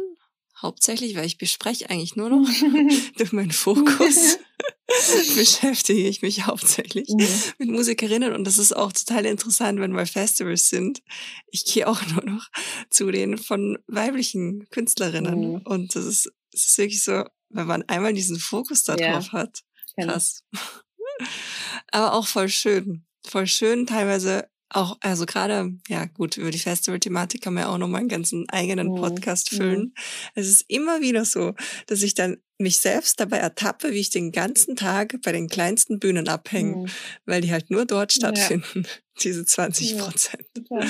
hauptsächlich, 0.61 1.15
weil 1.15 1.27
ich 1.27 1.39
bespreche 1.39 1.89
eigentlich 1.89 2.17
nur 2.17 2.31
noch 2.31 2.49
durch 3.17 3.33
meinen 3.33 3.53
Fokus. 3.53 4.41
beschäftige 5.37 6.09
ich 6.09 6.23
mich 6.23 6.47
hauptsächlich 6.47 7.09
mhm. 7.11 7.27
mit 7.59 7.69
Musikerinnen 7.69 8.33
und 8.33 8.45
das 8.45 8.59
ist 8.59 8.75
auch 8.75 8.93
total 8.93 9.27
interessant, 9.27 9.81
wenn 9.81 9.93
mal 9.93 10.07
Festivals 10.07 10.69
sind. 10.69 11.03
Ich 11.51 11.65
gehe 11.65 11.87
auch 11.87 12.01
nur 12.13 12.25
noch 12.25 12.49
zu 12.91 13.11
den 13.11 13.39
von 13.39 13.79
weiblichen 13.87 14.69
Künstlerinnen 14.71 15.53
mhm. 15.53 15.57
und 15.65 15.95
das 15.95 16.07
ist, 16.07 16.33
es 16.53 16.69
ist 16.69 16.79
wirklich 16.79 17.03
so, 17.03 17.25
wenn 17.51 17.67
man 17.67 17.83
einmal 17.83 18.15
diesen 18.15 18.39
Fokus 18.39 18.85
da 18.85 18.97
drauf 18.97 19.27
ja. 19.27 19.33
hat, 19.33 19.63
krass. 20.01 20.43
Aber 21.93 22.15
auch 22.15 22.27
voll 22.27 22.49
schön, 22.49 23.05
voll 23.27 23.47
schön, 23.47 23.87
teilweise 23.87 24.49
auch, 24.71 24.99
also 25.01 25.27
gerade, 25.27 25.73
ja 25.89 26.05
gut, 26.05 26.37
über 26.37 26.51
die 26.51 26.59
Festival-Thematik 26.59 27.43
kann 27.43 27.55
man 27.55 27.65
ja 27.65 27.69
auch 27.71 27.79
noch 27.79 27.89
mal 27.89 27.99
einen 27.99 28.09
ganzen 28.09 28.49
eigenen 28.49 28.89
mhm. 28.89 28.97
Podcast 28.97 29.51
füllen. 29.51 29.81
Mhm. 29.81 29.93
Es 30.35 30.49
ist 30.49 30.65
immer 30.69 31.01
wieder 31.01 31.25
so, 31.25 31.55
dass 31.87 32.03
ich 32.03 32.15
dann 32.15 32.39
mich 32.59 32.79
selbst 32.79 33.21
dabei 33.21 33.39
ertappe, 33.39 33.93
wie 33.93 34.01
ich 34.01 34.11
den 34.11 34.33
ganzen 34.33 34.75
Tag 34.77 35.17
bei 35.23 35.33
den 35.33 35.49
kleinsten 35.49 36.01
Bühnen 36.01 36.29
abhänge, 36.29 36.77
mhm. 36.77 36.87
weil 37.25 37.41
die 37.41 37.53
halt 37.53 37.71
nur 37.71 37.87
dort 37.87 38.13
stattfinden, 38.13 38.83
ja. 38.85 38.91
diese 39.23 39.45
20 39.45 39.97
Prozent. 39.97 40.45
Ja, 40.69 40.81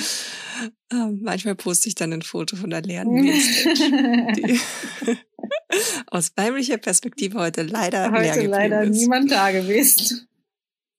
ähm, 0.91 1.19
manchmal 1.21 1.55
poste 1.55 1.87
ich 1.87 1.95
dann 1.95 2.11
ein 2.11 2.23
Foto 2.23 2.55
von 2.55 2.71
der 2.71 2.81
leeren 2.81 3.15
die 4.35 4.59
aus 6.07 6.31
weiblicher 6.35 6.77
Perspektive 6.77 7.37
heute 7.37 7.61
leider 7.61 8.11
heute 8.11 8.41
leer 8.41 8.49
leider 8.49 8.83
ist. 8.83 8.97
niemand 8.97 9.31
da 9.31 9.51
gewesen. 9.51 10.27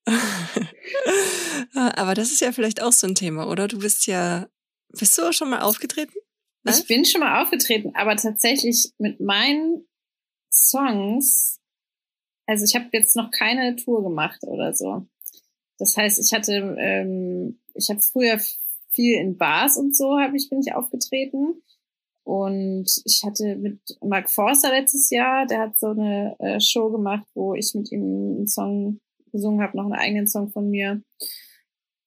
Aber 1.74 2.14
das 2.14 2.32
ist 2.32 2.40
ja 2.40 2.52
vielleicht 2.52 2.82
auch 2.82 2.92
so 2.92 3.06
ein 3.06 3.14
Thema, 3.14 3.48
oder? 3.48 3.68
Du 3.68 3.78
bist 3.78 4.06
ja, 4.06 4.48
bist 4.88 5.16
du 5.16 5.22
auch 5.22 5.32
schon 5.32 5.50
mal 5.50 5.60
aufgetreten? 5.60 6.14
Nein? 6.62 6.74
Ich 6.78 6.86
bin 6.86 7.04
schon 7.04 7.20
mal 7.20 7.42
aufgetreten, 7.42 7.92
aber 7.94 8.16
tatsächlich 8.16 8.92
mit 8.98 9.20
meinen 9.20 9.86
Songs, 10.52 11.58
also 12.46 12.64
ich 12.64 12.74
habe 12.74 12.88
jetzt 12.92 13.16
noch 13.16 13.30
keine 13.30 13.76
Tour 13.76 14.02
gemacht 14.02 14.40
oder 14.42 14.74
so. 14.74 15.06
Das 15.78 15.96
heißt, 15.96 16.18
ich 16.18 16.34
hatte, 16.34 16.76
ähm, 16.78 17.60
ich 17.74 17.88
habe 17.88 18.02
früher 18.02 18.38
viel 18.90 19.18
in 19.18 19.38
Bars 19.38 19.78
und 19.78 19.96
so 19.96 20.18
habe 20.18 20.36
ich 20.36 20.50
bin 20.50 20.60
ich 20.60 20.74
aufgetreten 20.74 21.62
und 22.24 22.86
ich 23.04 23.22
hatte 23.24 23.56
mit 23.56 23.80
Mark 24.02 24.30
Forster 24.30 24.70
letztes 24.70 25.08
Jahr, 25.08 25.46
der 25.46 25.60
hat 25.60 25.78
so 25.78 25.88
eine 25.88 26.36
äh, 26.40 26.60
Show 26.60 26.90
gemacht, 26.90 27.26
wo 27.34 27.54
ich 27.54 27.72
mit 27.74 27.90
ihm 27.90 28.02
einen 28.02 28.48
Song 28.48 29.00
gesungen 29.31 29.62
habe, 29.62 29.77
noch 29.77 29.85
einen 29.85 29.95
eigenen 29.95 30.27
Song 30.27 30.51
von 30.51 30.69
mir. 30.71 31.03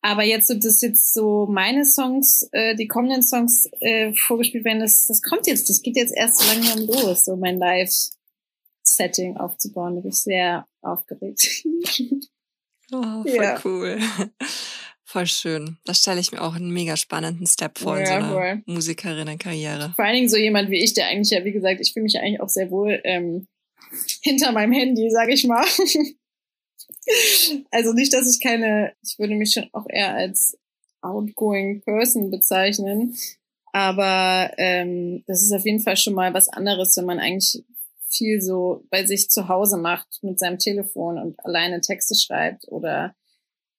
Aber 0.02 0.24
jetzt 0.24 0.48
so, 0.48 0.54
dass 0.56 0.82
jetzt 0.82 1.14
so 1.14 1.48
meine 1.50 1.86
Songs, 1.86 2.50
äh, 2.52 2.76
die 2.76 2.88
kommenden 2.88 3.24
Songs 3.24 3.70
äh, 3.80 4.14
vorgespielt 4.14 4.66
werden, 4.66 4.82
das, 4.82 5.08
das 5.08 5.22
kommt 5.22 5.48
jetzt, 5.48 5.70
das 5.70 5.82
geht 5.82 5.96
jetzt 5.96 6.14
erst 6.16 6.40
so 6.40 6.54
langsam 6.54 6.86
los, 6.88 7.24
so 7.24 7.38
mein 7.38 7.58
Live-Setting 7.58 9.38
aufzubauen. 9.38 9.96
Da 9.96 10.02
bin 10.02 10.12
ich 10.12 10.22
sehr 10.22 10.68
aufgeregt. 10.82 11.64
Oh, 12.92 13.24
voll 13.24 13.44
ja. 13.44 13.60
cool. 13.66 14.00
Voll 15.06 15.28
schön. 15.28 15.78
Das 15.86 16.00
stelle 16.00 16.20
ich 16.20 16.32
mir 16.32 16.42
auch 16.42 16.56
einen 16.56 16.72
mega 16.72 16.98
spannenden 16.98 17.46
Step 17.46 17.78
vor 17.78 18.00
ja, 18.00 18.18
in 18.18 18.30
so 18.30 18.36
einer 18.36 18.62
Musikerinnenkarriere. 18.66 19.94
Vor 19.96 20.06
allen 20.06 20.16
Dingen 20.16 20.30
so 20.30 20.38
jemand 20.38 20.72
wie 20.72 20.84
ich, 20.84 20.94
der 20.94 21.08
eigentlich 21.08 21.30
ja, 21.30 21.46
wie 21.46 21.52
gesagt, 21.52 21.82
ich 21.82 21.94
fühle 21.94 22.04
mich 22.04 22.13
ja 22.13 22.21
eigentlich 22.21 22.42
auch 22.42 22.50
sehr 22.50 22.71
wohl 22.71 23.00
ähm, 23.04 23.48
hinter 24.21 24.52
meinem 24.52 24.71
Handy, 24.71 25.10
sage 25.12 25.34
ich 25.34 25.46
mal. 25.46 25.65
Also 27.71 27.93
nicht, 27.93 28.13
dass 28.13 28.29
ich 28.33 28.41
keine, 28.41 28.93
ich 29.01 29.19
würde 29.19 29.35
mich 29.35 29.51
schon 29.51 29.69
auch 29.73 29.85
eher 29.89 30.13
als 30.13 30.58
outgoing 31.01 31.81
Person 31.81 32.31
bezeichnen, 32.31 33.15
aber 33.73 34.51
ähm, 34.58 35.23
das 35.27 35.41
ist 35.41 35.51
auf 35.51 35.65
jeden 35.65 35.81
Fall 35.81 35.97
schon 35.97 36.13
mal 36.13 36.33
was 36.33 36.47
anderes, 36.47 36.95
wenn 36.95 37.06
man 37.06 37.19
eigentlich 37.19 37.63
viel 38.08 38.41
so 38.41 38.85
bei 38.89 39.06
sich 39.06 39.29
zu 39.29 39.47
Hause 39.49 39.77
macht 39.77 40.19
mit 40.21 40.39
seinem 40.39 40.60
Telefon 40.60 41.17
und 41.17 41.43
alleine 41.43 41.81
Texte 41.81 42.15
schreibt 42.15 42.67
oder 42.67 43.15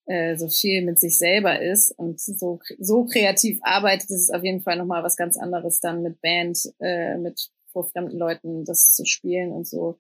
äh, 0.07 0.37
so 0.37 0.49
viel 0.49 0.85
mit 0.85 0.99
sich 0.99 1.17
selber 1.17 1.63
ist 1.63 1.91
und 1.93 2.21
so, 2.21 2.59
so 2.79 3.05
kreativ 3.05 3.59
arbeitet, 3.63 4.11
ist 4.11 4.29
es 4.29 4.31
auf 4.31 4.45
jeden 4.45 4.61
Fall 4.61 4.77
nochmal 4.77 5.03
was 5.03 5.17
ganz 5.17 5.39
anderes 5.39 5.81
dann 5.81 6.03
mit 6.03 6.21
Band, 6.21 6.59
äh, 6.81 7.17
mit 7.17 7.51
vor 7.73 7.89
fremden 7.89 8.19
Leuten 8.19 8.65
das 8.65 8.95
zu 8.95 9.05
spielen 9.05 9.53
und 9.53 9.67
so. 9.67 9.99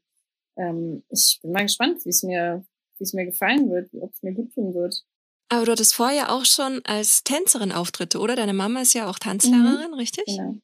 Ähm, 0.56 1.04
ich 1.08 1.38
bin 1.42 1.52
mal 1.52 1.62
gespannt, 1.62 2.04
wie 2.04 2.10
es 2.10 2.22
mir, 2.22 2.64
wie 2.99 3.05
es 3.05 3.12
mir 3.12 3.26
gefallen 3.26 3.70
wird, 3.70 3.90
ob 4.01 4.12
es 4.12 4.22
mir 4.22 4.32
gut 4.32 4.53
tun 4.55 4.74
wird. 4.74 5.05
Aber 5.49 5.66
du 5.66 5.72
hattest 5.72 5.95
vorher 5.95 6.32
auch 6.32 6.45
schon 6.45 6.80
als 6.84 7.22
Tänzerin 7.22 7.72
Auftritte, 7.72 8.18
oder? 8.18 8.34
Deine 8.36 8.55
Mama 8.55 8.80
ist 8.80 8.95
ja 8.95 9.09
auch 9.09 9.18
Tanzlehrerin, 9.18 9.90
mhm. 9.90 9.95
richtig? 9.95 10.24
Genau. 10.26 10.57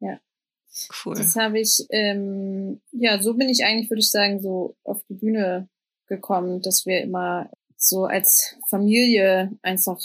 Ja. 0.00 0.18
Cool. 1.04 1.14
Das 1.14 1.36
habe 1.36 1.60
ich, 1.60 1.86
ähm, 1.90 2.80
ja, 2.90 3.22
so 3.22 3.34
bin 3.34 3.48
ich 3.48 3.64
eigentlich, 3.64 3.90
würde 3.90 4.00
ich 4.00 4.10
sagen, 4.10 4.40
so 4.40 4.76
auf 4.82 5.02
die 5.08 5.14
Bühne 5.14 5.68
gekommen, 6.06 6.62
dass 6.62 6.84
wir 6.84 7.00
immer 7.00 7.50
so 7.76 8.04
als 8.04 8.56
Familie 8.68 9.52
einfach, 9.62 10.00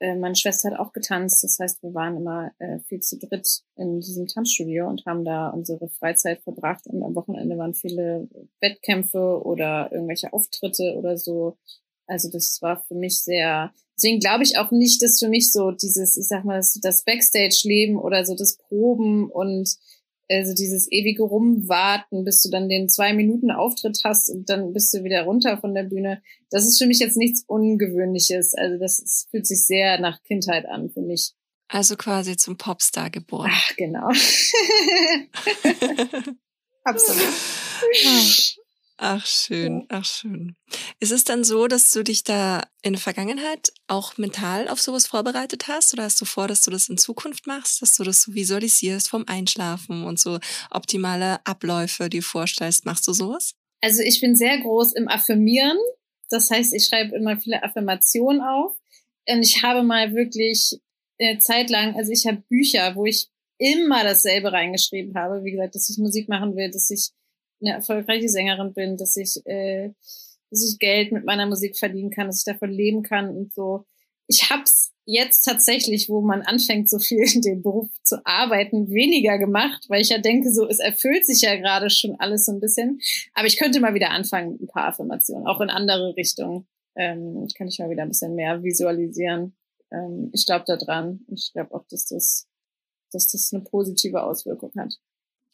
meine 0.00 0.36
Schwester 0.36 0.70
hat 0.70 0.78
auch 0.78 0.92
getanzt, 0.92 1.42
das 1.42 1.58
heißt, 1.58 1.82
wir 1.82 1.94
waren 1.94 2.16
immer 2.16 2.52
äh, 2.58 2.80
viel 2.80 3.00
zu 3.00 3.18
dritt 3.18 3.62
in 3.76 4.00
diesem 4.00 4.26
Tanzstudio 4.26 4.86
und 4.88 5.06
haben 5.06 5.24
da 5.24 5.48
unsere 5.48 5.88
Freizeit 5.88 6.42
verbracht 6.42 6.86
und 6.86 7.02
am 7.02 7.14
Wochenende 7.14 7.56
waren 7.56 7.74
viele 7.74 8.28
Wettkämpfe 8.60 9.42
oder 9.42 9.90
irgendwelche 9.92 10.32
Auftritte 10.32 10.96
oder 10.96 11.16
so. 11.16 11.56
Also 12.06 12.30
das 12.30 12.60
war 12.60 12.82
für 12.86 12.94
mich 12.94 13.20
sehr, 13.20 13.72
deswegen 13.96 14.20
glaube 14.20 14.44
ich 14.44 14.58
auch 14.58 14.70
nicht, 14.70 15.02
dass 15.02 15.18
für 15.18 15.28
mich 15.28 15.50
so 15.50 15.70
dieses, 15.70 16.16
ich 16.16 16.28
sag 16.28 16.44
mal, 16.44 16.60
das 16.82 17.04
Backstage-Leben 17.04 17.98
oder 17.98 18.24
so 18.26 18.36
das 18.36 18.58
Proben 18.58 19.30
und 19.30 19.76
also 20.28 20.54
dieses 20.54 20.90
ewige 20.90 21.22
Rumwarten, 21.22 22.24
bis 22.24 22.42
du 22.42 22.50
dann 22.50 22.68
den 22.68 22.88
zwei 22.88 23.12
Minuten 23.12 23.50
Auftritt 23.50 24.00
hast 24.04 24.30
und 24.30 24.48
dann 24.48 24.72
bist 24.72 24.92
du 24.92 25.04
wieder 25.04 25.22
runter 25.22 25.58
von 25.58 25.74
der 25.74 25.84
Bühne. 25.84 26.22
Das 26.50 26.66
ist 26.66 26.78
für 26.78 26.86
mich 26.86 26.98
jetzt 26.98 27.16
nichts 27.16 27.44
Ungewöhnliches. 27.46 28.54
Also 28.54 28.78
das 28.78 28.98
ist, 28.98 29.28
fühlt 29.30 29.46
sich 29.46 29.64
sehr 29.64 30.00
nach 30.00 30.22
Kindheit 30.24 30.66
an 30.66 30.90
für 30.90 31.02
mich. 31.02 31.32
Also 31.68 31.96
quasi 31.96 32.36
zum 32.36 32.56
Popstar 32.56 33.10
geboren. 33.10 33.50
Ach, 33.52 33.76
genau. 33.76 34.08
Absolut. 36.84 38.56
Ach 38.98 39.26
schön, 39.26 39.84
ach 39.90 40.06
schön. 40.06 40.56
Ist 41.00 41.12
es 41.12 41.24
dann 41.24 41.44
so, 41.44 41.66
dass 41.66 41.90
du 41.90 42.02
dich 42.02 42.24
da 42.24 42.62
in 42.82 42.94
der 42.94 43.00
Vergangenheit 43.00 43.70
auch 43.88 44.16
mental 44.16 44.68
auf 44.68 44.80
sowas 44.80 45.06
vorbereitet 45.06 45.68
hast 45.68 45.92
oder 45.92 46.04
hast 46.04 46.18
du 46.20 46.24
vor, 46.24 46.48
dass 46.48 46.62
du 46.62 46.70
das 46.70 46.88
in 46.88 46.96
Zukunft 46.96 47.46
machst, 47.46 47.82
dass 47.82 47.96
du 47.96 48.04
das 48.04 48.22
so 48.22 48.34
visualisierst 48.34 49.10
vom 49.10 49.24
Einschlafen 49.26 50.04
und 50.04 50.18
so 50.18 50.38
optimale 50.70 51.44
Abläufe 51.44 52.08
dir 52.08 52.22
vorstellst? 52.22 52.86
Machst 52.86 53.06
du 53.06 53.12
sowas? 53.12 53.54
Also 53.82 54.02
ich 54.02 54.20
bin 54.22 54.34
sehr 54.34 54.58
groß 54.60 54.94
im 54.94 55.08
Affirmieren. 55.08 55.76
Das 56.30 56.50
heißt, 56.50 56.72
ich 56.72 56.86
schreibe 56.86 57.16
immer 57.16 57.36
viele 57.38 57.62
Affirmationen 57.62 58.40
auf. 58.40 58.76
Und 59.28 59.42
ich 59.42 59.62
habe 59.62 59.82
mal 59.82 60.14
wirklich 60.14 60.80
eine 61.20 61.38
Zeit 61.38 61.68
lang, 61.68 61.96
also 61.96 62.12
ich 62.12 62.26
habe 62.26 62.42
Bücher, 62.48 62.94
wo 62.94 63.04
ich 63.04 63.28
immer 63.58 64.04
dasselbe 64.04 64.52
reingeschrieben 64.52 65.14
habe. 65.14 65.44
Wie 65.44 65.52
gesagt, 65.52 65.74
dass 65.74 65.90
ich 65.90 65.98
Musik 65.98 66.28
machen 66.28 66.56
will, 66.56 66.70
dass 66.70 66.90
ich 66.90 67.10
eine 67.60 67.74
erfolgreiche 67.74 68.28
Sängerin 68.28 68.72
bin, 68.72 68.96
dass 68.96 69.16
ich, 69.16 69.40
äh, 69.46 69.90
dass 70.50 70.64
ich 70.64 70.78
Geld 70.78 71.12
mit 71.12 71.24
meiner 71.24 71.46
Musik 71.46 71.76
verdienen 71.76 72.10
kann, 72.10 72.26
dass 72.26 72.38
ich 72.38 72.52
davon 72.52 72.70
leben 72.70 73.02
kann 73.02 73.28
und 73.28 73.52
so. 73.54 73.84
Ich 74.28 74.50
hab's 74.50 74.92
jetzt 75.06 75.44
tatsächlich, 75.44 76.08
wo 76.08 76.20
man 76.20 76.42
anfängt, 76.42 76.90
so 76.90 76.98
viel 76.98 77.22
in 77.32 77.40
dem 77.40 77.62
Beruf 77.62 77.88
zu 78.02 78.20
arbeiten, 78.24 78.90
weniger 78.90 79.38
gemacht, 79.38 79.86
weil 79.88 80.02
ich 80.02 80.08
ja 80.08 80.18
denke, 80.18 80.52
so 80.52 80.66
es 80.66 80.80
erfüllt 80.80 81.24
sich 81.24 81.42
ja 81.42 81.54
gerade 81.56 81.90
schon 81.90 82.16
alles 82.18 82.44
so 82.44 82.52
ein 82.52 82.60
bisschen. 82.60 83.00
Aber 83.34 83.46
ich 83.46 83.56
könnte 83.56 83.80
mal 83.80 83.94
wieder 83.94 84.10
anfangen 84.10 84.58
ein 84.60 84.66
paar 84.66 84.88
Affirmationen, 84.88 85.46
auch 85.46 85.60
in 85.60 85.70
andere 85.70 86.16
Richtungen. 86.16 86.66
Ähm, 86.96 87.46
kann 87.56 87.68
ich 87.68 87.78
mal 87.78 87.90
wieder 87.90 88.02
ein 88.02 88.08
bisschen 88.08 88.34
mehr 88.34 88.62
visualisieren. 88.62 89.54
Ähm, 89.92 90.30
ich 90.32 90.44
glaube 90.46 90.64
da 90.66 90.76
dran. 90.76 91.20
Ich 91.32 91.52
glaube 91.52 91.74
auch, 91.74 91.86
dass 91.88 92.06
das, 92.06 92.48
dass 93.12 93.30
das 93.30 93.52
eine 93.52 93.62
positive 93.62 94.22
Auswirkung 94.22 94.72
hat. 94.76 94.94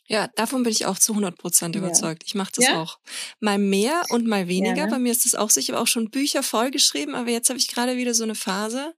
Ja, 0.08 0.28
davon 0.34 0.62
bin 0.62 0.72
ich 0.72 0.86
auch 0.86 0.98
zu 0.98 1.12
100 1.12 1.38
Prozent 1.38 1.76
überzeugt. 1.76 2.22
Ja. 2.22 2.26
Ich 2.26 2.34
mache 2.34 2.52
das 2.56 2.66
ja? 2.66 2.82
auch. 2.82 2.98
Mal 3.40 3.58
mehr 3.58 4.02
und 4.10 4.26
mal 4.26 4.48
weniger. 4.48 4.76
Ja, 4.76 4.84
ne? 4.86 4.90
Bei 4.90 4.98
mir 4.98 5.12
ist 5.12 5.24
das 5.24 5.34
auch 5.34 5.50
so. 5.50 5.60
Ich 5.60 5.68
habe 5.70 5.80
auch 5.80 5.86
schon 5.86 6.10
Bücher 6.10 6.42
vollgeschrieben, 6.42 7.14
aber 7.14 7.30
jetzt 7.30 7.48
habe 7.48 7.58
ich 7.58 7.68
gerade 7.68 7.96
wieder 7.96 8.12
so 8.12 8.24
eine 8.24 8.34
Phase, 8.34 8.94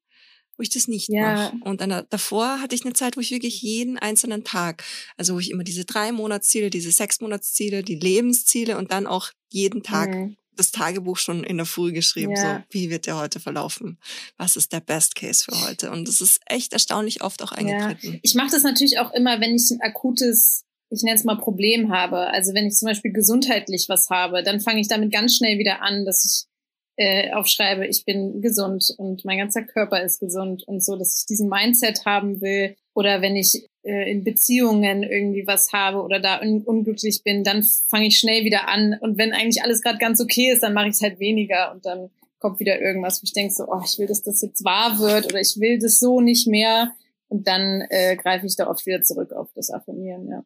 wo 0.56 0.62
ich 0.62 0.70
das 0.70 0.88
nicht 0.88 1.08
ja. 1.08 1.34
mache. 1.34 1.56
Und 1.62 1.80
dann, 1.80 2.06
davor 2.10 2.60
hatte 2.60 2.74
ich 2.74 2.84
eine 2.84 2.94
Zeit, 2.94 3.16
wo 3.16 3.20
ich 3.20 3.30
wirklich 3.30 3.60
jeden 3.60 3.98
einzelnen 3.98 4.44
Tag, 4.44 4.82
also 5.16 5.34
wo 5.34 5.38
ich 5.38 5.50
immer 5.50 5.64
diese 5.64 5.84
drei 5.84 6.10
Monatsziele, 6.10 6.70
diese 6.70 6.90
sechs 6.90 7.20
Monatsziele, 7.20 7.82
die 7.82 7.96
Lebensziele 7.96 8.78
und 8.78 8.90
dann 8.90 9.06
auch 9.06 9.30
jeden 9.50 9.82
Tag 9.82 10.14
mhm. 10.14 10.36
das 10.56 10.72
Tagebuch 10.72 11.18
schon 11.18 11.44
in 11.44 11.58
der 11.58 11.66
Früh 11.66 11.92
geschrieben. 11.92 12.32
Ja. 12.34 12.56
So, 12.56 12.64
wie 12.70 12.90
wird 12.90 13.06
der 13.06 13.18
heute 13.18 13.40
verlaufen? 13.40 13.98
Was 14.38 14.56
ist 14.56 14.72
der 14.72 14.80
Best 14.80 15.16
Case 15.16 15.44
für 15.44 15.60
heute? 15.66 15.90
Und 15.90 16.08
das 16.08 16.20
ist 16.20 16.40
echt 16.46 16.72
erstaunlich 16.72 17.22
oft 17.22 17.42
auch 17.42 17.52
eingetreten. 17.52 18.14
Ja. 18.14 18.18
Ich 18.22 18.34
mache 18.34 18.50
das 18.52 18.62
natürlich 18.62 18.98
auch 18.98 19.12
immer, 19.12 19.40
wenn 19.40 19.54
ich 19.54 19.70
ein 19.70 19.80
akutes 19.82 20.64
ich 20.90 21.02
nenne 21.02 21.16
es 21.16 21.24
mal 21.24 21.36
Problem 21.38 21.92
habe. 21.92 22.28
Also 22.28 22.54
wenn 22.54 22.66
ich 22.66 22.74
zum 22.74 22.86
Beispiel 22.86 23.12
gesundheitlich 23.12 23.86
was 23.88 24.10
habe, 24.10 24.42
dann 24.42 24.60
fange 24.60 24.80
ich 24.80 24.88
damit 24.88 25.12
ganz 25.12 25.36
schnell 25.36 25.58
wieder 25.58 25.82
an, 25.82 26.04
dass 26.04 26.24
ich 26.24 26.48
äh, 26.96 27.32
aufschreibe, 27.32 27.86
ich 27.86 28.04
bin 28.04 28.40
gesund 28.40 28.94
und 28.98 29.24
mein 29.24 29.38
ganzer 29.38 29.62
Körper 29.62 30.02
ist 30.02 30.20
gesund 30.20 30.62
und 30.66 30.84
so, 30.84 30.96
dass 30.96 31.18
ich 31.18 31.26
diesen 31.26 31.48
Mindset 31.48 32.04
haben 32.04 32.40
will. 32.40 32.76
Oder 32.94 33.20
wenn 33.20 33.34
ich 33.34 33.68
äh, 33.82 34.10
in 34.10 34.22
Beziehungen 34.22 35.02
irgendwie 35.02 35.46
was 35.46 35.72
habe 35.72 36.02
oder 36.02 36.20
da 36.20 36.40
un 36.40 36.62
unglücklich 36.62 37.22
bin, 37.24 37.42
dann 37.42 37.64
fange 37.64 38.06
ich 38.06 38.18
schnell 38.18 38.44
wieder 38.44 38.68
an. 38.68 38.96
Und 39.00 39.18
wenn 39.18 39.32
eigentlich 39.32 39.62
alles 39.62 39.82
gerade 39.82 39.98
ganz 39.98 40.20
okay 40.20 40.52
ist, 40.52 40.62
dann 40.62 40.74
mache 40.74 40.88
ich 40.88 40.94
es 40.94 41.02
halt 41.02 41.18
weniger 41.18 41.72
und 41.72 41.84
dann 41.84 42.10
kommt 42.38 42.60
wieder 42.60 42.80
irgendwas, 42.80 43.22
wo 43.22 43.24
ich 43.24 43.32
denke 43.32 43.52
so, 43.52 43.64
oh, 43.66 43.80
ich 43.84 43.98
will, 43.98 44.06
dass 44.06 44.22
das 44.22 44.42
jetzt 44.42 44.64
wahr 44.64 44.98
wird 44.98 45.26
oder 45.26 45.40
ich 45.40 45.58
will 45.58 45.78
das 45.78 45.98
so 45.98 46.20
nicht 46.20 46.46
mehr. 46.46 46.92
Und 47.28 47.48
dann 47.48 47.82
äh, 47.88 48.16
greife 48.16 48.46
ich 48.46 48.54
da 48.54 48.68
oft 48.68 48.86
wieder 48.86 49.02
zurück 49.02 49.32
auf 49.32 49.48
das 49.54 49.70
Affirmieren, 49.70 50.28
ja. 50.28 50.44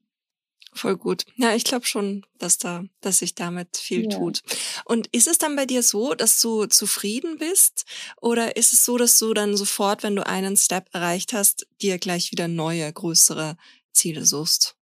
Voll 0.72 0.96
gut. 0.96 1.24
Ja, 1.36 1.54
ich 1.54 1.64
glaube 1.64 1.86
schon, 1.86 2.24
dass 2.38 2.58
da, 2.58 2.84
dass 3.00 3.18
sich 3.18 3.34
damit 3.34 3.76
viel 3.76 4.04
ja. 4.04 4.18
tut. 4.18 4.42
Und 4.84 5.08
ist 5.08 5.26
es 5.26 5.38
dann 5.38 5.56
bei 5.56 5.66
dir 5.66 5.82
so, 5.82 6.14
dass 6.14 6.40
du 6.40 6.66
zufrieden 6.66 7.38
bist? 7.38 7.84
Oder 8.20 8.56
ist 8.56 8.72
es 8.72 8.84
so, 8.84 8.96
dass 8.96 9.18
du 9.18 9.34
dann 9.34 9.56
sofort, 9.56 10.02
wenn 10.02 10.16
du 10.16 10.26
einen 10.26 10.56
Step 10.56 10.88
erreicht 10.92 11.32
hast, 11.32 11.66
dir 11.80 11.98
gleich 11.98 12.32
wieder 12.32 12.48
neue, 12.48 12.92
größere 12.92 13.56
Ziele 13.92 14.24
suchst? 14.24 14.76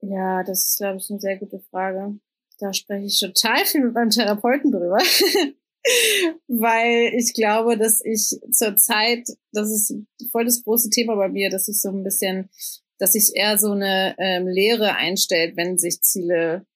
Ja, 0.00 0.44
das 0.44 0.66
ist, 0.66 0.78
glaube 0.78 0.98
ich, 0.98 1.10
eine 1.10 1.20
sehr 1.20 1.36
gute 1.38 1.60
Frage. 1.70 2.18
Da 2.58 2.72
spreche 2.72 3.06
ich 3.06 3.18
total 3.18 3.64
viel 3.64 3.84
mit 3.84 3.94
meinem 3.94 4.10
Therapeuten 4.10 4.70
drüber. 4.70 4.98
Weil 6.48 7.12
ich 7.16 7.32
glaube, 7.34 7.78
dass 7.78 8.04
ich 8.04 8.36
zur 8.52 8.76
Zeit, 8.76 9.26
das 9.52 9.70
ist 9.70 9.94
voll 10.30 10.44
das 10.44 10.62
große 10.62 10.90
Thema 10.90 11.16
bei 11.16 11.28
mir, 11.28 11.50
dass 11.50 11.68
ich 11.68 11.80
so 11.80 11.88
ein 11.88 12.02
bisschen 12.02 12.50
dass 12.98 13.12
sich 13.12 13.32
eher 13.34 13.58
so 13.58 13.72
eine 13.72 14.14
ähm, 14.18 14.46
Lehre 14.46 14.94
einstellt, 14.94 15.56
wenn 15.56 15.78
sich 15.78 16.02
Ziele 16.02 16.66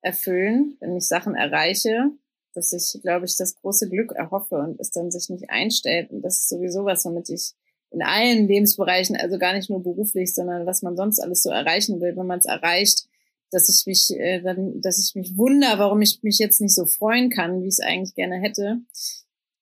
erfüllen, 0.00 0.76
wenn 0.80 0.96
ich 0.96 1.06
Sachen 1.06 1.34
erreiche, 1.34 2.10
dass 2.54 2.72
ich, 2.72 3.00
glaube 3.02 3.26
ich, 3.26 3.36
das 3.36 3.54
große 3.56 3.88
Glück 3.88 4.12
erhoffe 4.12 4.56
und 4.56 4.80
es 4.80 4.90
dann 4.90 5.10
sich 5.10 5.28
nicht 5.30 5.48
einstellt. 5.48 6.10
Und 6.10 6.22
das 6.22 6.38
ist 6.38 6.48
sowieso 6.48 6.84
was, 6.84 7.04
womit 7.04 7.30
ich 7.30 7.52
in 7.90 8.02
allen 8.02 8.48
Lebensbereichen, 8.48 9.16
also 9.16 9.38
gar 9.38 9.54
nicht 9.54 9.70
nur 9.70 9.82
beruflich, 9.82 10.34
sondern 10.34 10.66
was 10.66 10.82
man 10.82 10.96
sonst 10.96 11.20
alles 11.20 11.42
so 11.42 11.50
erreichen 11.50 12.00
will, 12.00 12.16
wenn 12.16 12.26
man 12.26 12.38
es 12.38 12.46
erreicht, 12.46 13.06
dass 13.50 13.68
ich 13.68 13.86
mich 13.86 14.10
äh, 14.18 14.40
dann, 14.40 14.80
dass 14.80 14.98
ich 14.98 15.14
mich 15.14 15.36
wunder, 15.36 15.78
warum 15.78 16.00
ich 16.00 16.22
mich 16.22 16.38
jetzt 16.38 16.60
nicht 16.60 16.74
so 16.74 16.86
freuen 16.86 17.28
kann, 17.28 17.62
wie 17.62 17.68
ich 17.68 17.74
es 17.78 17.80
eigentlich 17.80 18.14
gerne 18.14 18.40
hätte. 18.40 18.78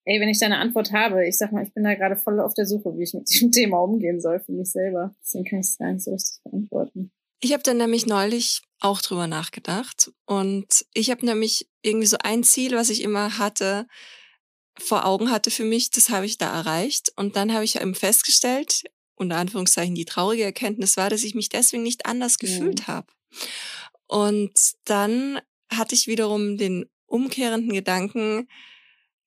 Ey, 0.05 0.21
wenn 0.21 0.29
ich 0.29 0.39
da 0.39 0.47
eine 0.47 0.59
Antwort 0.59 0.93
habe, 0.93 1.27
ich 1.27 1.37
sag 1.37 1.53
mal, 1.53 1.63
ich 1.63 1.75
bin 1.75 1.85
da 1.85 1.95
gerade 1.95 2.17
voll 2.17 2.41
auf 2.41 2.55
der 2.55 2.67
Suche, 2.67 2.97
wie 2.97 3.03
ich 3.03 3.15
mit 3.15 3.29
dem 3.41 3.53
Thema 3.53 3.79
umgehen 3.79 4.21
soll 4.21 4.41
für 4.41 4.53
mich 4.53 4.71
selber. 4.71 5.15
Deswegen 5.23 5.45
kann 5.45 5.61
ich 5.61 5.67
es 5.67 5.79
gar 5.79 5.93
nicht 5.93 6.03
so 6.03 6.13
richtig 6.13 6.43
beantworten. 6.45 7.13
Ich 7.43 7.53
habe 7.53 7.63
dann 7.63 7.79
nämlich 7.79 8.07
neulich 8.07 8.63
auch 8.81 9.01
drüber 9.01 9.27
nachgedacht 9.27 10.11
und 10.27 10.85
ich 10.95 11.11
habe 11.11 11.25
nämlich 11.25 11.69
irgendwie 11.83 12.07
so 12.07 12.19
ein 12.23 12.45
Ziel, 12.45 12.73
was 12.73 12.91
ich 12.91 13.03
immer 13.03 13.39
hatte, 13.39 13.87
vor 14.79 15.07
Augen 15.07 15.31
hatte 15.31 15.51
für 15.51 15.65
mich, 15.65 15.91
das 15.91 16.11
habe 16.11 16.27
ich 16.27 16.39
da 16.39 16.53
erreicht 16.53 17.13
und 17.17 17.37
dann 17.37 17.53
habe 17.53 17.65
ich 17.65 17.81
eben 17.81 17.95
festgestellt, 17.95 18.85
unter 19.15 19.37
Anführungszeichen 19.37 19.95
die 19.95 20.05
traurige 20.05 20.45
Erkenntnis 20.45 20.97
war, 20.97 21.11
dass 21.11 21.25
ich 21.25 21.35
mich 21.35 21.49
deswegen 21.49 21.83
nicht 21.83 22.07
anders 22.07 22.37
mhm. 22.41 22.47
gefühlt 22.47 22.87
habe. 22.87 23.07
Und 24.07 24.53
dann 24.85 25.41
hatte 25.71 25.95
ich 25.95 26.07
wiederum 26.07 26.57
den 26.57 26.87
umkehrenden 27.07 27.73
Gedanken, 27.73 28.49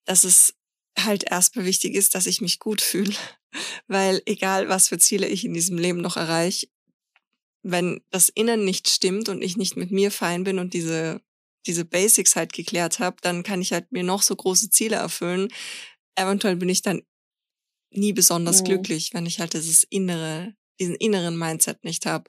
dass 0.04 0.24
es 0.24 0.54
halt 0.98 1.24
erstmal 1.30 1.64
wichtig 1.64 1.94
ist, 1.94 2.14
dass 2.14 2.26
ich 2.26 2.40
mich 2.40 2.58
gut 2.58 2.80
fühle. 2.80 3.14
Weil 3.86 4.22
egal, 4.26 4.68
was 4.68 4.88
für 4.88 4.98
Ziele 4.98 5.28
ich 5.28 5.44
in 5.44 5.54
diesem 5.54 5.78
Leben 5.78 6.00
noch 6.00 6.16
erreiche, 6.16 6.68
wenn 7.62 8.02
das 8.10 8.28
Innen 8.28 8.64
nicht 8.64 8.88
stimmt 8.90 9.28
und 9.28 9.42
ich 9.42 9.56
nicht 9.56 9.76
mit 9.76 9.90
mir 9.90 10.10
fein 10.10 10.44
bin 10.44 10.58
und 10.58 10.74
diese, 10.74 11.22
diese 11.66 11.84
Basics 11.84 12.36
halt 12.36 12.52
geklärt 12.52 12.98
habe, 12.98 13.16
dann 13.22 13.42
kann 13.42 13.62
ich 13.62 13.72
halt 13.72 13.90
mir 13.90 14.02
noch 14.02 14.22
so 14.22 14.36
große 14.36 14.70
Ziele 14.70 14.96
erfüllen. 14.96 15.48
Eventuell 16.14 16.56
bin 16.56 16.68
ich 16.68 16.82
dann 16.82 17.02
nie 17.90 18.12
besonders 18.12 18.58
ja. 18.58 18.64
glücklich, 18.64 19.14
wenn 19.14 19.24
ich 19.24 19.40
halt 19.40 19.54
dieses 19.54 19.84
Innere 19.84 20.54
diesen 20.80 20.94
inneren 20.96 21.38
Mindset 21.38 21.84
nicht 21.84 22.06
habe. 22.06 22.24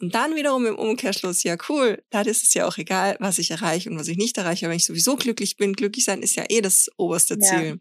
Und 0.00 0.14
dann 0.14 0.36
wiederum 0.36 0.66
im 0.66 0.76
Umkehrschluss, 0.76 1.42
ja 1.42 1.56
cool, 1.68 2.02
dann 2.10 2.26
ist 2.26 2.42
es 2.42 2.54
ja 2.54 2.66
auch 2.66 2.78
egal, 2.78 3.16
was 3.20 3.38
ich 3.38 3.50
erreiche 3.50 3.90
und 3.90 3.98
was 3.98 4.08
ich 4.08 4.16
nicht 4.16 4.38
erreiche. 4.38 4.68
Wenn 4.68 4.76
ich 4.76 4.84
sowieso 4.84 5.16
glücklich 5.16 5.56
bin, 5.56 5.74
glücklich 5.74 6.04
sein 6.04 6.22
ist 6.22 6.36
ja 6.36 6.44
eh 6.48 6.60
das 6.60 6.90
oberste 6.96 7.38
Ziel. 7.38 7.66
Ja. 7.66 7.76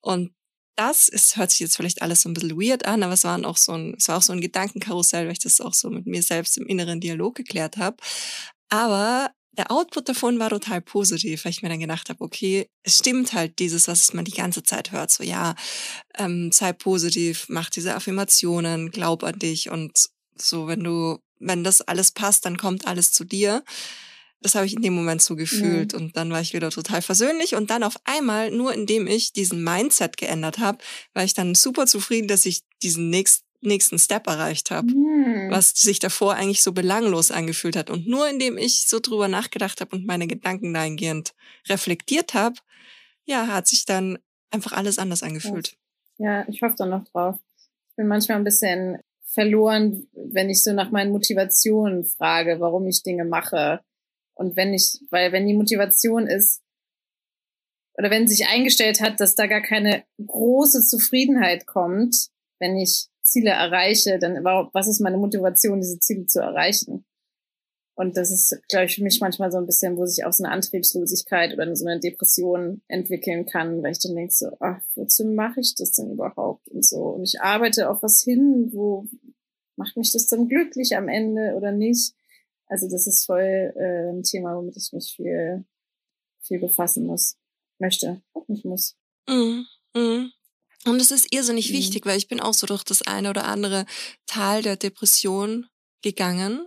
Und 0.00 0.32
das 0.76 1.08
ist, 1.08 1.36
hört 1.36 1.50
sich 1.50 1.60
jetzt 1.60 1.76
vielleicht 1.76 2.02
alles 2.02 2.22
so 2.22 2.28
ein 2.28 2.34
bisschen 2.34 2.58
weird 2.60 2.86
an, 2.86 3.02
aber 3.02 3.12
es 3.12 3.24
waren 3.24 3.44
auch 3.44 3.58
so 3.58 3.72
ein, 3.72 3.94
es 3.98 4.08
war 4.08 4.18
auch 4.18 4.22
so 4.22 4.32
ein 4.32 4.40
Gedankenkarussell, 4.40 5.26
weil 5.26 5.32
ich 5.32 5.38
das 5.38 5.60
auch 5.60 5.74
so 5.74 5.90
mit 5.90 6.06
mir 6.06 6.22
selbst 6.22 6.56
im 6.56 6.66
inneren 6.66 7.00
Dialog 7.00 7.34
geklärt 7.34 7.76
habe. 7.76 7.96
Aber 8.70 9.30
der 9.52 9.70
Output 9.70 10.08
davon 10.08 10.38
war 10.38 10.48
total 10.48 10.80
positiv, 10.80 11.44
weil 11.44 11.50
ich 11.50 11.62
mir 11.62 11.68
dann 11.68 11.80
gedacht 11.80 12.08
habe, 12.08 12.22
okay, 12.24 12.68
es 12.82 12.98
stimmt 12.98 13.34
halt 13.34 13.58
dieses, 13.58 13.86
was 13.86 14.14
man 14.14 14.24
die 14.24 14.32
ganze 14.32 14.62
Zeit 14.62 14.92
hört, 14.92 15.10
so 15.10 15.22
ja, 15.22 15.54
ähm, 16.16 16.50
sei 16.52 16.72
positiv, 16.72 17.46
mach 17.48 17.68
diese 17.68 17.94
Affirmationen, 17.94 18.90
glaub 18.90 19.22
an 19.24 19.38
dich 19.38 19.70
und 19.70 20.08
so, 20.36 20.66
wenn 20.68 20.82
du, 20.82 21.18
wenn 21.38 21.64
das 21.64 21.82
alles 21.82 22.12
passt, 22.12 22.46
dann 22.46 22.56
kommt 22.56 22.86
alles 22.86 23.12
zu 23.12 23.24
dir. 23.24 23.62
Das 24.40 24.54
habe 24.54 24.66
ich 24.66 24.74
in 24.74 24.82
dem 24.82 24.94
Moment 24.94 25.22
so 25.22 25.36
gefühlt. 25.36 25.92
Mhm. 25.92 26.00
Und 26.00 26.16
dann 26.16 26.30
war 26.30 26.40
ich 26.40 26.52
wieder 26.52 26.70
total 26.70 27.00
versöhnlich. 27.00 27.54
Und 27.54 27.70
dann 27.70 27.84
auf 27.84 27.96
einmal, 28.04 28.50
nur 28.50 28.74
indem 28.74 29.06
ich 29.06 29.32
diesen 29.32 29.62
Mindset 29.62 30.16
geändert 30.16 30.58
habe, 30.58 30.78
war 31.14 31.22
ich 31.22 31.34
dann 31.34 31.54
super 31.54 31.86
zufrieden, 31.86 32.26
dass 32.26 32.44
ich 32.44 32.62
diesen 32.82 33.08
nächsten 33.08 33.46
nächsten 33.62 33.98
Step 33.98 34.26
erreicht 34.26 34.70
habe, 34.70 34.88
mhm. 34.88 35.50
was 35.50 35.70
sich 35.70 35.98
davor 35.98 36.34
eigentlich 36.34 36.62
so 36.62 36.72
belanglos 36.72 37.30
angefühlt 37.30 37.76
hat. 37.76 37.90
Und 37.90 38.06
nur 38.06 38.28
indem 38.28 38.58
ich 38.58 38.88
so 38.88 39.00
drüber 39.00 39.28
nachgedacht 39.28 39.80
habe 39.80 39.96
und 39.96 40.06
meine 40.06 40.26
Gedanken 40.26 40.74
dahingehend 40.74 41.34
reflektiert 41.68 42.34
habe, 42.34 42.56
ja, 43.24 43.46
hat 43.46 43.66
sich 43.66 43.86
dann 43.86 44.18
einfach 44.50 44.72
alles 44.72 44.98
anders 44.98 45.22
angefühlt. 45.22 45.76
Ja, 46.18 46.46
ich 46.48 46.62
hoffe 46.62 46.74
da 46.76 46.86
noch 46.86 47.04
drauf. 47.04 47.38
Ich 47.90 47.96
bin 47.96 48.08
manchmal 48.08 48.38
ein 48.38 48.44
bisschen 48.44 48.98
verloren, 49.24 50.08
wenn 50.12 50.50
ich 50.50 50.62
so 50.62 50.72
nach 50.72 50.90
meinen 50.90 51.12
Motivationen 51.12 52.04
frage, 52.04 52.60
warum 52.60 52.86
ich 52.86 53.02
Dinge 53.02 53.24
mache. 53.24 53.80
Und 54.34 54.56
wenn 54.56 54.74
ich, 54.74 54.98
weil 55.10 55.32
wenn 55.32 55.46
die 55.46 55.54
Motivation 55.54 56.26
ist, 56.26 56.60
oder 57.98 58.10
wenn 58.10 58.26
sich 58.26 58.46
eingestellt 58.46 59.00
hat, 59.00 59.20
dass 59.20 59.34
da 59.34 59.46
gar 59.46 59.60
keine 59.60 60.04
große 60.24 60.82
Zufriedenheit 60.82 61.66
kommt, 61.66 62.28
wenn 62.58 62.76
ich 62.76 63.08
Ziele 63.22 63.50
erreiche, 63.50 64.18
dann 64.18 64.44
was 64.44 64.88
ist 64.88 65.00
meine 65.00 65.18
Motivation, 65.18 65.80
diese 65.80 65.98
Ziele 65.98 66.26
zu 66.26 66.40
erreichen? 66.40 67.04
Und 67.94 68.16
das 68.16 68.30
ist, 68.30 68.58
glaube 68.68 68.86
ich, 68.86 68.94
für 68.96 69.02
mich 69.02 69.20
manchmal 69.20 69.52
so 69.52 69.58
ein 69.58 69.66
bisschen, 69.66 69.96
wo 69.96 70.06
sich 70.06 70.24
auch 70.24 70.32
so 70.32 70.44
eine 70.44 70.52
Antriebslosigkeit 70.52 71.52
oder 71.52 71.76
so 71.76 71.86
eine 71.86 72.00
Depression 72.00 72.82
entwickeln 72.88 73.44
kann, 73.44 73.82
weil 73.82 73.92
ich 73.92 73.98
dann 73.98 74.16
denke 74.16 74.32
so, 74.32 74.48
ach, 74.60 74.80
wozu 74.94 75.26
mache 75.26 75.60
ich 75.60 75.74
das 75.74 75.92
denn 75.92 76.10
überhaupt 76.10 76.68
und 76.68 76.84
so. 76.84 76.96
Und 76.96 77.24
ich 77.24 77.40
arbeite 77.42 77.90
auf 77.90 78.02
was 78.02 78.22
hin, 78.22 78.70
wo 78.72 79.06
macht 79.76 79.96
mich 79.96 80.10
das 80.12 80.26
dann 80.26 80.48
glücklich 80.48 80.96
am 80.96 81.08
Ende 81.08 81.54
oder 81.54 81.70
nicht? 81.70 82.14
Also 82.66 82.88
das 82.88 83.06
ist 83.06 83.26
voll 83.26 83.74
äh, 83.76 84.10
ein 84.10 84.22
Thema, 84.22 84.56
womit 84.56 84.76
ich 84.78 84.90
mich 84.92 85.12
viel, 85.14 85.66
viel 86.40 86.60
befassen 86.60 87.06
muss, 87.06 87.36
möchte, 87.78 88.22
auch 88.32 88.48
nicht 88.48 88.64
muss. 88.64 88.96
Mm, 89.28 89.64
mm. 89.94 90.30
Und 90.84 91.00
es 91.00 91.10
ist 91.10 91.28
irrsinnig 91.30 91.70
mhm. 91.70 91.74
wichtig, 91.74 92.06
weil 92.06 92.18
ich 92.18 92.28
bin 92.28 92.40
auch 92.40 92.54
so 92.54 92.66
durch 92.66 92.84
das 92.84 93.02
eine 93.02 93.30
oder 93.30 93.44
andere 93.44 93.86
Tal 94.26 94.62
der 94.62 94.76
Depression 94.76 95.66
gegangen. 96.02 96.66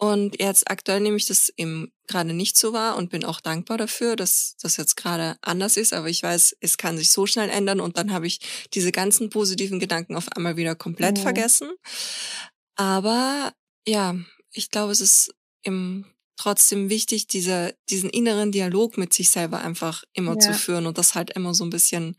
Und 0.00 0.40
jetzt 0.40 0.70
aktuell 0.70 1.00
nehme 1.00 1.16
ich 1.16 1.26
das 1.26 1.52
eben 1.56 1.92
gerade 2.06 2.32
nicht 2.32 2.56
so 2.56 2.72
wahr 2.72 2.96
und 2.96 3.10
bin 3.10 3.24
auch 3.24 3.40
dankbar 3.40 3.78
dafür, 3.78 4.14
dass 4.14 4.54
das 4.62 4.76
jetzt 4.76 4.96
gerade 4.96 5.36
anders 5.42 5.76
ist. 5.76 5.92
Aber 5.92 6.08
ich 6.08 6.22
weiß, 6.22 6.56
es 6.60 6.78
kann 6.78 6.96
sich 6.96 7.10
so 7.10 7.26
schnell 7.26 7.50
ändern 7.50 7.80
und 7.80 7.98
dann 7.98 8.12
habe 8.12 8.28
ich 8.28 8.40
diese 8.74 8.92
ganzen 8.92 9.28
positiven 9.28 9.80
Gedanken 9.80 10.14
auf 10.14 10.30
einmal 10.32 10.56
wieder 10.56 10.76
komplett 10.76 11.18
mhm. 11.18 11.22
vergessen. 11.22 11.70
Aber 12.76 13.52
ja, 13.86 14.14
ich 14.52 14.70
glaube, 14.70 14.92
es 14.92 15.00
ist 15.00 15.34
im 15.62 16.06
trotzdem 16.36 16.88
wichtig, 16.88 17.26
diese, 17.26 17.74
diesen 17.90 18.08
inneren 18.08 18.52
Dialog 18.52 18.96
mit 18.96 19.12
sich 19.12 19.30
selber 19.30 19.60
einfach 19.60 20.04
immer 20.12 20.34
ja. 20.34 20.38
zu 20.38 20.54
führen 20.54 20.86
und 20.86 20.96
das 20.96 21.16
halt 21.16 21.30
immer 21.30 21.52
so 21.52 21.64
ein 21.64 21.70
bisschen 21.70 22.16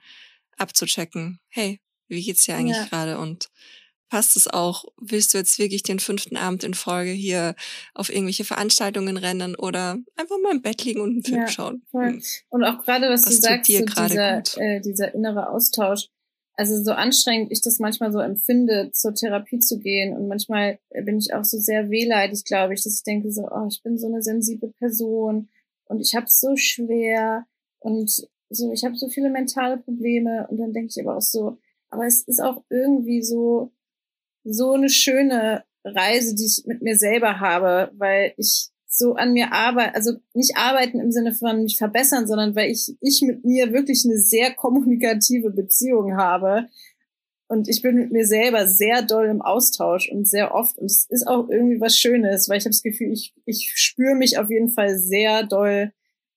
abzuchecken. 0.60 1.40
Hey, 1.50 1.80
wie 2.08 2.24
geht's 2.24 2.46
dir 2.46 2.56
eigentlich 2.56 2.78
ja. 2.78 2.86
gerade? 2.86 3.20
Und 3.20 3.50
passt 4.10 4.36
es 4.36 4.48
auch? 4.48 4.86
Willst 5.00 5.34
du 5.34 5.38
jetzt 5.38 5.60
wirklich 5.60 5.84
den 5.84 6.00
fünften 6.00 6.38
Abend 6.38 6.64
in 6.64 6.74
Folge 6.74 7.12
hier 7.12 7.56
auf 7.94 8.10
irgendwelche 8.10 8.44
Veranstaltungen 8.44 9.18
rennen 9.18 9.56
oder 9.56 9.98
einfach 10.16 10.38
mal 10.44 10.54
im 10.56 10.62
Bett 10.62 10.84
liegen 10.84 11.02
und 11.02 11.12
einen 11.12 11.24
Film 11.24 11.42
ja, 11.42 11.48
schauen? 11.48 11.84
Voll. 11.92 12.14
Hm. 12.14 12.24
Und 12.50 12.64
auch 12.64 12.84
gerade, 12.84 13.10
was, 13.10 13.26
was 13.26 13.36
du 13.36 13.42
sagst, 13.42 13.72
so 13.72 13.86
dieser, 13.86 14.44
äh, 14.58 14.82
dieser 14.82 15.14
innere 15.14 15.50
Austausch, 15.50 16.10
also 16.56 16.84
so 16.84 16.92
anstrengend 16.92 17.54
ich 17.54 17.62
das 17.62 17.80
manchmal 17.80 18.12
so 18.12 18.20
empfinde, 18.20 18.92
zur 18.92 19.14
Therapie 19.14 19.60
zu 19.60 19.80
gehen. 19.80 20.14
Und 20.14 20.28
manchmal 20.28 20.80
bin 21.06 21.18
ich 21.18 21.34
auch 21.34 21.46
so 21.46 21.58
sehr 21.58 21.90
wehleidig, 21.90 22.44
glaube 22.44 22.74
ich, 22.74 22.84
dass 22.84 22.96
ich 22.96 23.04
denke 23.04 23.32
so, 23.32 23.48
oh, 23.50 23.68
ich 23.70 23.82
bin 23.82 23.98
so 23.98 24.08
eine 24.08 24.22
sensible 24.22 24.74
Person 24.78 25.48
und 25.86 26.02
ich 26.02 26.16
habe 26.16 26.26
es 26.26 26.40
so 26.40 26.58
schwer 26.58 27.46
und 27.80 28.28
so, 28.50 28.72
ich 28.72 28.84
habe 28.84 28.96
so 28.96 29.10
viele 29.10 29.30
mentale 29.30 29.78
Probleme. 29.78 30.48
Und 30.50 30.58
dann 30.58 30.74
denke 30.74 30.92
ich 30.96 31.06
aber 31.06 31.18
auch 31.18 31.22
so, 31.22 31.58
aber 31.90 32.06
es 32.06 32.22
ist 32.24 32.42
auch 32.42 32.64
irgendwie 32.70 33.22
so, 33.24 33.72
so 34.44 34.74
eine 34.74 34.90
schöne 34.90 35.64
Reise, 35.84 36.36
die 36.36 36.46
ich 36.46 36.64
mit 36.66 36.82
mir 36.82 36.98
selber 36.98 37.40
habe, 37.40 37.92
weil 37.98 38.34
ich 38.38 38.70
so 38.88 39.14
an 39.14 39.34
mir 39.34 39.54
arbeite, 39.54 39.96
also 39.96 40.14
nicht 40.34 40.58
arbeiten 40.58 41.00
im 41.00 41.12
Sinne 41.12 41.34
von 41.34 41.64
mich 41.64 41.78
verbessern, 41.78 42.28
sondern 42.28 42.56
weil 42.56 42.72
ich, 42.72 42.96
ich 43.02 43.22
mit 43.22 43.46
mir 43.46 43.72
wirklich 43.72 44.04
eine 44.04 44.18
sehr 44.18 44.54
kommunikative 44.54 45.52
Beziehung 45.52 46.18
habe. 46.18 46.68
Und 47.48 47.68
ich 47.68 47.82
bin 47.82 47.96
mit 47.96 48.12
mir 48.12 48.26
selber 48.26 48.68
sehr 48.68 49.02
doll 49.02 49.28
im 49.28 49.42
Austausch 49.42 50.12
und 50.12 50.28
sehr 50.28 50.54
oft. 50.54 50.78
Und 50.78 50.86
es 50.86 51.06
ist 51.10 51.28
auch 51.28 51.50
irgendwie 51.50 51.80
was 51.80 51.98
Schönes, 51.98 52.50
weil 52.50 52.58
ich 52.58 52.66
habe 52.66 52.72
das 52.72 52.84
Gefühl, 52.84 53.12
ich, 53.12 53.34
ich 53.46 53.72
spüre 53.76 54.16
mich 54.16 54.38
auf 54.38 54.50
jeden 54.50 54.70
Fall 54.70 54.98
sehr 54.98 55.44
doll. 55.44 55.92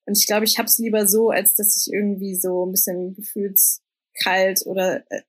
Und 0.06 0.18
ich 0.18 0.26
glaube, 0.26 0.44
ich 0.44 0.58
habe 0.58 0.66
es 0.66 0.78
lieber 0.78 1.06
so, 1.06 1.30
als 1.30 1.54
dass 1.54 1.76
ich 1.76 1.92
irgendwie 1.92 2.34
so 2.34 2.66
ein 2.66 2.72
bisschen 2.72 3.14
gefühlskalt 3.14 4.66
oder 4.66 5.04
äh, 5.10 5.22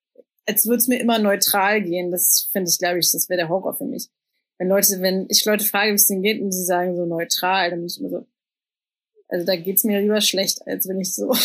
als 0.46 0.66
würde 0.66 0.78
es 0.78 0.88
mir 0.88 1.00
immer 1.00 1.20
neutral 1.20 1.82
gehen. 1.82 2.12
Das 2.12 2.50
finde 2.52 2.70
ich, 2.70 2.80
glaube 2.80 3.00
ich, 3.00 3.12
das 3.12 3.30
wäre 3.30 3.38
der 3.38 3.50
Horror 3.50 3.76
für 3.76 3.86
mich 3.86 4.10
wenn 4.64 4.70
Leute, 4.70 5.02
wenn 5.02 5.26
ich 5.30 5.44
Leute 5.46 5.66
frage, 5.66 5.92
wie 5.92 5.96
es 5.96 6.08
denen 6.08 6.24
geht 6.24 6.42
und 6.42 6.52
sie 6.52 6.64
sagen 6.64 6.96
so 6.96 7.06
neutral, 7.06 7.70
dann 7.70 7.80
bin 7.80 7.88
ich 7.88 8.00
immer 8.00 8.10
so, 8.10 8.28
also 9.28 9.46
da 9.46 9.56
geht's 9.56 9.84
mir 9.84 10.00
lieber 10.02 10.22
schlecht, 10.22 10.66
als 10.66 10.88
wenn 10.88 11.02
ich 11.02 11.14
so, 11.14 11.36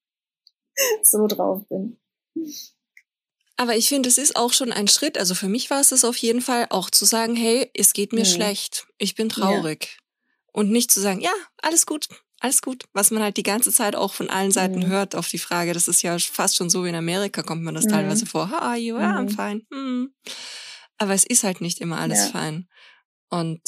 so 1.02 1.26
drauf 1.26 1.66
bin. 1.68 1.98
Aber 3.56 3.74
ich 3.76 3.88
finde, 3.88 4.08
es 4.08 4.18
ist 4.18 4.36
auch 4.36 4.52
schon 4.52 4.72
ein 4.72 4.86
Schritt. 4.86 5.18
Also 5.18 5.34
für 5.34 5.48
mich 5.48 5.70
war 5.70 5.80
es 5.80 5.88
das 5.88 6.04
auf 6.04 6.16
jeden 6.18 6.40
Fall, 6.40 6.66
auch 6.70 6.90
zu 6.90 7.04
sagen, 7.04 7.34
hey, 7.34 7.70
es 7.74 7.92
geht 7.92 8.12
mir 8.12 8.20
mhm. 8.20 8.26
schlecht, 8.26 8.86
ich 8.98 9.14
bin 9.14 9.28
traurig. 9.28 9.96
Ja. 9.96 10.02
Und 10.52 10.70
nicht 10.70 10.90
zu 10.90 11.00
sagen, 11.00 11.20
ja, 11.20 11.32
alles 11.62 11.86
gut, 11.86 12.08
alles 12.40 12.62
gut. 12.62 12.84
Was 12.92 13.10
man 13.10 13.22
halt 13.22 13.36
die 13.36 13.42
ganze 13.42 13.72
Zeit 13.72 13.96
auch 13.96 14.14
von 14.14 14.30
allen 14.30 14.52
Seiten 14.52 14.80
mhm. 14.80 14.86
hört 14.86 15.16
auf 15.16 15.28
die 15.28 15.38
Frage, 15.38 15.72
das 15.72 15.88
ist 15.88 16.02
ja 16.02 16.18
fast 16.18 16.56
schon 16.56 16.70
so 16.70 16.84
wie 16.84 16.88
in 16.88 16.94
Amerika, 16.94 17.42
kommt 17.42 17.62
man 17.62 17.74
das 17.74 17.84
mhm. 17.84 17.90
teilweise 17.90 18.26
vor. 18.26 18.50
How 18.50 18.62
are 18.62 18.76
you? 18.76 18.96
Mhm. 18.96 19.02
I'm 19.02 19.28
fine. 19.28 19.62
Hm. 19.72 20.14
Aber 20.98 21.14
es 21.14 21.24
ist 21.24 21.44
halt 21.44 21.60
nicht 21.60 21.80
immer 21.80 21.98
alles 21.98 22.18
ja. 22.18 22.26
fein. 22.28 22.68
Und 23.28 23.62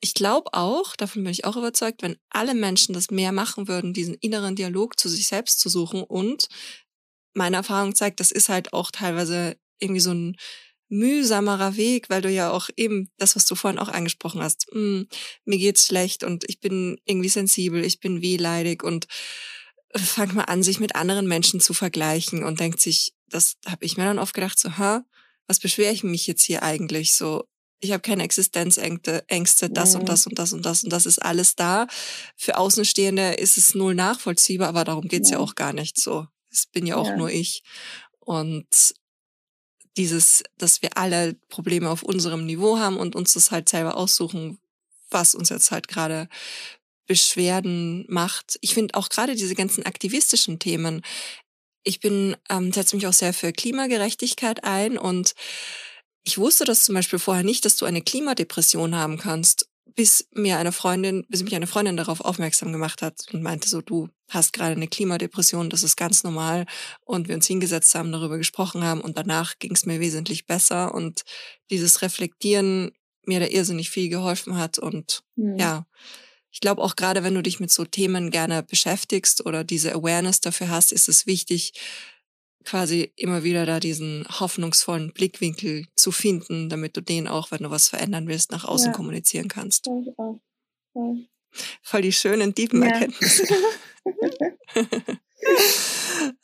ich 0.00 0.14
glaube 0.14 0.52
auch, 0.52 0.96
davon 0.96 1.24
bin 1.24 1.32
ich 1.32 1.44
auch 1.44 1.56
überzeugt, 1.56 2.02
wenn 2.02 2.16
alle 2.30 2.54
Menschen 2.54 2.94
das 2.94 3.10
mehr 3.10 3.32
machen 3.32 3.68
würden, 3.68 3.92
diesen 3.92 4.14
inneren 4.14 4.54
Dialog 4.54 4.98
zu 4.98 5.08
sich 5.08 5.26
selbst 5.26 5.60
zu 5.60 5.68
suchen 5.68 6.02
und 6.02 6.48
meine 7.34 7.56
Erfahrung 7.56 7.94
zeigt, 7.94 8.20
das 8.20 8.30
ist 8.30 8.48
halt 8.48 8.72
auch 8.72 8.90
teilweise 8.90 9.58
irgendwie 9.80 10.00
so 10.00 10.12
ein 10.12 10.36
mühsamerer 10.88 11.76
Weg, 11.76 12.10
weil 12.10 12.22
du 12.22 12.30
ja 12.30 12.50
auch 12.50 12.68
eben 12.76 13.10
das, 13.18 13.36
was 13.36 13.46
du 13.46 13.54
vorhin 13.54 13.78
auch 13.78 13.88
angesprochen 13.88 14.42
hast, 14.42 14.66
mm, 14.72 15.02
mir 15.44 15.58
geht's 15.58 15.86
schlecht 15.86 16.24
und 16.24 16.44
ich 16.48 16.60
bin 16.60 16.98
irgendwie 17.04 17.28
sensibel, 17.28 17.84
ich 17.84 18.00
bin 18.00 18.22
wehleidig 18.22 18.82
und 18.82 19.06
fangt 19.94 20.34
mal 20.34 20.44
an, 20.44 20.62
sich 20.62 20.80
mit 20.80 20.96
anderen 20.96 21.26
Menschen 21.26 21.60
zu 21.60 21.74
vergleichen 21.74 22.44
und 22.44 22.60
denkt 22.60 22.80
sich, 22.80 23.14
das 23.28 23.56
habe 23.66 23.84
ich 23.84 23.96
mir 23.96 24.04
dann 24.04 24.18
oft 24.18 24.34
gedacht, 24.34 24.58
so, 24.58 24.76
hä, 24.78 25.00
was 25.46 25.58
beschwere 25.58 25.92
ich 25.92 26.04
mich 26.04 26.26
jetzt 26.26 26.42
hier 26.42 26.62
eigentlich 26.62 27.14
so? 27.14 27.44
Ich 27.80 27.92
habe 27.92 28.00
keine 28.00 28.24
Existenzängste, 28.24 29.24
Ängste, 29.28 29.70
das 29.70 29.94
mhm. 29.94 30.00
und 30.00 30.08
das 30.08 30.26
und 30.26 30.38
das 30.38 30.52
und 30.52 30.66
das 30.66 30.84
und 30.84 30.92
das 30.92 31.06
ist 31.06 31.22
alles 31.22 31.54
da. 31.54 31.86
Für 32.36 32.56
Außenstehende 32.56 33.34
ist 33.34 33.56
es 33.56 33.74
null 33.74 33.94
nachvollziehbar, 33.94 34.68
aber 34.68 34.84
darum 34.84 35.06
geht's 35.06 35.30
ja. 35.30 35.38
ja 35.38 35.44
auch 35.44 35.54
gar 35.54 35.72
nicht 35.72 35.98
so. 36.00 36.26
Das 36.50 36.66
bin 36.66 36.86
ja 36.86 36.96
auch 36.96 37.08
ja. 37.08 37.16
nur 37.16 37.30
ich. 37.30 37.62
Und 38.18 38.66
dieses, 39.98 40.42
dass 40.56 40.80
wir 40.80 40.96
alle 40.96 41.34
Probleme 41.48 41.90
auf 41.90 42.02
unserem 42.02 42.46
Niveau 42.46 42.78
haben 42.78 42.96
und 42.96 43.14
uns 43.14 43.34
das 43.34 43.50
halt 43.50 43.68
selber 43.68 43.96
aussuchen, 43.96 44.58
was 45.10 45.34
uns 45.34 45.50
jetzt 45.50 45.70
halt 45.70 45.88
gerade 45.88 46.28
Beschwerden 47.06 48.06
macht. 48.08 48.58
Ich 48.62 48.74
finde 48.74 48.94
auch 48.94 49.08
gerade 49.10 49.34
diese 49.34 49.54
ganzen 49.54 49.84
aktivistischen 49.84 50.58
Themen 50.58 51.02
ich 51.88 52.00
bin, 52.00 52.36
ähm, 52.50 52.72
setze 52.72 52.96
mich 52.96 53.06
auch 53.06 53.12
sehr 53.12 53.32
für 53.32 53.52
Klimagerechtigkeit 53.52 54.64
ein 54.64 54.98
und 54.98 55.34
ich 56.24 56.36
wusste 56.36 56.64
das 56.64 56.84
zum 56.84 56.94
Beispiel 56.94 57.18
vorher 57.18 57.44
nicht, 57.44 57.64
dass 57.64 57.76
du 57.76 57.86
eine 57.86 58.02
Klimadepression 58.02 58.94
haben 58.94 59.16
kannst, 59.16 59.67
bis 59.98 60.28
mir 60.32 60.58
eine 60.58 60.70
Freundin, 60.70 61.26
bis 61.28 61.42
mich 61.42 61.56
eine 61.56 61.66
Freundin 61.66 61.96
darauf 61.96 62.20
aufmerksam 62.20 62.70
gemacht 62.70 63.02
hat 63.02 63.16
und 63.32 63.42
meinte 63.42 63.68
so, 63.68 63.80
du 63.80 64.08
hast 64.28 64.52
gerade 64.52 64.76
eine 64.76 64.86
Klimadepression, 64.86 65.70
das 65.70 65.82
ist 65.82 65.96
ganz 65.96 66.22
normal. 66.22 66.66
Und 67.04 67.26
wir 67.26 67.34
uns 67.34 67.48
hingesetzt 67.48 67.96
haben, 67.96 68.12
darüber 68.12 68.38
gesprochen 68.38 68.84
haben 68.84 69.00
und 69.00 69.18
danach 69.18 69.58
ging 69.58 69.72
es 69.72 69.86
mir 69.86 69.98
wesentlich 69.98 70.46
besser 70.46 70.94
und 70.94 71.22
dieses 71.70 72.00
Reflektieren 72.00 72.92
mir 73.26 73.40
da 73.40 73.46
irrsinnig 73.46 73.90
viel 73.90 74.08
geholfen 74.08 74.56
hat 74.56 74.78
und 74.78 75.24
mhm. 75.34 75.58
ja, 75.58 75.84
ich 76.52 76.60
glaube 76.60 76.80
auch 76.80 76.94
gerade, 76.94 77.24
wenn 77.24 77.34
du 77.34 77.42
dich 77.42 77.58
mit 77.58 77.72
so 77.72 77.84
Themen 77.84 78.30
gerne 78.30 78.62
beschäftigst 78.62 79.44
oder 79.46 79.64
diese 79.64 79.92
Awareness 79.96 80.40
dafür 80.40 80.68
hast, 80.68 80.92
ist 80.92 81.08
es 81.08 81.26
wichtig, 81.26 81.72
quasi 82.68 83.12
immer 83.16 83.44
wieder 83.44 83.64
da 83.64 83.80
diesen 83.80 84.26
hoffnungsvollen 84.28 85.12
Blickwinkel 85.14 85.86
zu 85.96 86.12
finden, 86.12 86.68
damit 86.68 86.98
du 86.98 87.00
den 87.00 87.26
auch, 87.26 87.50
wenn 87.50 87.62
du 87.62 87.70
was 87.70 87.88
verändern 87.88 88.28
willst, 88.28 88.50
nach 88.50 88.64
außen 88.66 88.88
ja. 88.88 88.92
kommunizieren 88.92 89.48
kannst. 89.48 89.88
Voll, 91.82 92.02
die 92.02 92.12
schönen, 92.12 92.54
tiefen 92.54 92.82
ja. 92.82 92.88
Erkenntnisse. 92.90 93.46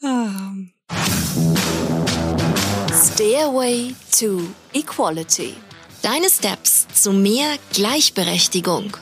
Ah. 0.02 0.54
Stairway 2.92 3.92
to 4.16 4.40
Equality. 4.72 5.54
Deine 6.00 6.30
Steps 6.30 6.86
zu 6.94 7.12
mehr 7.12 7.58
Gleichberechtigung. 7.72 8.96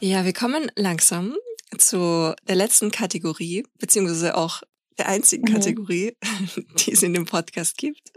Ja, 0.00 0.26
wir 0.26 0.34
kommen 0.34 0.70
langsam 0.76 1.34
zu 1.78 2.34
der 2.46 2.56
letzten 2.56 2.90
Kategorie, 2.90 3.64
beziehungsweise 3.78 4.36
auch 4.36 4.62
der 4.98 5.08
einzigen 5.08 5.48
mhm. 5.48 5.54
Kategorie, 5.54 6.16
die 6.78 6.92
es 6.92 7.02
in 7.02 7.14
dem 7.14 7.26
Podcast 7.26 7.76
gibt, 7.76 8.12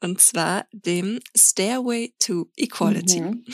und 0.00 0.20
zwar 0.20 0.66
dem 0.72 1.20
Stairway 1.36 2.14
to 2.18 2.50
Equality. 2.56 3.20
Mhm. 3.20 3.44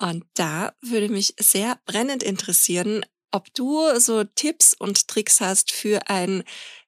Und 0.00 0.24
da 0.34 0.72
würde 0.80 1.08
mich 1.08 1.34
sehr 1.40 1.78
brennend 1.84 2.22
interessieren, 2.22 3.04
ob 3.32 3.52
du 3.54 3.98
so 3.98 4.24
Tipps 4.24 4.74
und 4.74 5.08
Tricks 5.08 5.40
hast 5.40 5.72
für 5.72 6.08
ein 6.08 6.44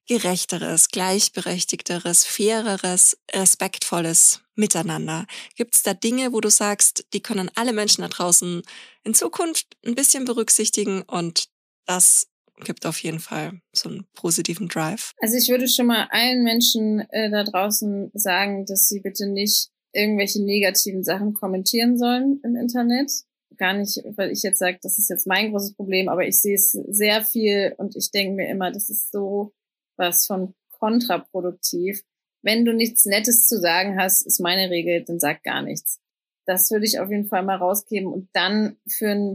gerechteres, 0.07 0.89
gleichberechtigteres, 0.89 2.25
faireres, 2.25 3.19
respektvolles 3.33 4.41
Miteinander. 4.55 5.27
Gibt 5.55 5.75
es 5.75 5.83
da 5.83 5.95
Dinge, 5.95 6.33
wo 6.33 6.41
du 6.41 6.51
sagst, 6.51 7.05
die 7.13 7.23
können 7.23 7.51
alle 7.55 7.73
Menschen 7.73 8.03
da 8.03 8.09
draußen 8.09 8.63
in 9.05 9.15
Zukunft 9.15 9.77
ein 9.87 9.95
bisschen 9.95 10.25
berücksichtigen 10.25 11.03
und 11.03 11.49
das 11.91 12.29
gibt 12.65 12.87
auf 12.87 13.03
jeden 13.03 13.19
Fall 13.19 13.61
so 13.73 13.89
einen 13.89 14.07
positiven 14.15 14.69
Drive. 14.69 15.13
Also 15.21 15.37
ich 15.37 15.49
würde 15.49 15.67
schon 15.67 15.87
mal 15.87 16.07
allen 16.11 16.45
Menschen 16.45 17.01
äh, 17.11 17.31
da 17.31 17.43
draußen 17.43 18.11
sagen, 18.15 18.65
dass 18.67 18.87
sie 18.87 19.01
bitte 19.01 19.27
nicht 19.27 19.71
irgendwelche 19.93 20.43
negativen 20.45 21.03
Sachen 21.03 21.35
kommentieren 21.35 21.99
sollen 21.99 22.41
im 22.45 22.55
Internet. 22.55 23.11
Gar 23.57 23.75
nicht, 23.75 24.01
weil 24.17 24.31
ich 24.31 24.43
jetzt 24.43 24.59
sage, 24.59 24.79
das 24.83 24.99
ist 24.99 25.11
jetzt 25.11 25.27
mein 25.27 25.51
großes 25.51 25.75
Problem, 25.75 26.09
aber 26.09 26.27
ich 26.27 26.41
sehe 26.41 26.55
es 26.55 26.71
sehr 26.71 27.25
viel 27.25 27.75
und 27.77 27.97
ich 27.97 28.11
denke 28.13 28.35
mir 28.35 28.49
immer, 28.49 28.71
das 28.71 28.89
ist 28.89 29.11
so 29.11 29.53
was 29.97 30.27
von 30.27 30.55
kontraproduktiv. 30.71 32.05
Wenn 32.43 32.65
du 32.65 32.73
nichts 32.73 33.05
Nettes 33.05 33.49
zu 33.49 33.59
sagen 33.59 33.99
hast, 33.99 34.25
ist 34.27 34.41
meine 34.41 34.71
Regel, 34.71 35.05
dann 35.05 35.19
sag 35.19 35.43
gar 35.43 35.63
nichts. 35.63 35.99
Das 36.47 36.71
würde 36.71 36.87
ich 36.87 37.01
auf 37.01 37.11
jeden 37.11 37.27
Fall 37.29 37.43
mal 37.43 37.57
rausgeben 37.57 38.13
und 38.13 38.29
dann 38.33 38.77
für 38.89 39.11
einen 39.11 39.35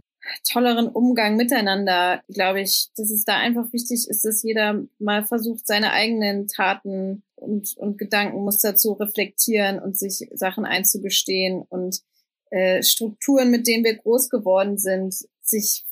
tolleren 0.49 0.88
Umgang 0.88 1.36
miteinander, 1.36 2.21
glaube 2.30 2.61
ich, 2.61 2.89
dass 2.95 3.09
es 3.09 3.26
da 3.26 3.38
einfach 3.38 3.71
wichtig 3.73 4.07
ist, 4.07 4.26
dass 4.26 4.43
jeder 4.43 4.84
mal 4.99 5.23
versucht, 5.26 5.67
seine 5.67 5.91
eigenen 5.91 6.47
Taten 6.47 7.23
und, 7.36 7.76
und 7.78 7.97
Gedankenmuster 7.97 8.76
zu 8.76 8.93
reflektieren 8.93 9.80
und 9.80 9.97
sich 9.97 10.28
Sachen 10.34 10.65
einzugestehen 10.65 11.61
und 11.61 12.01
äh, 12.49 12.84
Strukturen, 12.84 13.51
mit 13.51 13.67
denen 13.67 13.84
wir 13.84 13.95
groß 13.95 14.30
geworden 14.30 14.78
sind, 14.78 15.15
sich 15.41 15.86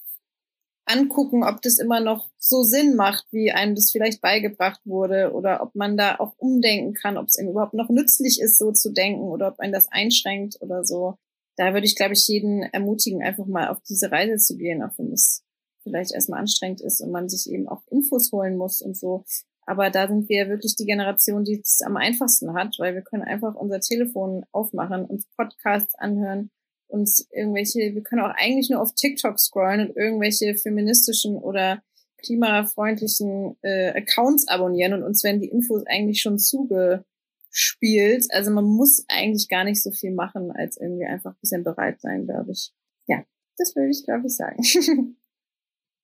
angucken, 0.86 1.44
ob 1.44 1.62
das 1.62 1.80
immer 1.80 2.00
noch 2.00 2.30
so 2.38 2.64
Sinn 2.64 2.96
macht, 2.96 3.26
wie 3.32 3.52
einem 3.52 3.76
das 3.76 3.92
vielleicht 3.92 4.22
beigebracht 4.22 4.82
wurde 4.86 5.32
oder 5.34 5.62
ob 5.62 5.76
man 5.76 5.98
da 5.98 6.18
auch 6.20 6.34
umdenken 6.38 6.94
kann, 6.94 7.18
ob 7.18 7.28
es 7.28 7.40
ihm 7.40 7.50
überhaupt 7.50 7.74
noch 7.74 7.90
nützlich 7.90 8.42
ist, 8.42 8.58
so 8.58 8.72
zu 8.72 8.92
denken 8.92 9.24
oder 9.24 9.48
ob 9.48 9.60
einen 9.60 9.74
das 9.74 9.90
einschränkt 9.92 10.58
oder 10.62 10.84
so 10.84 11.18
da 11.56 11.74
würde 11.74 11.86
ich, 11.86 11.96
glaube 11.96 12.14
ich, 12.14 12.28
jeden 12.28 12.64
ermutigen, 12.64 13.22
einfach 13.22 13.46
mal 13.46 13.70
auf 13.70 13.82
diese 13.88 14.12
Reise 14.12 14.38
zu 14.38 14.58
gehen, 14.58 14.82
auch 14.84 14.98
wenn 14.98 15.12
es 15.12 15.44
vielleicht 15.84 16.14
erstmal 16.14 16.40
anstrengend 16.40 16.82
ist 16.82 17.02
und 17.02 17.12
man 17.12 17.30
sich 17.30 17.52
eben 17.52 17.68
auch 17.68 17.82
Infos 17.92 18.32
holen 18.32 18.58
muss 18.58 18.82
und 18.82 18.98
so. 18.98 19.26
Aber 19.66 19.90
da 19.90 20.08
sind 20.08 20.28
wir 20.30 20.50
wirklich 20.50 20.76
die 20.76 20.86
Generation, 20.86 21.44
die 21.44 21.60
es 21.60 21.82
am 21.86 21.96
einfachsten 21.96 22.54
hat, 22.54 22.76
weil 22.80 22.96
wir 22.96 23.02
können 23.02 23.24
einfach 23.24 23.56
unser 23.56 23.80
Telefon 23.80 24.46
aufmachen, 24.52 25.06
uns 25.06 25.28
Podcasts 25.38 25.96
anhören, 25.96 26.50
uns 26.88 27.28
irgendwelche, 27.32 27.94
wir 27.94 28.04
können 28.04 28.22
auch 28.22 28.34
eigentlich 28.36 28.70
nur 28.70 28.82
auf 28.82 28.94
TikTok 28.94 29.40
scrollen 29.40 29.90
und 29.90 29.98
irgendwelche 29.98 30.56
feministischen 30.56 31.38
oder 31.38 31.82
klimafreundlichen 32.24 33.58
äh, 33.62 33.90
Accounts 33.98 34.48
abonnieren 34.48 34.94
und 34.94 35.04
uns 35.04 35.24
werden 35.24 35.42
die 35.42 35.50
Infos 35.50 35.84
eigentlich 35.86 36.22
schon 36.22 36.40
zuge 36.40 37.06
spielt. 37.54 38.26
Also 38.32 38.52
man 38.52 38.66
muss 38.66 39.06
eigentlich 39.08 39.48
gar 39.48 39.64
nicht 39.64 39.82
so 39.82 39.92
viel 39.92 40.12
machen, 40.12 40.52
als 40.52 40.76
irgendwie 40.78 41.06
einfach 41.06 41.32
ein 41.32 41.40
bisschen 41.40 41.64
bereit 41.64 42.02
sein, 42.02 42.26
glaube 42.26 42.52
ich. 42.52 42.74
Ja, 43.08 43.24
das 43.58 43.76
würde 43.76 43.92
ich, 43.92 44.04
glaube 44.04 44.28
ich, 44.28 44.36
sagen. 44.36 45.18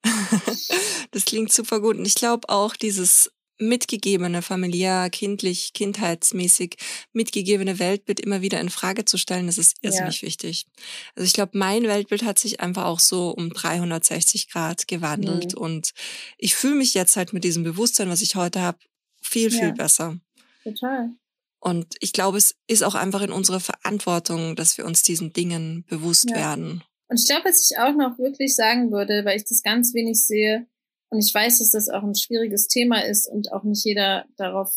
das 1.11 1.25
klingt 1.25 1.51
super 1.51 1.81
gut. 1.81 1.97
Und 1.97 2.05
ich 2.05 2.15
glaube 2.15 2.47
auch 2.49 2.75
dieses 2.75 3.31
mitgegebene, 3.57 4.41
familiär, 4.41 5.09
kindlich, 5.09 5.73
kindheitsmäßig 5.73 6.77
mitgegebene 7.11 7.77
Weltbild 7.77 8.21
immer 8.21 8.41
wieder 8.41 8.61
in 8.61 8.69
Frage 8.69 9.03
zu 9.03 9.17
stellen, 9.17 9.47
das 9.47 9.57
ist 9.57 9.77
irrsinnig 9.81 10.21
ja. 10.21 10.27
wichtig. 10.27 10.65
Also 11.15 11.25
ich 11.25 11.33
glaube, 11.33 11.57
mein 11.57 11.83
Weltbild 11.83 12.23
hat 12.23 12.39
sich 12.39 12.61
einfach 12.61 12.85
auch 12.85 12.99
so 12.99 13.31
um 13.31 13.49
360 13.49 14.49
Grad 14.49 14.87
gewandelt 14.87 15.55
mhm. 15.55 15.61
und 15.61 15.91
ich 16.37 16.55
fühle 16.55 16.75
mich 16.75 16.93
jetzt 16.93 17.17
halt 17.17 17.33
mit 17.33 17.43
diesem 17.43 17.63
Bewusstsein, 17.63 18.09
was 18.09 18.21
ich 18.21 18.35
heute 18.35 18.61
habe, 18.61 18.79
viel, 19.19 19.51
viel 19.51 19.69
ja. 19.69 19.73
besser. 19.73 20.17
Total. 20.63 21.09
Und 21.59 21.95
ich 21.99 22.13
glaube, 22.13 22.37
es 22.37 22.55
ist 22.67 22.83
auch 22.83 22.95
einfach 22.95 23.21
in 23.21 23.31
unserer 23.31 23.59
Verantwortung, 23.59 24.55
dass 24.55 24.77
wir 24.77 24.85
uns 24.85 25.03
diesen 25.03 25.33
Dingen 25.33 25.85
bewusst 25.89 26.29
ja. 26.29 26.37
werden. 26.37 26.83
Und 27.09 27.19
ich 27.19 27.27
glaube, 27.27 27.49
was 27.49 27.69
ich 27.69 27.77
auch 27.77 27.93
noch 27.95 28.17
wirklich 28.17 28.55
sagen 28.55 28.91
würde, 28.91 29.25
weil 29.25 29.37
ich 29.37 29.45
das 29.45 29.61
ganz 29.63 29.93
wenig 29.93 30.25
sehe, 30.25 30.67
und 31.09 31.19
ich 31.19 31.33
weiß, 31.33 31.59
dass 31.59 31.71
das 31.71 31.89
auch 31.89 32.03
ein 32.03 32.15
schwieriges 32.15 32.67
Thema 32.67 32.99
ist 33.03 33.27
und 33.27 33.51
auch 33.51 33.63
nicht 33.63 33.83
jeder 33.83 34.25
darauf 34.37 34.71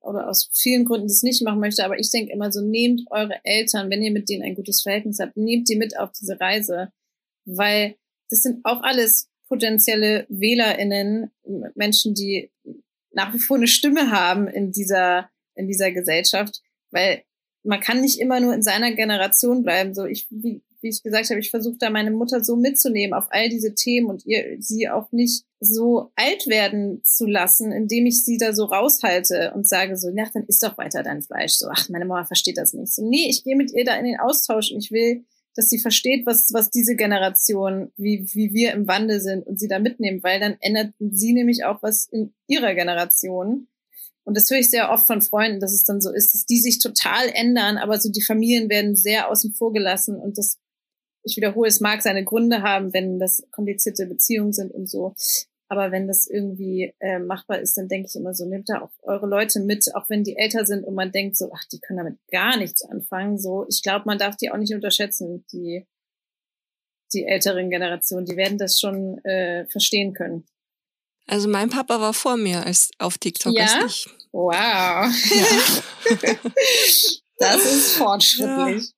oder 0.00 0.28
aus 0.28 0.50
vielen 0.52 0.84
Gründen 0.84 1.08
das 1.08 1.22
nicht 1.22 1.42
machen 1.42 1.60
möchte, 1.60 1.84
aber 1.84 1.98
ich 1.98 2.10
denke 2.10 2.32
immer 2.32 2.50
so, 2.50 2.60
nehmt 2.60 3.02
eure 3.10 3.40
Eltern, 3.44 3.90
wenn 3.90 4.02
ihr 4.02 4.12
mit 4.12 4.28
denen 4.28 4.42
ein 4.42 4.54
gutes 4.54 4.82
Verhältnis 4.82 5.18
habt, 5.20 5.36
nehmt 5.36 5.68
die 5.68 5.76
mit 5.76 5.98
auf 5.98 6.10
diese 6.12 6.40
Reise, 6.40 6.92
weil 7.44 7.96
das 8.30 8.42
sind 8.42 8.64
auch 8.64 8.82
alles 8.82 9.28
potenzielle 9.48 10.26
WählerInnen, 10.28 11.30
Menschen, 11.74 12.14
die 12.14 12.50
nach 13.12 13.34
wie 13.34 13.40
vor 13.40 13.56
eine 13.56 13.66
Stimme 13.66 14.10
haben 14.10 14.48
in 14.48 14.70
dieser 14.72 15.29
in 15.54 15.66
dieser 15.66 15.90
Gesellschaft, 15.92 16.62
weil 16.90 17.22
man 17.62 17.80
kann 17.80 18.00
nicht 18.00 18.20
immer 18.20 18.40
nur 18.40 18.54
in 18.54 18.62
seiner 18.62 18.92
Generation 18.92 19.62
bleiben. 19.62 19.94
So 19.94 20.06
ich, 20.06 20.26
wie, 20.30 20.62
wie 20.80 20.88
ich 20.88 21.02
gesagt 21.02 21.30
habe, 21.30 21.40
ich 21.40 21.50
versuche 21.50 21.76
da 21.78 21.90
meine 21.90 22.10
Mutter 22.10 22.42
so 22.42 22.56
mitzunehmen 22.56 23.14
auf 23.14 23.26
all 23.30 23.48
diese 23.48 23.74
Themen 23.74 24.08
und 24.08 24.24
ihr 24.24 24.56
sie 24.60 24.88
auch 24.88 25.12
nicht 25.12 25.44
so 25.60 26.10
alt 26.16 26.46
werden 26.46 27.02
zu 27.04 27.26
lassen, 27.26 27.70
indem 27.70 28.06
ich 28.06 28.24
sie 28.24 28.38
da 28.38 28.54
so 28.54 28.64
raushalte 28.64 29.52
und 29.54 29.68
sage 29.68 29.96
so, 29.96 30.08
ja, 30.08 30.24
dann 30.32 30.44
isst 30.46 30.62
doch 30.62 30.78
weiter 30.78 31.02
dein 31.02 31.22
Fleisch. 31.22 31.52
So, 31.52 31.68
ach, 31.70 31.88
meine 31.90 32.06
Mama 32.06 32.24
versteht 32.24 32.56
das 32.56 32.72
nicht. 32.72 32.94
So, 32.94 33.06
nee, 33.06 33.28
ich 33.28 33.44
gehe 33.44 33.56
mit 33.56 33.72
ihr 33.72 33.84
da 33.84 33.96
in 33.96 34.06
den 34.06 34.18
Austausch 34.18 34.72
und 34.72 34.78
ich 34.78 34.90
will, 34.90 35.24
dass 35.54 35.68
sie 35.68 35.78
versteht, 35.78 36.26
was, 36.26 36.52
was 36.52 36.70
diese 36.70 36.96
Generation, 36.96 37.90
wie, 37.96 38.26
wie 38.32 38.54
wir 38.54 38.72
im 38.72 38.86
Wandel 38.86 39.20
sind 39.20 39.46
und 39.46 39.58
sie 39.58 39.68
da 39.68 39.78
mitnehmen, 39.78 40.22
weil 40.22 40.40
dann 40.40 40.56
ändert 40.60 40.94
sie 40.98 41.32
nämlich 41.32 41.64
auch 41.64 41.82
was 41.82 42.06
in 42.06 42.32
ihrer 42.46 42.74
Generation. 42.74 43.66
Und 44.24 44.36
das 44.36 44.50
höre 44.50 44.58
ich 44.58 44.70
sehr 44.70 44.90
oft 44.90 45.06
von 45.06 45.22
Freunden, 45.22 45.60
dass 45.60 45.72
es 45.72 45.84
dann 45.84 46.00
so 46.00 46.12
ist, 46.12 46.34
dass 46.34 46.44
die 46.44 46.60
sich 46.60 46.78
total 46.78 47.28
ändern, 47.32 47.78
aber 47.78 47.98
so 47.98 48.10
die 48.10 48.22
Familien 48.22 48.68
werden 48.68 48.96
sehr 48.96 49.30
außen 49.30 49.54
vor 49.54 49.72
gelassen 49.72 50.16
und 50.16 50.38
das, 50.38 50.58
ich 51.22 51.36
wiederhole, 51.36 51.68
es 51.68 51.80
mag 51.80 52.02
seine 52.02 52.24
Gründe 52.24 52.62
haben, 52.62 52.92
wenn 52.92 53.18
das 53.18 53.42
komplizierte 53.50 54.06
Beziehungen 54.06 54.52
sind 54.52 54.72
und 54.72 54.88
so. 54.88 55.14
Aber 55.68 55.92
wenn 55.92 56.08
das 56.08 56.26
irgendwie 56.26 56.92
äh, 56.98 57.20
machbar 57.20 57.60
ist, 57.60 57.76
dann 57.76 57.86
denke 57.86 58.08
ich 58.08 58.16
immer 58.16 58.34
so, 58.34 58.44
nehmt 58.44 58.68
da 58.68 58.80
auch 58.80 58.90
eure 59.02 59.28
Leute 59.28 59.60
mit, 59.60 59.94
auch 59.94 60.10
wenn 60.10 60.24
die 60.24 60.36
älter 60.36 60.66
sind 60.66 60.84
und 60.84 60.96
man 60.96 61.12
denkt 61.12 61.36
so, 61.36 61.52
ach, 61.54 61.64
die 61.72 61.78
können 61.78 61.98
damit 61.98 62.18
gar 62.32 62.56
nichts 62.56 62.82
anfangen. 62.82 63.38
So, 63.38 63.66
ich 63.68 63.80
glaube, 63.80 64.04
man 64.06 64.18
darf 64.18 64.34
die 64.36 64.50
auch 64.50 64.56
nicht 64.56 64.74
unterschätzen, 64.74 65.44
die, 65.52 65.86
die 67.12 67.24
älteren 67.24 67.70
Generationen. 67.70 68.26
Die 68.26 68.36
werden 68.36 68.58
das 68.58 68.80
schon 68.80 69.24
äh, 69.24 69.64
verstehen 69.66 70.12
können. 70.12 70.44
Also 71.30 71.48
mein 71.48 71.70
Papa 71.70 72.00
war 72.00 72.12
vor 72.12 72.36
mir 72.36 72.66
als 72.66 72.90
auf 72.98 73.16
TikTok 73.16 73.54
ja? 73.54 73.62
als 73.62 73.84
ich. 73.86 74.08
Wow. 74.32 74.52
Ja. 74.52 75.12
das 77.38 77.64
ist 77.64 77.92
fortschrittlich. 77.92 78.92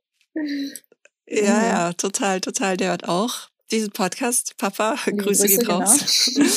Ja. 1.26 1.44
ja, 1.44 1.66
ja, 1.66 1.92
total, 1.92 2.40
total. 2.40 2.78
Der 2.78 2.88
hört 2.88 3.06
auch 3.06 3.50
diesen 3.70 3.90
Podcast. 3.90 4.56
Papa, 4.56 4.96
Grüße, 5.04 5.16
Grüße 5.16 5.46
gehen 5.46 5.66
raus. 5.66 6.30
Genau. 6.34 6.48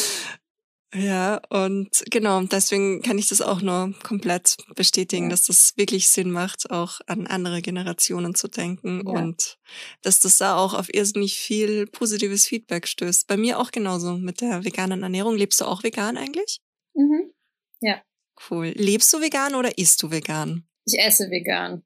Ja, 0.95 1.41
und 1.49 2.05
genau, 2.09 2.41
deswegen 2.41 3.01
kann 3.01 3.17
ich 3.17 3.27
das 3.27 3.41
auch 3.41 3.61
nur 3.61 3.93
komplett 4.03 4.55
bestätigen, 4.75 5.25
ja. 5.25 5.29
dass 5.29 5.45
das 5.45 5.75
wirklich 5.75 6.07
Sinn 6.07 6.31
macht, 6.31 6.71
auch 6.71 7.01
an 7.07 7.27
andere 7.27 7.61
Generationen 7.61 8.33
zu 8.33 8.47
denken 8.47 9.03
ja. 9.05 9.11
und 9.11 9.57
dass 10.03 10.21
das 10.21 10.37
da 10.37 10.55
auch 10.55 10.73
auf 10.73 10.93
irrsinnig 10.93 11.37
viel 11.37 11.85
positives 11.87 12.45
Feedback 12.45 12.87
stößt. 12.87 13.27
Bei 13.27 13.35
mir 13.35 13.59
auch 13.59 13.71
genauso 13.71 14.17
mit 14.17 14.39
der 14.39 14.63
veganen 14.63 15.03
Ernährung. 15.03 15.35
Lebst 15.35 15.59
du 15.59 15.65
auch 15.65 15.83
vegan 15.83 16.17
eigentlich? 16.17 16.61
Mhm. 16.93 17.33
Ja. 17.81 18.01
Cool. 18.49 18.67
Lebst 18.75 19.13
du 19.13 19.19
vegan 19.19 19.55
oder 19.55 19.77
isst 19.77 20.01
du 20.01 20.11
vegan? 20.11 20.65
Ich 20.85 20.97
esse 20.97 21.29
vegan. 21.29 21.83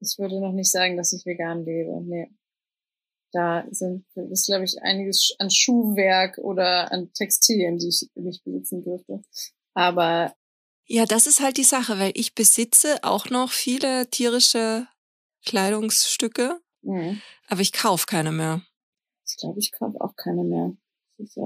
Ich 0.00 0.16
würde 0.18 0.40
noch 0.40 0.52
nicht 0.52 0.70
sagen, 0.70 0.96
dass 0.96 1.12
ich 1.12 1.26
vegan 1.26 1.64
lebe. 1.64 2.00
Nee. 2.02 2.30
Da 3.32 3.66
sind, 3.70 4.06
ist, 4.30 4.46
glaube 4.46 4.64
ich, 4.64 4.80
einiges 4.82 5.34
an 5.38 5.50
Schuhwerk 5.50 6.38
oder 6.38 6.90
an 6.92 7.12
Textilien, 7.12 7.78
die 7.78 7.88
ich 7.88 8.08
nicht 8.14 8.42
besitzen 8.44 8.82
dürfte. 8.82 9.22
Aber. 9.74 10.34
Ja, 10.86 11.04
das 11.04 11.26
ist 11.26 11.40
halt 11.40 11.58
die 11.58 11.64
Sache, 11.64 11.98
weil 11.98 12.12
ich 12.14 12.34
besitze 12.34 13.04
auch 13.04 13.28
noch 13.28 13.50
viele 13.50 14.08
tierische 14.08 14.88
Kleidungsstücke, 15.44 16.60
mhm. 16.82 17.20
aber 17.48 17.60
ich 17.60 17.72
kaufe 17.72 18.06
keine 18.06 18.32
mehr. 18.32 18.62
Ich 19.26 19.36
glaube, 19.36 19.58
ich 19.58 19.72
kaufe 19.72 20.00
auch 20.00 20.16
keine 20.16 20.44
mehr, 20.44 20.72
ich. 21.18 21.36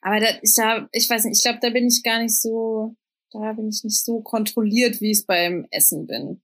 Aber 0.00 0.20
da 0.20 0.26
ist 0.42 0.58
da, 0.58 0.88
ich 0.92 1.08
weiß 1.08 1.24
nicht, 1.24 1.38
ich 1.38 1.42
glaube, 1.42 1.60
da 1.62 1.70
bin 1.70 1.86
ich 1.86 2.02
gar 2.02 2.20
nicht 2.20 2.40
so, 2.40 2.96
da 3.30 3.52
bin 3.52 3.68
ich 3.68 3.82
nicht 3.84 4.04
so 4.04 4.20
kontrolliert, 4.20 5.00
wie 5.00 5.12
ich 5.12 5.18
es 5.18 5.26
beim 5.26 5.66
Essen 5.70 6.06
bin. 6.06 6.42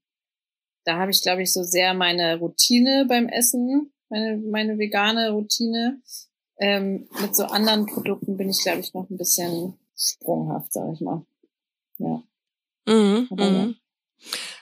Da 0.84 0.98
habe 0.98 1.10
ich, 1.10 1.22
glaube 1.22 1.42
ich, 1.42 1.52
so 1.52 1.62
sehr 1.62 1.94
meine 1.94 2.38
Routine 2.38 3.06
beim 3.08 3.28
Essen 3.28 3.92
meine, 4.10 4.38
meine 4.38 4.78
vegane 4.78 5.30
Routine. 5.30 6.00
Ähm, 6.60 7.08
mit 7.20 7.36
so 7.36 7.44
anderen 7.44 7.86
Produkten 7.86 8.36
bin 8.36 8.50
ich, 8.50 8.62
glaube 8.62 8.80
ich, 8.80 8.92
noch 8.92 9.08
ein 9.08 9.16
bisschen 9.16 9.78
sprunghaft, 9.96 10.72
sag 10.72 10.92
ich 10.92 11.00
mal. 11.00 11.24
Ja. 11.98 12.22
Mhm, 12.86 13.28
mhm. 13.30 13.76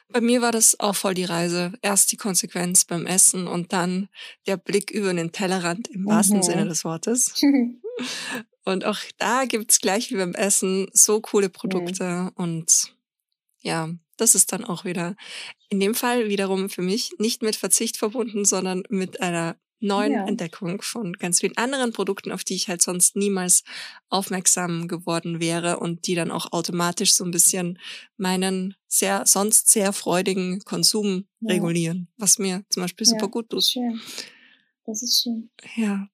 Bei 0.09 0.20
mir 0.20 0.40
war 0.40 0.53
das 0.53 0.78
auch 0.78 0.94
voll 0.94 1.14
die 1.14 1.24
Reise. 1.24 1.72
Erst 1.82 2.12
die 2.12 2.16
Konsequenz 2.16 2.84
beim 2.84 3.07
Essen 3.07 3.49
und 3.49 3.72
dann 3.72 4.09
der 4.47 4.57
Blick 4.57 4.90
über 4.90 5.12
den 5.12 5.32
Tellerrand 5.32 5.88
im 5.88 6.07
wahrsten 6.07 6.38
mhm. 6.38 6.42
Sinne 6.42 6.68
des 6.68 6.84
Wortes. 6.84 7.34
und 8.64 8.84
auch 8.84 8.99
da 9.18 9.44
gibt's 9.47 9.80
gleich 9.80 10.11
wie 10.11 10.16
beim 10.16 10.34
Essen 10.34 10.88
so 10.92 11.20
coole 11.20 11.49
Produkte 11.49 12.30
und 12.34 12.94
ja, 13.61 13.90
das 14.16 14.34
ist 14.34 14.52
dann 14.52 14.64
auch 14.64 14.84
wieder 14.84 15.16
in 15.68 15.80
dem 15.80 15.94
Fall 15.94 16.28
wiederum 16.28 16.70
für 16.70 16.82
mich 16.82 17.12
nicht 17.18 17.42
mit 17.42 17.56
Verzicht 17.56 17.96
verbunden, 17.96 18.44
sondern 18.44 18.82
mit 18.88 19.20
einer 19.20 19.56
neuen 19.80 20.12
ja. 20.12 20.26
Entdeckung 20.26 20.80
von 20.80 21.12
ganz 21.14 21.40
vielen 21.40 21.56
anderen 21.56 21.92
Produkten, 21.92 22.32
auf 22.32 22.44
die 22.44 22.54
ich 22.54 22.68
halt 22.68 22.82
sonst 22.82 23.16
niemals 23.16 23.62
aufmerksam 24.08 24.88
geworden 24.88 25.40
wäre 25.40 25.78
und 25.78 26.06
die 26.06 26.14
dann 26.14 26.30
auch 26.30 26.52
automatisch 26.52 27.12
so 27.12 27.24
ein 27.24 27.30
bisschen 27.30 27.78
meinen 28.16 28.74
sehr, 28.88 29.26
sonst 29.26 29.68
sehr 29.68 29.92
freudigen 29.92 30.60
Konsum 30.60 31.26
ja. 31.40 31.54
regulieren, 31.54 32.08
was 32.16 32.38
mir 32.38 32.64
zum 32.70 32.82
Beispiel 32.82 33.06
ja, 33.06 33.10
super 33.10 33.28
gut 33.28 33.50
tut. 33.50 33.64
Schön. 33.64 34.00
Das 34.84 35.02
ist 35.02 35.22
schön. 35.22 35.50
Ja. 35.76 36.08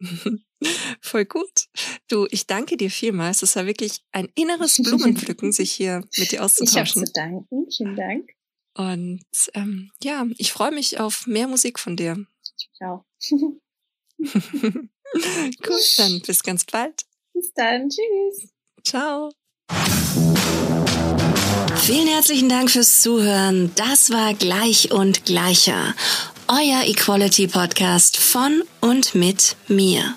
Voll 1.00 1.24
gut. 1.24 1.68
Du, 2.08 2.26
ich 2.30 2.46
danke 2.46 2.76
dir 2.76 2.90
vielmals. 2.90 3.42
Es 3.42 3.56
war 3.56 3.66
wirklich 3.66 4.02
ein 4.12 4.28
inneres 4.34 4.82
Blumenpflücken, 4.82 5.52
sich 5.52 5.72
hier 5.72 6.02
mit 6.16 6.32
dir 6.32 6.44
auszutauschen. 6.44 7.02
Ich 7.02 7.06
habe 7.06 7.06
zu 7.06 7.12
danken. 7.12 7.66
Vielen 7.76 7.96
Dank. 7.96 8.30
Und 8.74 9.24
ähm, 9.54 9.90
ja, 10.02 10.26
ich 10.38 10.52
freue 10.52 10.72
mich 10.72 10.98
auf 10.98 11.26
mehr 11.26 11.48
Musik 11.48 11.78
von 11.78 11.96
dir. 11.96 12.24
Ciao. 12.76 13.04
Gut, 14.18 15.98
dann 15.98 16.20
bis 16.26 16.42
ganz 16.42 16.64
bald. 16.64 17.04
Bis 17.34 17.52
dann. 17.54 17.88
Tschüss. 17.88 18.50
Ciao. 18.84 19.30
Vielen 21.76 22.06
herzlichen 22.06 22.48
Dank 22.48 22.70
fürs 22.70 23.02
Zuhören. 23.02 23.72
Das 23.74 24.10
war 24.10 24.34
Gleich 24.34 24.92
und 24.92 25.24
Gleicher. 25.24 25.94
Euer 26.48 26.84
Equality 26.84 27.48
Podcast 27.48 28.16
von 28.16 28.62
und 28.80 29.14
mit 29.14 29.56
mir. 29.68 30.16